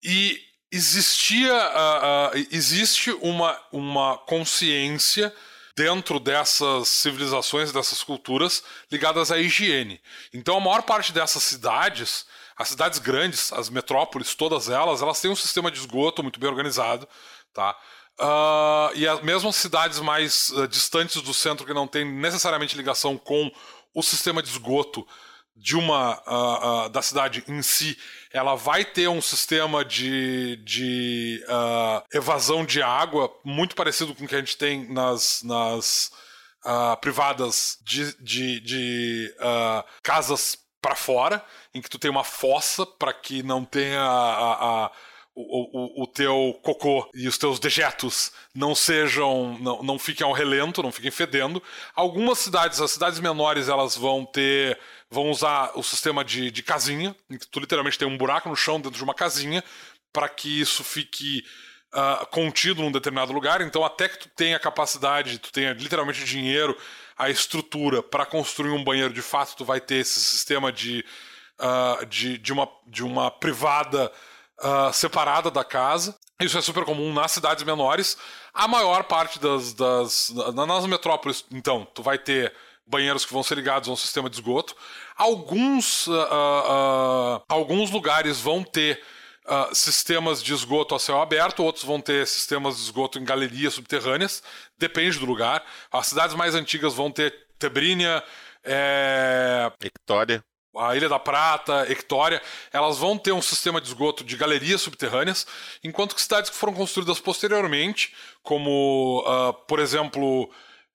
[0.03, 0.41] e
[0.72, 5.34] existia, uh, uh, existe uma, uma consciência
[5.76, 10.01] dentro dessas civilizações, dessas culturas ligadas à higiene.
[10.34, 12.26] Então a maior parte dessas cidades,
[12.57, 16.49] as cidades grandes, as metrópoles, todas elas, elas têm um sistema de esgoto muito bem
[16.49, 17.07] organizado,
[17.53, 17.78] tá?
[18.20, 23.17] Uh, e as mesmas cidades mais uh, distantes do centro que não têm necessariamente ligação
[23.17, 23.49] com
[23.93, 25.07] o sistema de esgoto
[25.60, 27.97] de uma uh, uh, da cidade em si,
[28.32, 34.28] ela vai ter um sistema de, de uh, evasão de água muito parecido com o
[34.28, 36.12] que a gente tem nas, nas
[37.01, 39.36] privadas de, de, de
[40.03, 41.43] casas para fora,
[41.74, 44.91] em que tu tem uma fossa para que não tenha a, a
[45.41, 50.34] o, o, o, teu cocô e os teus dejetos não sejam, não, não fiquem ao
[50.34, 51.64] relento, não fiquem fedendo.
[51.95, 54.78] Algumas cidades, as cidades menores, elas vão ter
[55.10, 58.55] vão usar o sistema de, de casinha, em que tu literalmente tem um buraco no
[58.55, 59.64] chão dentro de uma casinha,
[60.14, 61.43] para que isso fique
[61.93, 63.62] uh, contido num determinado lugar.
[63.62, 66.78] Então, até que tu tenha capacidade, tu tenha literalmente dinheiro,
[67.18, 71.03] a estrutura para construir um banheiro de fato, tu vai ter esse sistema de,
[71.60, 74.12] uh, de, de, uma, de uma privada
[74.60, 76.18] uh, separada da casa.
[76.39, 78.18] Isso é super comum nas cidades menores.
[78.53, 80.30] A maior parte das, das.
[80.55, 82.53] Nas metrópoles, então, tu vai ter
[82.89, 84.75] banheiros que vão ser ligados a um sistema de esgoto.
[85.15, 88.99] Alguns, uh, uh, alguns lugares vão ter
[89.45, 93.75] uh, sistemas de esgoto a céu aberto, outros vão ter sistemas de esgoto em galerias
[93.75, 94.41] subterrâneas,
[94.77, 95.63] depende do lugar.
[95.91, 98.23] As cidades mais antigas vão ter Tebrínia,
[98.63, 99.71] é...
[100.77, 105.45] A Ilha da Prata, Ectória, elas vão ter um sistema de esgoto de galerias subterrâneas,
[105.83, 108.13] enquanto que cidades que foram construídas posteriormente,
[108.43, 109.23] como,
[109.67, 110.49] por exemplo,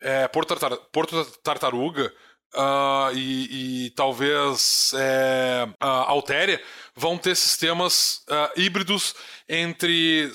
[0.05, 2.13] é, Porto, Tartar Porto Tartaruga
[2.55, 6.63] uh, e, e, talvez é, uh, Altéria
[6.95, 9.15] vão ter sistemas uh, híbridos
[9.49, 10.31] entre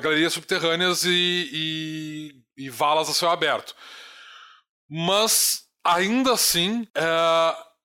[0.00, 1.50] galerias subterrâneas e,
[2.56, 3.74] e, e, valas a céu aberto.
[4.88, 6.86] Mas, ainda assim,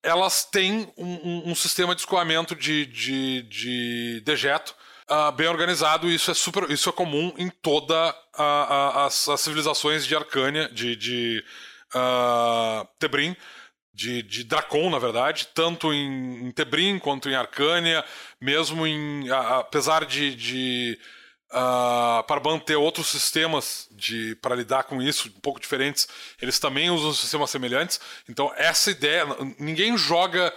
[0.01, 4.75] elas têm um, um, um, sistema de escoamento de, de, de dejeto
[5.09, 9.41] uh, bem organizado, isso é super, isso é comum em toda a, a, as, as,
[9.41, 11.43] civilizações de Arcânia, de, de
[11.95, 13.35] uh, Tebrim,
[13.93, 18.05] de, de Dracon, na verdade, tanto em, em Tebrim quanto em Arcânia,
[18.39, 19.27] mesmo em.
[19.31, 20.99] apesar de, de
[21.51, 26.07] uh, Parban ter outros sistemas de para lidar com isso, um pouco diferentes,
[26.39, 27.99] eles também usam sistemas semelhantes.
[28.29, 29.25] Então, essa ideia.
[29.57, 30.53] Ninguém joga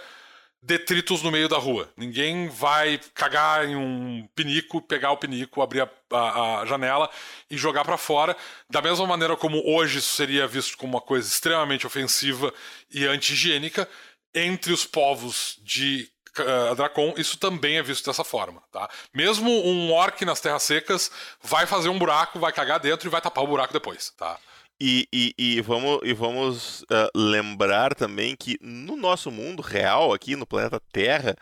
[0.61, 1.89] detritos no meio da rua.
[1.97, 7.09] Ninguém vai cagar em um pinico, pegar o pinico, abrir a, a, a janela
[7.49, 8.37] e jogar para fora.
[8.69, 12.53] Da mesma maneira como hoje isso seria visto como uma coisa extremamente ofensiva
[12.91, 13.89] e anti-higiênica,
[14.33, 16.07] entre os povos de
[16.39, 18.61] uh, Dracon, isso também é visto dessa forma.
[18.71, 18.89] Tá?
[19.13, 21.11] Mesmo um orc nas terras secas
[21.41, 24.11] vai fazer um buraco, vai cagar dentro e vai tapar o buraco depois.
[24.11, 24.37] Tá?
[24.83, 30.35] E, e, e vamos, e vamos uh, lembrar também que no nosso mundo real, aqui
[30.35, 31.35] no planeta Terra,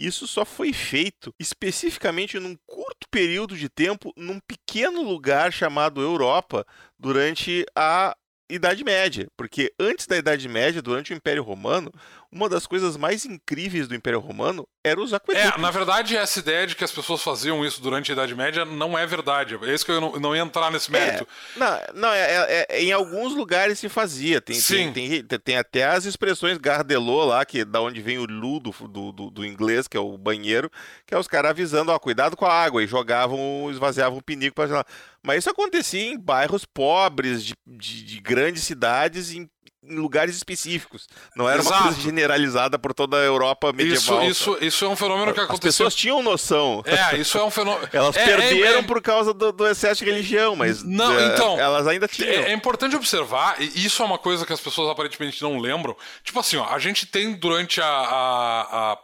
[0.00, 6.64] isso só foi feito especificamente num curto período de tempo, num pequeno lugar chamado Europa,
[6.98, 8.16] durante a
[8.48, 9.28] Idade Média.
[9.36, 11.92] Porque antes da Idade Média, durante o Império Romano,
[12.30, 15.54] uma das coisas mais incríveis do Império Romano era os aquedutos.
[15.54, 18.64] É, na verdade, essa ideia de que as pessoas faziam isso durante a Idade Média
[18.66, 19.58] não é verdade.
[19.62, 21.26] É isso que eu não, não ia entrar nesse é, mérito.
[21.56, 24.42] É, não, não é, é, é, em alguns lugares se fazia.
[24.42, 24.92] Tem, Sim.
[24.92, 28.72] Tem, tem, tem, até as expressões gardelô lá, que da onde vem o lu do,
[28.88, 30.70] do, do, inglês, que é o banheiro,
[31.06, 34.54] que é os caras avisando, ó, cuidado com a água, e jogavam, esvaziavam o pinico
[34.54, 34.84] para
[35.22, 39.48] Mas isso acontecia em bairros pobres, de, de, de grandes cidades, em
[39.88, 41.08] em lugares específicos.
[41.34, 41.74] Não era Exato.
[41.74, 44.22] uma coisa generalizada por toda a Europa medieval.
[44.24, 45.54] Isso, isso, isso é um fenômeno que aconteceu.
[45.54, 46.82] As pessoas tinham noção.
[46.84, 47.88] É, isso é um fenômeno.
[47.92, 48.82] elas é, perderam é, é...
[48.82, 52.30] por causa do, do, excesso de religião, mas não, é, então, elas ainda tinham.
[52.30, 55.96] É, é, importante observar, e isso é uma coisa que as pessoas aparentemente não lembram.
[56.22, 58.98] Tipo assim, ó, a gente tem durante a, a, a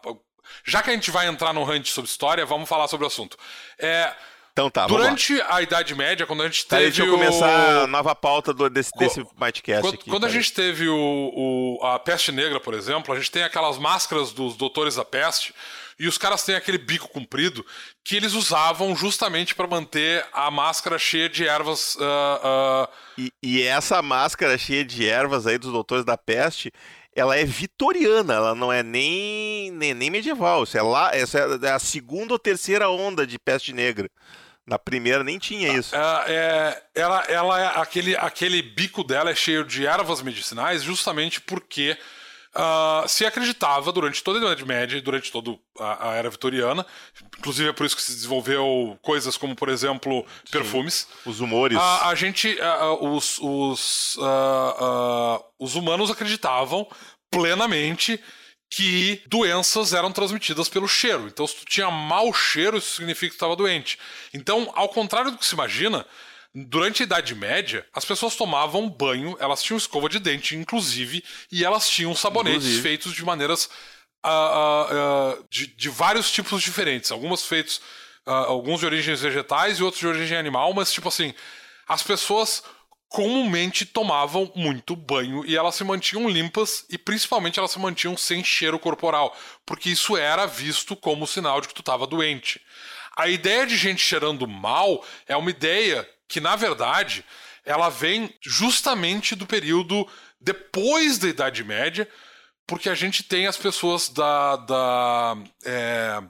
[0.64, 3.36] já que a gente vai entrar no hunt sobre história, vamos falar sobre o assunto.
[3.78, 4.12] É,
[4.54, 6.82] então tá, Durante a Idade Média, quando a gente teve.
[6.84, 10.10] Tá, deixa eu começar a nova pauta do, desse, desse Mightcast quando, aqui.
[10.10, 13.78] Quando a gente teve o, o, a peste negra, por exemplo, a gente tem aquelas
[13.78, 15.52] máscaras dos doutores da peste.
[15.98, 17.66] E os caras têm aquele bico comprido
[18.04, 21.96] que eles usavam justamente para manter a máscara cheia de ervas.
[21.96, 22.88] Uh, uh...
[23.18, 26.72] E, e essa máscara cheia de ervas aí dos doutores da peste
[27.16, 30.64] ela é vitoriana, ela não é nem, nem, nem medieval.
[30.64, 34.10] Isso é lá, essa é a segunda ou terceira onda de peste negra.
[34.66, 35.94] Na primeira nem tinha isso.
[35.94, 41.40] É, é, ela, ela é aquele, aquele bico dela é cheio de ervas medicinais, justamente
[41.40, 41.98] porque
[42.54, 46.86] uh, se acreditava durante toda a Idade Média e durante toda a, a, era vitoriana.
[47.38, 51.08] Inclusive é por isso que se desenvolveu coisas como, por exemplo, Sim, perfumes.
[51.26, 51.76] Os humores.
[51.76, 56.88] A, a gente, uh, os, os, uh, os humanos acreditavam
[57.30, 58.18] plenamente
[58.74, 61.28] que doenças eram transmitidas pelo cheiro.
[61.28, 63.96] Então, se tu tinha mau cheiro, isso significa que estava doente.
[64.32, 66.04] Então, ao contrário do que se imagina,
[66.52, 71.22] durante a Idade Média, as pessoas tomavam banho, elas tinham escova de dente, inclusive,
[71.52, 72.82] e elas tinham sabonetes inclusive.
[72.82, 73.66] feitos de maneiras.
[74.24, 77.12] Uh, uh, uh, de, de, vários tipos diferentes.
[77.12, 77.80] Algumas feitos.
[78.26, 81.32] alguns de origens vegetais e outros de origem animal, mas, tipo assim,
[81.86, 82.64] as pessoas
[83.14, 88.42] comumente tomavam muito banho e elas se mantinham limpas e principalmente elas se mantinham sem
[88.42, 92.60] cheiro corporal, porque isso era visto como sinal de que tu estava doente.
[93.16, 97.24] A ideia de gente cheirando mal é uma ideia que, na verdade,
[97.64, 100.04] ela vem justamente do período
[100.40, 102.08] depois da Idade Média,
[102.66, 104.56] porque a gente tem as pessoas da.
[104.56, 106.20] da é,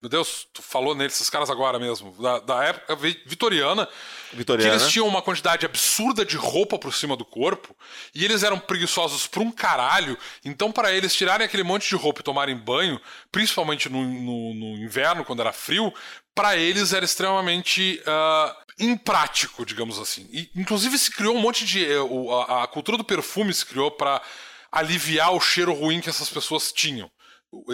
[0.00, 2.94] meu Deus, tu falou neles, esses caras agora mesmo, da, da época
[3.26, 3.88] vitoriana,
[4.32, 7.76] vitoriana, que eles tinham uma quantidade absurda de roupa por cima do corpo,
[8.14, 12.20] e eles eram preguiçosos por um caralho, então para eles tirarem aquele monte de roupa
[12.20, 13.00] e tomarem banho,
[13.32, 15.92] principalmente no, no, no inverno, quando era frio,
[16.32, 20.28] para eles era extremamente uh, imprático, digamos assim.
[20.30, 21.84] E, inclusive se criou um monte de...
[21.96, 24.22] Uh, a, a cultura do perfume se criou para
[24.70, 27.10] aliviar o cheiro ruim que essas pessoas tinham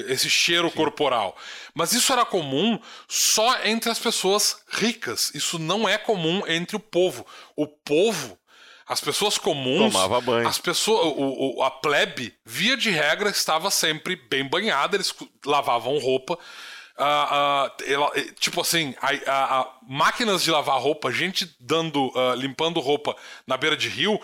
[0.06, 0.76] esse cheiro Sim.
[0.76, 1.36] corporal.
[1.74, 2.78] Mas isso era comum
[3.08, 5.32] só entre as pessoas ricas.
[5.34, 7.26] Isso não é comum entre o povo.
[7.56, 8.38] O povo,
[8.86, 10.46] as pessoas comuns, tomava banho.
[10.46, 14.96] As pessoas, o, o, a plebe, via de regra, estava sempre bem banhada.
[14.96, 15.12] Eles
[15.44, 16.38] lavavam roupa.
[16.96, 22.78] Uh, uh, ela, tipo assim, a, a, máquinas de lavar roupa, gente dando, uh, limpando
[22.78, 24.20] roupa na beira de rio,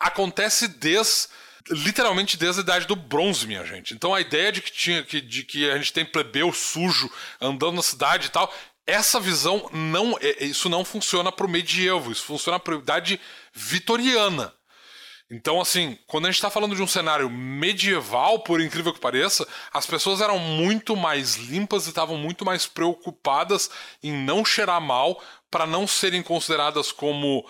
[0.00, 1.28] acontece desde
[1.70, 3.94] literalmente desde a idade do bronze, minha gente.
[3.94, 7.10] Então a ideia de que, tinha, que, de que a gente tem plebeu sujo
[7.40, 8.52] andando na cidade e tal,
[8.86, 10.16] essa visão não.
[10.20, 13.20] É, isso não funciona para o medievo, isso funciona para a idade
[13.52, 14.52] vitoriana.
[15.30, 19.48] Então, assim, quando a gente está falando de um cenário medieval, por incrível que pareça,
[19.72, 23.70] as pessoas eram muito mais limpas e estavam muito mais preocupadas
[24.02, 25.20] em não cheirar mal
[25.50, 27.40] para não serem consideradas como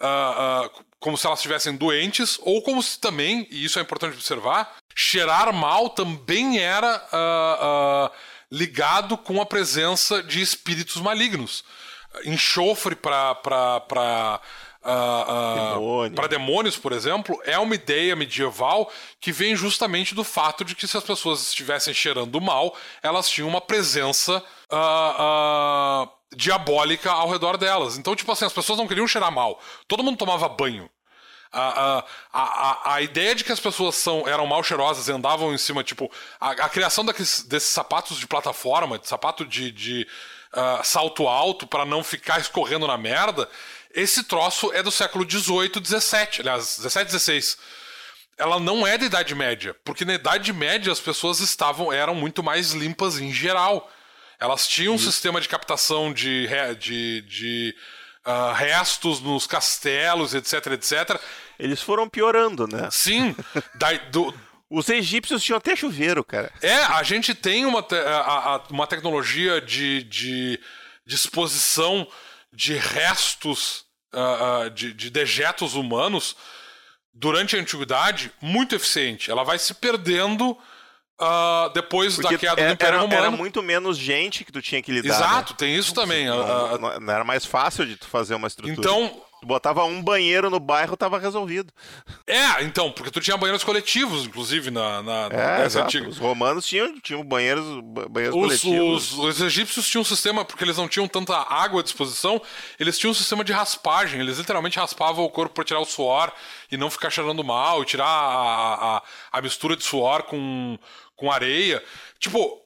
[0.00, 4.14] uh, uh, como se elas estivessem doentes, ou como se também, e isso é importante
[4.14, 8.10] observar, cheirar mal também era uh,
[8.52, 11.64] ligado com a presença de espíritos malignos.
[12.24, 14.40] Enxofre para
[14.82, 18.90] Uh, uh, para demônios, por exemplo, é uma ideia medieval
[19.20, 23.46] que vem justamente do fato de que se as pessoas estivessem cheirando mal, elas tinham
[23.46, 27.98] uma presença uh, diabólica ao redor delas.
[27.98, 29.60] Então, tipo assim, as pessoas não queriam cheirar mal.
[29.88, 30.88] Todo mundo tomava banho.
[31.52, 35.52] A, a, a, a ideia de que as pessoas são, eram mal cheirosas e andavam
[35.52, 36.08] em cima, tipo,
[36.40, 40.06] a, a criação daqueles, desses sapatos de plataforma, de sapato de, de
[40.54, 43.48] uh, salto alto para não ficar escorrendo na merda,
[43.92, 47.56] Esse troço é do século XVIII, XVII, aliás, XVII, XVI.
[48.38, 52.42] Ela não é da Idade Média, porque na Idade Média as pessoas estavam eram muito
[52.42, 53.90] mais limpas em geral.
[54.40, 56.48] Elas tinham um sistema de captação de,
[56.78, 57.76] de, de
[58.26, 61.20] uh, restos nos castelos, etc, etc.
[61.58, 62.88] Eles foram piorando, né?
[62.90, 63.36] Sim.
[63.76, 64.34] da, do,
[64.70, 66.50] os egípcios tinham até chuveiro, cara.
[66.62, 70.60] É, a gente tem uma, te a, a, uma tecnologia de, de
[71.04, 72.06] disposição
[72.52, 73.84] de restos,
[74.14, 76.36] uh, uh, de, de dejetos humanos
[77.12, 79.30] durante a antiguidade muito eficiente.
[79.30, 80.56] Ela vai se perdendo
[81.20, 83.20] Uh, depois Porque da queda do Império era, Romano.
[83.20, 85.16] Era muito menos gente que tu tinha que lidar.
[85.16, 85.56] Exato, né?
[85.58, 86.26] tem isso também.
[86.26, 88.74] Não, não, não, era mais fácil de tu fazer uma estrutura.
[88.74, 91.72] Então, Tu botava um banheiro no bairro, tava resolvido.
[92.26, 96.06] É, então, porque tu tinha banheiros coletivos, inclusive, na, na, é, nessa antiga.
[96.10, 97.64] Os romanos tinham, tinham banheiros,
[98.10, 99.12] banheiros os, coletivos.
[99.12, 102.40] Os, os, egípcios tinham um sistema, porque eles não tinham tanta água à disposição,
[102.78, 104.20] eles tinham um sistema de raspagem.
[104.20, 106.30] Eles literalmente raspavam o corpo para tirar o suor
[106.70, 109.02] e não ficar cheirando mal, e tirar a, a,
[109.32, 110.78] a mistura de suor com,
[111.20, 111.82] com areia.
[112.18, 112.58] Tipo,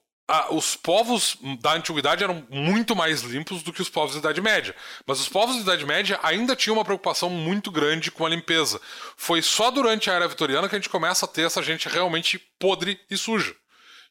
[0.50, 4.74] os povos da antiguidade eram muito mais limpos do que os povos da Idade Média.
[5.06, 8.80] Mas os povos da Idade Média ainda tinham uma preocupação muito grande com a limpeza.
[9.16, 12.38] Foi só durante a era vitoriana que a gente começa a ter essa gente realmente
[12.58, 13.54] podre e suja.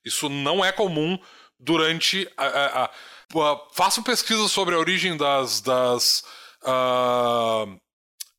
[0.06, 1.18] Isso não é comum
[1.60, 2.46] durante a.
[2.46, 2.92] a, a, a
[3.74, 5.62] façam pesquisas sobre a origem das.
[5.62, 6.24] das
[6.64, 7.80] uh,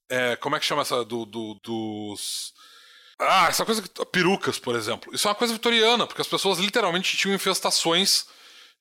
[0.09, 1.05] é, como é que chama essa?
[1.05, 2.54] Do, do, dos
[3.19, 3.82] ah, essa coisa.
[4.11, 5.15] Perucas, por exemplo.
[5.15, 8.27] Isso é uma coisa vitoriana, porque as pessoas literalmente tinham infestações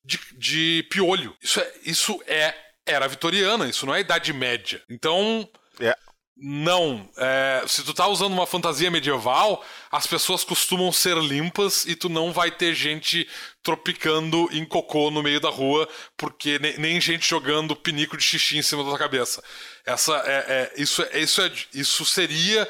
[0.03, 1.35] de, de piolho.
[1.41, 2.55] Isso é, isso é.
[2.85, 4.81] Era vitoriana, isso não é Idade Média.
[4.89, 5.47] Então.
[5.79, 5.95] É.
[6.35, 7.07] Não.
[7.15, 12.09] É, se tu tá usando uma fantasia medieval, as pessoas costumam ser limpas e tu
[12.09, 13.29] não vai ter gente
[13.61, 15.87] tropicando em cocô no meio da rua,
[16.17, 19.43] porque nem, nem gente jogando pinico de xixi em cima da tua cabeça.
[19.85, 22.67] Essa é, é isso, é, isso, é, isso seria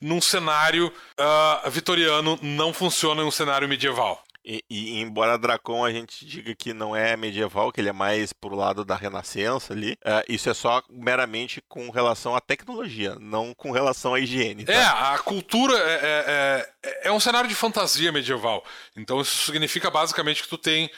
[0.00, 4.22] num cenário uh, vitoriano, não funciona em um cenário medieval.
[4.48, 8.32] E, e, embora Dracon a gente diga que não é medieval, que ele é mais
[8.32, 13.52] pro lado da renascença ali, uh, isso é só meramente com relação à tecnologia, não
[13.52, 14.64] com relação à higiene.
[14.64, 14.72] Tá?
[14.72, 18.64] É, a cultura é, é, é, é um cenário de fantasia medieval.
[18.96, 20.88] Então isso significa basicamente que tu tem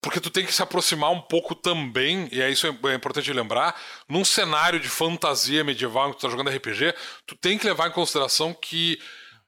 [0.00, 3.78] porque tu tem que se aproximar um pouco também, e é isso é importante lembrar,
[4.08, 6.94] num cenário de fantasia medieval em que tu tá jogando RPG,
[7.26, 8.98] tu tem que levar em consideração que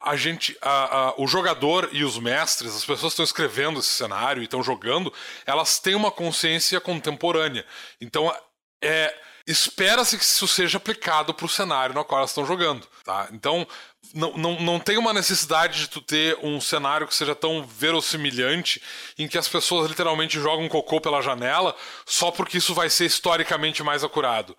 [0.03, 3.89] a gente, a, a, o jogador e os mestres, as pessoas que estão escrevendo esse
[3.89, 5.13] cenário e estão jogando,
[5.47, 7.65] elas têm uma consciência contemporânea.
[8.01, 8.35] Então,
[8.83, 9.15] é,
[9.47, 12.87] espera-se que isso seja aplicado para o cenário no qual elas estão jogando.
[13.05, 13.29] Tá?
[13.33, 13.67] Então,
[14.15, 18.83] não, não, não tem uma necessidade de tu ter um cenário que seja tão verossimilhante
[19.19, 21.75] em que as pessoas literalmente jogam cocô pela janela
[22.05, 24.57] só porque isso vai ser historicamente mais acurado.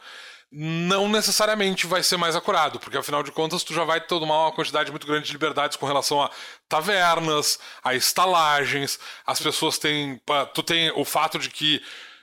[0.51, 4.51] Não necessariamente vai ser mais acurado, porque afinal de contas tu já vai tomar uma
[4.51, 6.29] quantidade muito grande de liberdades com relação a
[6.69, 10.21] tavernas, a estalagens, as pessoas têm.
[10.53, 11.81] Tu tem o fato de que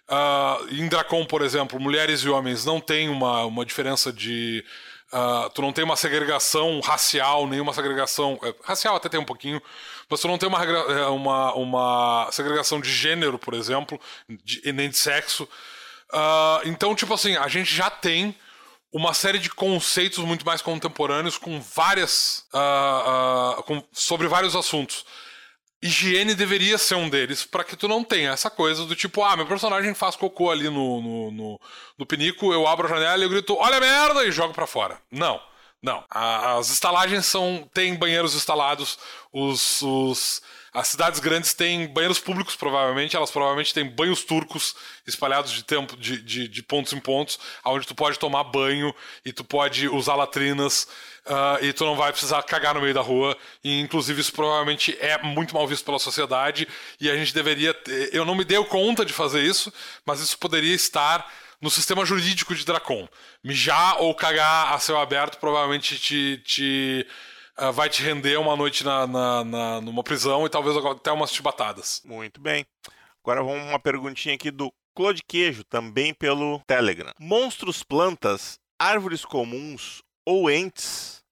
[0.09, 4.65] uh, em Dracon, por exemplo, mulheres e homens não tem uma, uma diferença de
[5.12, 8.38] Uh, tu não tem uma segregação racial, nenhuma segregação.
[8.42, 9.60] É, racial até tem um pouquinho,
[10.08, 14.88] mas tu não tem uma, é, uma, uma segregação de gênero, por exemplo, de, nem
[14.88, 15.48] de sexo.
[16.12, 18.36] Uh, então, tipo assim, a gente já tem
[18.92, 22.46] uma série de conceitos muito mais contemporâneos com várias.
[22.54, 25.04] Uh, com, sobre vários assuntos.
[25.82, 29.35] Higiene deveria ser um deles, para que tu não tenha essa coisa do tipo, ah,
[29.35, 31.61] meu personagem faz cocô ali no, no, no,
[31.97, 34.66] no pinico, eu abro a janela e eu grito, olha a merda, e jogo para
[34.66, 35.01] fora.
[35.11, 35.40] Não,
[35.82, 36.05] não.
[36.11, 37.69] as estalagens são.
[37.73, 38.98] tem banheiros instalados,
[39.32, 43.16] os, os as cidades grandes têm banheiros públicos, provavelmente.
[43.16, 44.74] Elas provavelmente têm banhos turcos
[45.06, 48.94] espalhados de tempo, de, de, de pontos em pontos, onde tu pode tomar banho
[49.24, 50.86] e tu pode usar latrinas
[51.26, 53.36] uh, e tu não vai precisar cagar no meio da rua.
[53.64, 56.68] E, inclusive, isso provavelmente é muito mal visto pela sociedade
[57.01, 57.74] e a gente deveria.
[57.74, 58.14] Ter...
[58.14, 59.72] Eu não me dei conta de fazer isso,
[60.06, 61.28] mas isso poderia estar
[61.60, 63.09] no sistema jurídico de Dracon.
[63.44, 67.06] Mijar ou cagar a céu aberto provavelmente te, te
[67.60, 71.32] uh, vai te render uma noite na, na, na, numa prisão e talvez até umas
[71.32, 72.00] chibatadas.
[72.04, 72.64] Muito bem.
[73.22, 77.12] Agora vamos uma perguntinha aqui do Claude Queijo, também pelo Telegram.
[77.20, 81.22] Monstros, plantas, árvores comuns ou entes,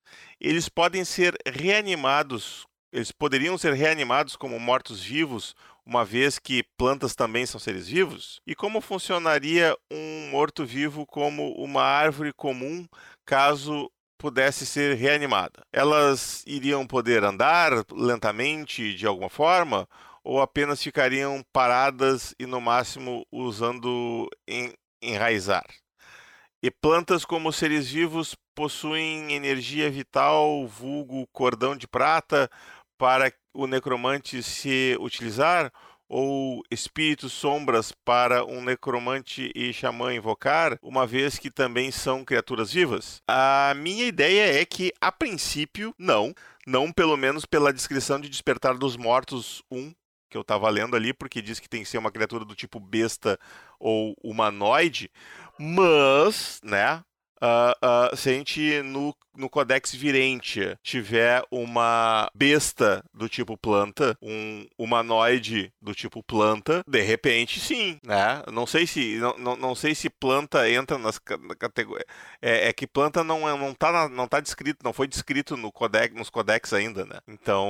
[0.41, 7.47] eles podem ser reanimados, eles poderiam ser reanimados como mortos-vivos, uma vez que plantas também
[7.47, 8.41] são seres vivos?
[8.47, 12.87] E como funcionaria um morto-vivo como uma árvore comum,
[13.25, 15.65] caso pudesse ser reanimada.
[15.73, 19.89] Elas iriam poder andar lentamente de alguma forma
[20.25, 25.65] ou apenas ficariam paradas e no máximo usando em, enraizar?
[26.63, 32.51] E plantas como seres vivos possuem energia vital, vulgo cordão de prata,
[32.99, 35.73] para o necromante se utilizar?
[36.09, 42.73] Ou espíritos sombras para um necromante e xamã invocar, uma vez que também são criaturas
[42.73, 43.23] vivas?
[43.29, 46.35] A minha ideia é que, a princípio, não.
[46.67, 49.93] Não, pelo menos pela descrição de Despertar dos Mortos 1,
[50.31, 52.79] que eu estava lendo ali, porque diz que tem que ser uma criatura do tipo
[52.79, 53.39] besta
[53.79, 55.11] ou humanoide.
[55.59, 57.03] Mas, né,
[57.41, 64.17] Uh, uh, se a gente no, no Codex Virentia tiver uma besta do tipo planta,
[64.21, 68.43] um humanoide do tipo planta, de repente sim, né?
[68.53, 72.07] Não sei se não, não, não sei se planta entra nas categorias.
[72.43, 75.57] É, é, que planta não, é, não, tá na, não tá descrito, não foi descrito
[75.57, 77.21] no codex, nos codex ainda, né?
[77.29, 77.69] Então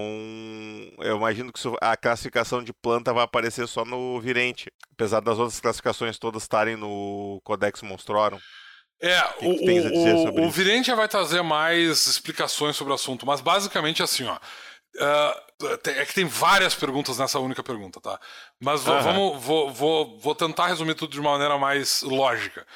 [0.98, 5.60] eu imagino que a classificação de planta vai aparecer só no Virente, apesar das outras
[5.60, 8.38] classificações todas estarem no Codex Monstrorum.
[9.00, 13.40] É, que o, que o, o, Virente vai trazer mais explicações sobre o assunto, mas
[13.40, 14.36] basicamente assim, ó.
[14.96, 15.48] Uh,
[15.86, 18.18] é que tem várias perguntas nessa única pergunta, tá?
[18.60, 19.00] Mas uhum.
[19.00, 22.66] vamos, vou, vou, vou tentar resumir tudo de uma maneira mais lógica.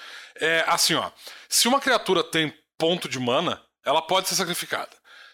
[0.40, 1.11] É assim, ó.
[1.49, 4.90] Se uma criatura tem ponto de mana, ela pode ser sacrificada.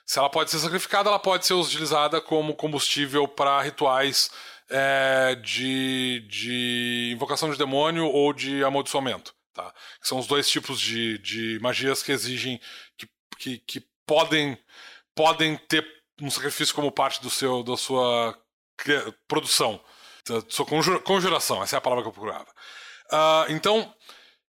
[0.06, 4.30] Se ela pode ser sacrificada, ela pode ser utilizada como combustível para rituais
[4.70, 9.34] é, de, de invocação de demônio ou de amaldiçoamento.
[9.58, 9.74] Tá?
[10.00, 12.60] São os dois tipos de, de magias que exigem
[12.96, 14.56] que, que, que podem,
[15.16, 15.84] podem ter
[16.22, 18.40] um sacrifício como parte do seu, da sua
[19.26, 19.82] produção,
[20.28, 22.48] da sua conjura, conjuração, essa é a palavra que eu procurava.
[23.10, 23.92] Uh, então,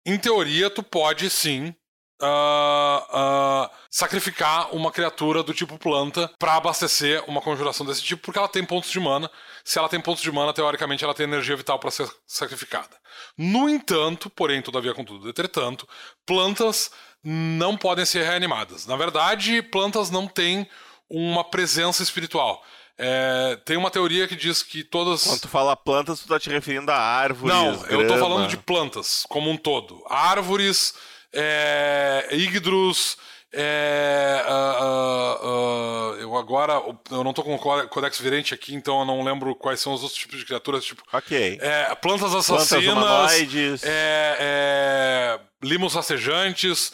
[0.05, 1.75] em teoria, tu pode sim
[2.23, 8.39] uh, uh, sacrificar uma criatura do tipo planta para abastecer uma conjuração desse tipo, porque
[8.39, 9.29] ela tem pontos de mana.
[9.63, 12.97] Se ela tem pontos de mana, teoricamente ela tem energia vital para ser sacrificada.
[13.37, 15.87] No entanto, porém, todavia, contudo, entretanto,
[16.25, 16.91] plantas
[17.23, 18.85] não podem ser reanimadas.
[18.85, 20.67] Na verdade, plantas não têm
[21.09, 22.63] uma presença espiritual.
[22.97, 25.23] É, tem uma teoria que diz que todas.
[25.23, 27.55] Quando tu fala plantas, tu tá te referindo a árvores.
[27.55, 27.87] Não, grama.
[28.03, 30.03] eu tô falando de plantas como um todo.
[30.07, 30.93] Árvores,
[31.33, 33.17] é, Yggdrus,
[33.55, 36.73] é, uh, uh, uh, eu agora
[37.11, 40.01] eu não tô com o Codex Virente aqui, então eu não lembro quais são os
[40.01, 41.03] outros tipos de criaturas, tipo.
[41.13, 41.59] Ok.
[41.61, 42.95] É, plantas assassinas.
[42.95, 46.91] Plantas é, é, limos rastejantes,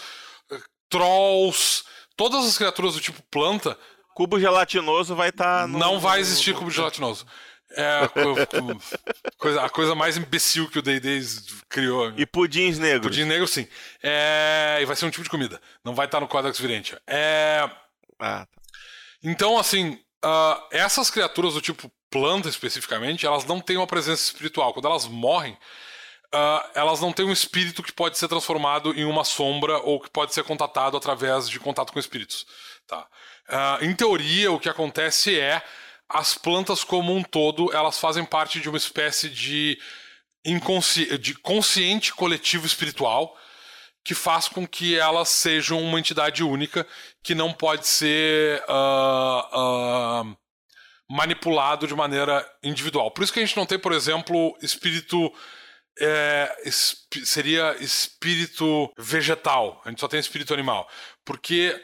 [0.89, 1.83] trolls,
[2.17, 3.77] todas as criaturas do tipo planta.
[4.13, 5.61] Cubo gelatinoso vai estar.
[5.61, 5.79] Tá no...
[5.79, 7.25] Não vai existir cubo gelatinoso.
[7.71, 8.09] É a
[9.37, 11.21] coisa, a coisa mais imbecil que o D&D
[11.69, 12.11] criou.
[12.17, 13.15] E pudins negros.
[13.15, 13.67] Pudim negro, sim.
[14.01, 14.79] É...
[14.81, 15.61] E vai ser um tipo de comida.
[15.83, 16.97] Não vai estar no Codex Virente.
[17.05, 17.69] É...
[18.19, 18.47] Ah, tá.
[19.23, 24.73] Então, assim, uh, essas criaturas do tipo planta, especificamente, elas não têm uma presença espiritual.
[24.73, 25.53] Quando elas morrem,
[26.33, 30.09] uh, elas não têm um espírito que pode ser transformado em uma sombra ou que
[30.09, 32.45] pode ser contatado através de contato com espíritos.
[32.87, 33.07] Tá?
[33.47, 35.61] Uh, em teoria, o que acontece é
[36.09, 39.79] as plantas como um todo, elas fazem parte de uma espécie de,
[40.43, 41.17] inconsci...
[41.17, 43.37] de consciente coletivo espiritual
[44.03, 46.87] que faz com que elas sejam uma entidade única
[47.21, 50.37] que não pode ser uh, uh,
[51.07, 53.11] manipulado de maneira individual.
[53.11, 55.31] Por isso que a gente não tem, por exemplo, espírito
[55.99, 56.55] é,
[57.23, 59.81] seria espírito vegetal.
[59.85, 60.89] A gente só tem espírito animal,
[61.25, 61.79] porque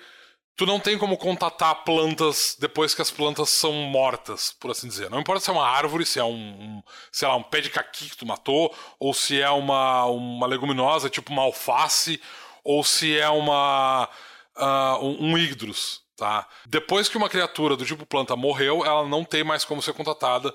[0.56, 5.10] tu não tem como contatar plantas depois que as plantas são mortas, por assim dizer.
[5.10, 7.70] Não importa se é uma árvore, se é um, um sei lá, um pé de
[7.70, 12.22] caqui que tu matou, ou se é uma, uma leguminosa, tipo uma alface,
[12.64, 14.10] ou se é uma
[14.58, 15.74] uh, um, um
[16.16, 16.48] tá?
[16.66, 20.50] Depois que uma criatura do tipo planta morreu, ela não tem mais como ser contatada,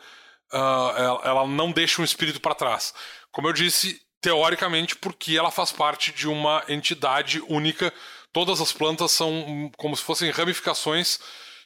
[0.53, 2.95] uh, ela, ela não deixa um espírito para trás.
[3.31, 7.93] Como eu disse, teoricamente, porque ela faz parte de uma entidade única
[8.33, 11.19] todas as plantas são como se fossem ramificações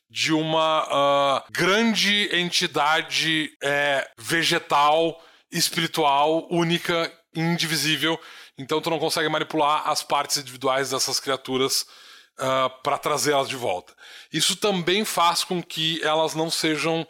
[0.08, 5.20] de uma uh, grande entidade é, vegetal,
[5.50, 8.18] espiritual, única, indivisível.
[8.56, 11.86] Então tu não consegue manipular as partes individuais dessas criaturas
[12.38, 13.92] uh, para trazê-las de volta.
[14.32, 17.06] Isso também faz com que elas não sejam,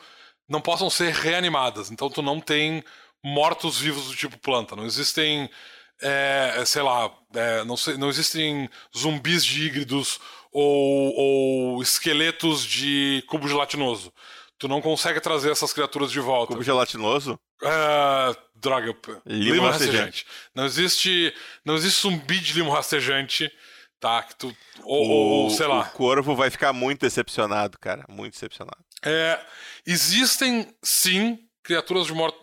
[0.49, 1.91] não possam ser reanimadas.
[1.91, 2.83] Então tu não tem
[3.23, 4.77] mortos vivos do tipo planta.
[4.77, 5.51] Não existem
[6.01, 10.21] é, sei lá, é, não, sei, não existem zumbis de híbridos
[10.53, 14.13] ou, ou esqueletos de cubo gelatinoso.
[14.59, 16.53] Tu não consegue trazer essas criaturas de volta.
[16.53, 17.39] Cubo gelatinoso?
[17.63, 18.97] É, droga,
[19.27, 20.27] limo, limo rastejante.
[20.55, 21.35] Não existe,
[21.65, 23.51] não existe zumbi de limo rastejante,
[23.99, 24.23] tá?
[24.23, 25.81] Que tu, ou, o, ou, sei lá.
[25.81, 28.05] O corvo vai ficar muito decepcionado, cara.
[28.09, 28.79] Muito decepcionado.
[29.05, 29.41] É,
[29.87, 32.39] existem, sim, criaturas de morte.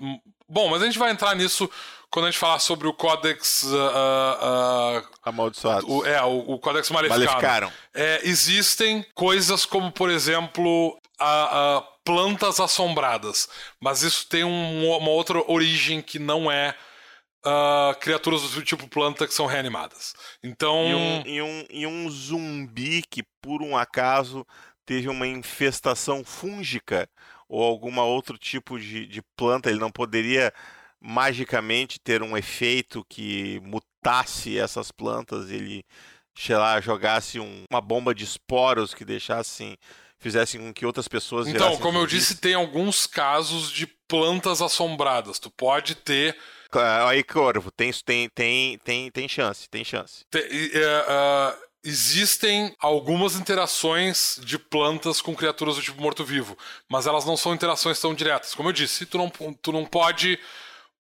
[0.48, 1.69] Bom, mas a gente vai entrar nisso
[2.12, 3.64] quando a gente falar sobre o Codex.
[3.64, 5.90] Uh, uh, Amaldiçoado.
[5.90, 7.72] O, é, o, o Codex Maleficaram.
[7.94, 13.48] É, existem coisas como, por exemplo, a, a plantas assombradas.
[13.80, 16.76] Mas isso tem um, uma outra origem que não é
[17.46, 20.14] uh, criaturas do tipo planta que são reanimadas.
[20.44, 20.86] Então.
[20.86, 24.46] E um, e, um, e um zumbi que, por um acaso,
[24.86, 27.10] teve uma infestação fúngica
[27.48, 30.54] ou algum outro tipo de, de planta, ele não poderia
[31.02, 35.84] magicamente ter um efeito que mutasse essas plantas, ele,
[36.38, 39.78] sei lá, jogasse um, uma bomba de esporos que deixassem
[40.19, 45.40] fizessem com que outras pessoas Então, como eu disse, tem alguns casos de plantas assombradas.
[45.40, 46.38] Tu pode ter
[47.07, 50.23] Aí, Corvo, tem, tem, tem, tem, tem chance, tem chance.
[50.30, 56.57] Tem, uh, existem algumas interações de plantas com criaturas do tipo morto-vivo,
[56.88, 58.56] mas elas não são interações tão diretas.
[58.56, 60.40] Como eu disse, tu não, tu não pode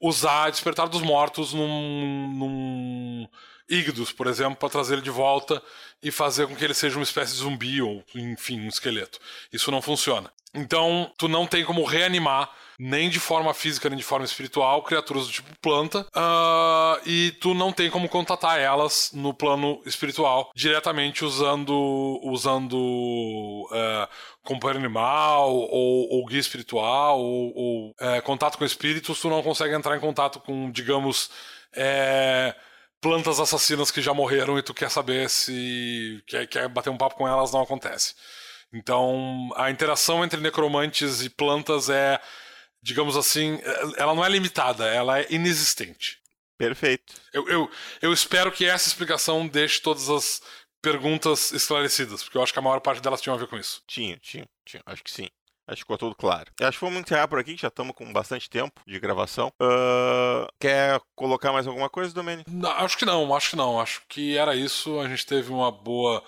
[0.01, 3.27] usar Despertar dos Mortos num, num
[3.69, 5.61] Igdos, por exemplo, para trazer ele de volta
[6.01, 9.19] e fazer com que ele seja uma espécie de zumbi ou, enfim, um esqueleto.
[9.53, 10.29] Isso não funciona.
[10.53, 12.49] Então, tu não tem como reanimar
[12.83, 17.53] nem de forma física nem de forma espiritual criaturas do tipo planta uh, e tu
[17.53, 24.07] não tem como contatar elas no plano espiritual diretamente usando usando uh,
[24.43, 29.21] companheiro animal ou, ou, guia espiritual ou, ou uh, contato com espíritos.
[29.21, 31.29] Tu não consegue entrar em contato com digamos
[31.75, 32.55] é,
[32.99, 37.15] plantas assassinas que já morreram e tu quer saber se quer, quer bater um papo
[37.15, 38.15] com elas não acontece
[38.73, 42.19] então, a interação entre necromantes e plantas é,
[42.81, 43.59] digamos assim,
[43.97, 46.19] ela não é limitada, ela é inexistente.
[46.57, 47.13] Perfeito.
[47.33, 47.71] Eu, eu,
[48.01, 50.41] eu espero que essa explicação deixe todas as
[50.81, 53.81] perguntas esclarecidas, porque eu acho que a maior parte delas tinha a ver com isso.
[53.87, 54.81] Tinha, tinha, tinha.
[54.85, 55.27] Acho que sim.
[55.67, 56.51] Acho que ficou tudo claro.
[56.59, 59.51] Eu acho que vamos encerrar por aqui, já estamos com bastante tempo de gravação.
[59.61, 62.49] Uh, quer colocar mais alguma coisa, Domênico?
[62.77, 63.79] Acho que não, acho que não.
[63.79, 64.99] Acho que era isso.
[64.99, 66.23] A gente teve uma boa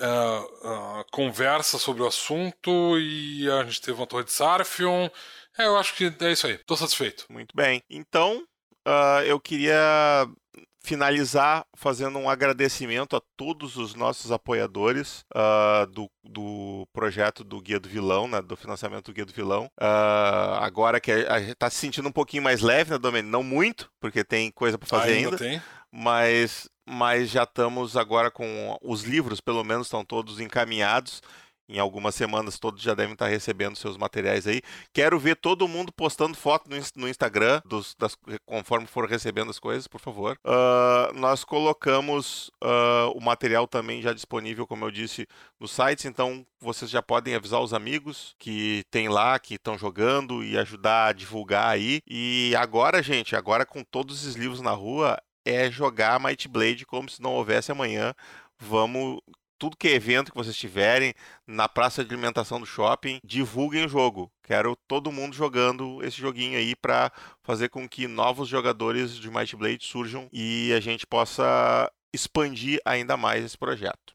[0.00, 5.08] uh, uh, conversa sobre o assunto e a gente teve uma torre de Sarfion.
[5.58, 6.54] É, eu acho que é isso aí.
[6.54, 7.26] Estou satisfeito.
[7.28, 7.82] Muito bem.
[7.90, 8.42] Então,
[8.86, 10.26] uh, eu queria
[10.82, 17.78] finalizar fazendo um agradecimento a todos os nossos apoiadores uh, do, do projeto do Guia
[17.78, 19.66] do Vilão, né, do financiamento do Guia do Vilão.
[19.78, 23.30] Uh, agora que a, gente está se sentindo um pouquinho mais leve, né, Domênio?
[23.30, 25.28] Não muito, porque tem coisa para fazer ainda.
[25.28, 25.38] ainda.
[25.38, 25.62] Tem.
[25.92, 31.22] Mas mas já estamos agora com os livros, pelo menos, estão todos encaminhados.
[31.70, 34.60] Em algumas semanas todos já devem estar recebendo seus materiais aí.
[34.92, 39.86] Quero ver todo mundo postando foto no, Instagram, dos, das, conforme for recebendo as coisas,
[39.86, 40.36] por favor.
[40.44, 45.28] Uh, nós colocamos uh, o material também já disponível, como eu disse,
[45.60, 50.42] nos sites, então vocês já podem avisar os amigos que tem lá, que estão jogando
[50.42, 52.00] e ajudar a divulgar aí.
[52.04, 57.08] E agora, gente, agora com todos os livros na rua, é jogar Might Blade como
[57.08, 58.14] se não houvesse amanhã.
[58.58, 59.20] Vamos
[59.60, 61.12] tudo que é evento que vocês tiverem
[61.46, 64.32] na praça de alimentação do shopping, divulguem o jogo.
[64.42, 67.12] Quero todo mundo jogando esse joguinho aí para
[67.42, 73.18] fazer com que novos jogadores de Might Blade surjam e a gente possa expandir ainda
[73.18, 74.14] mais esse projeto.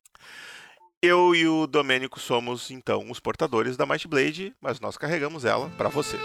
[1.00, 5.70] Eu e o Domênico somos então os portadores da Might Blade, mas nós carregamos ela
[5.78, 6.24] para vocês.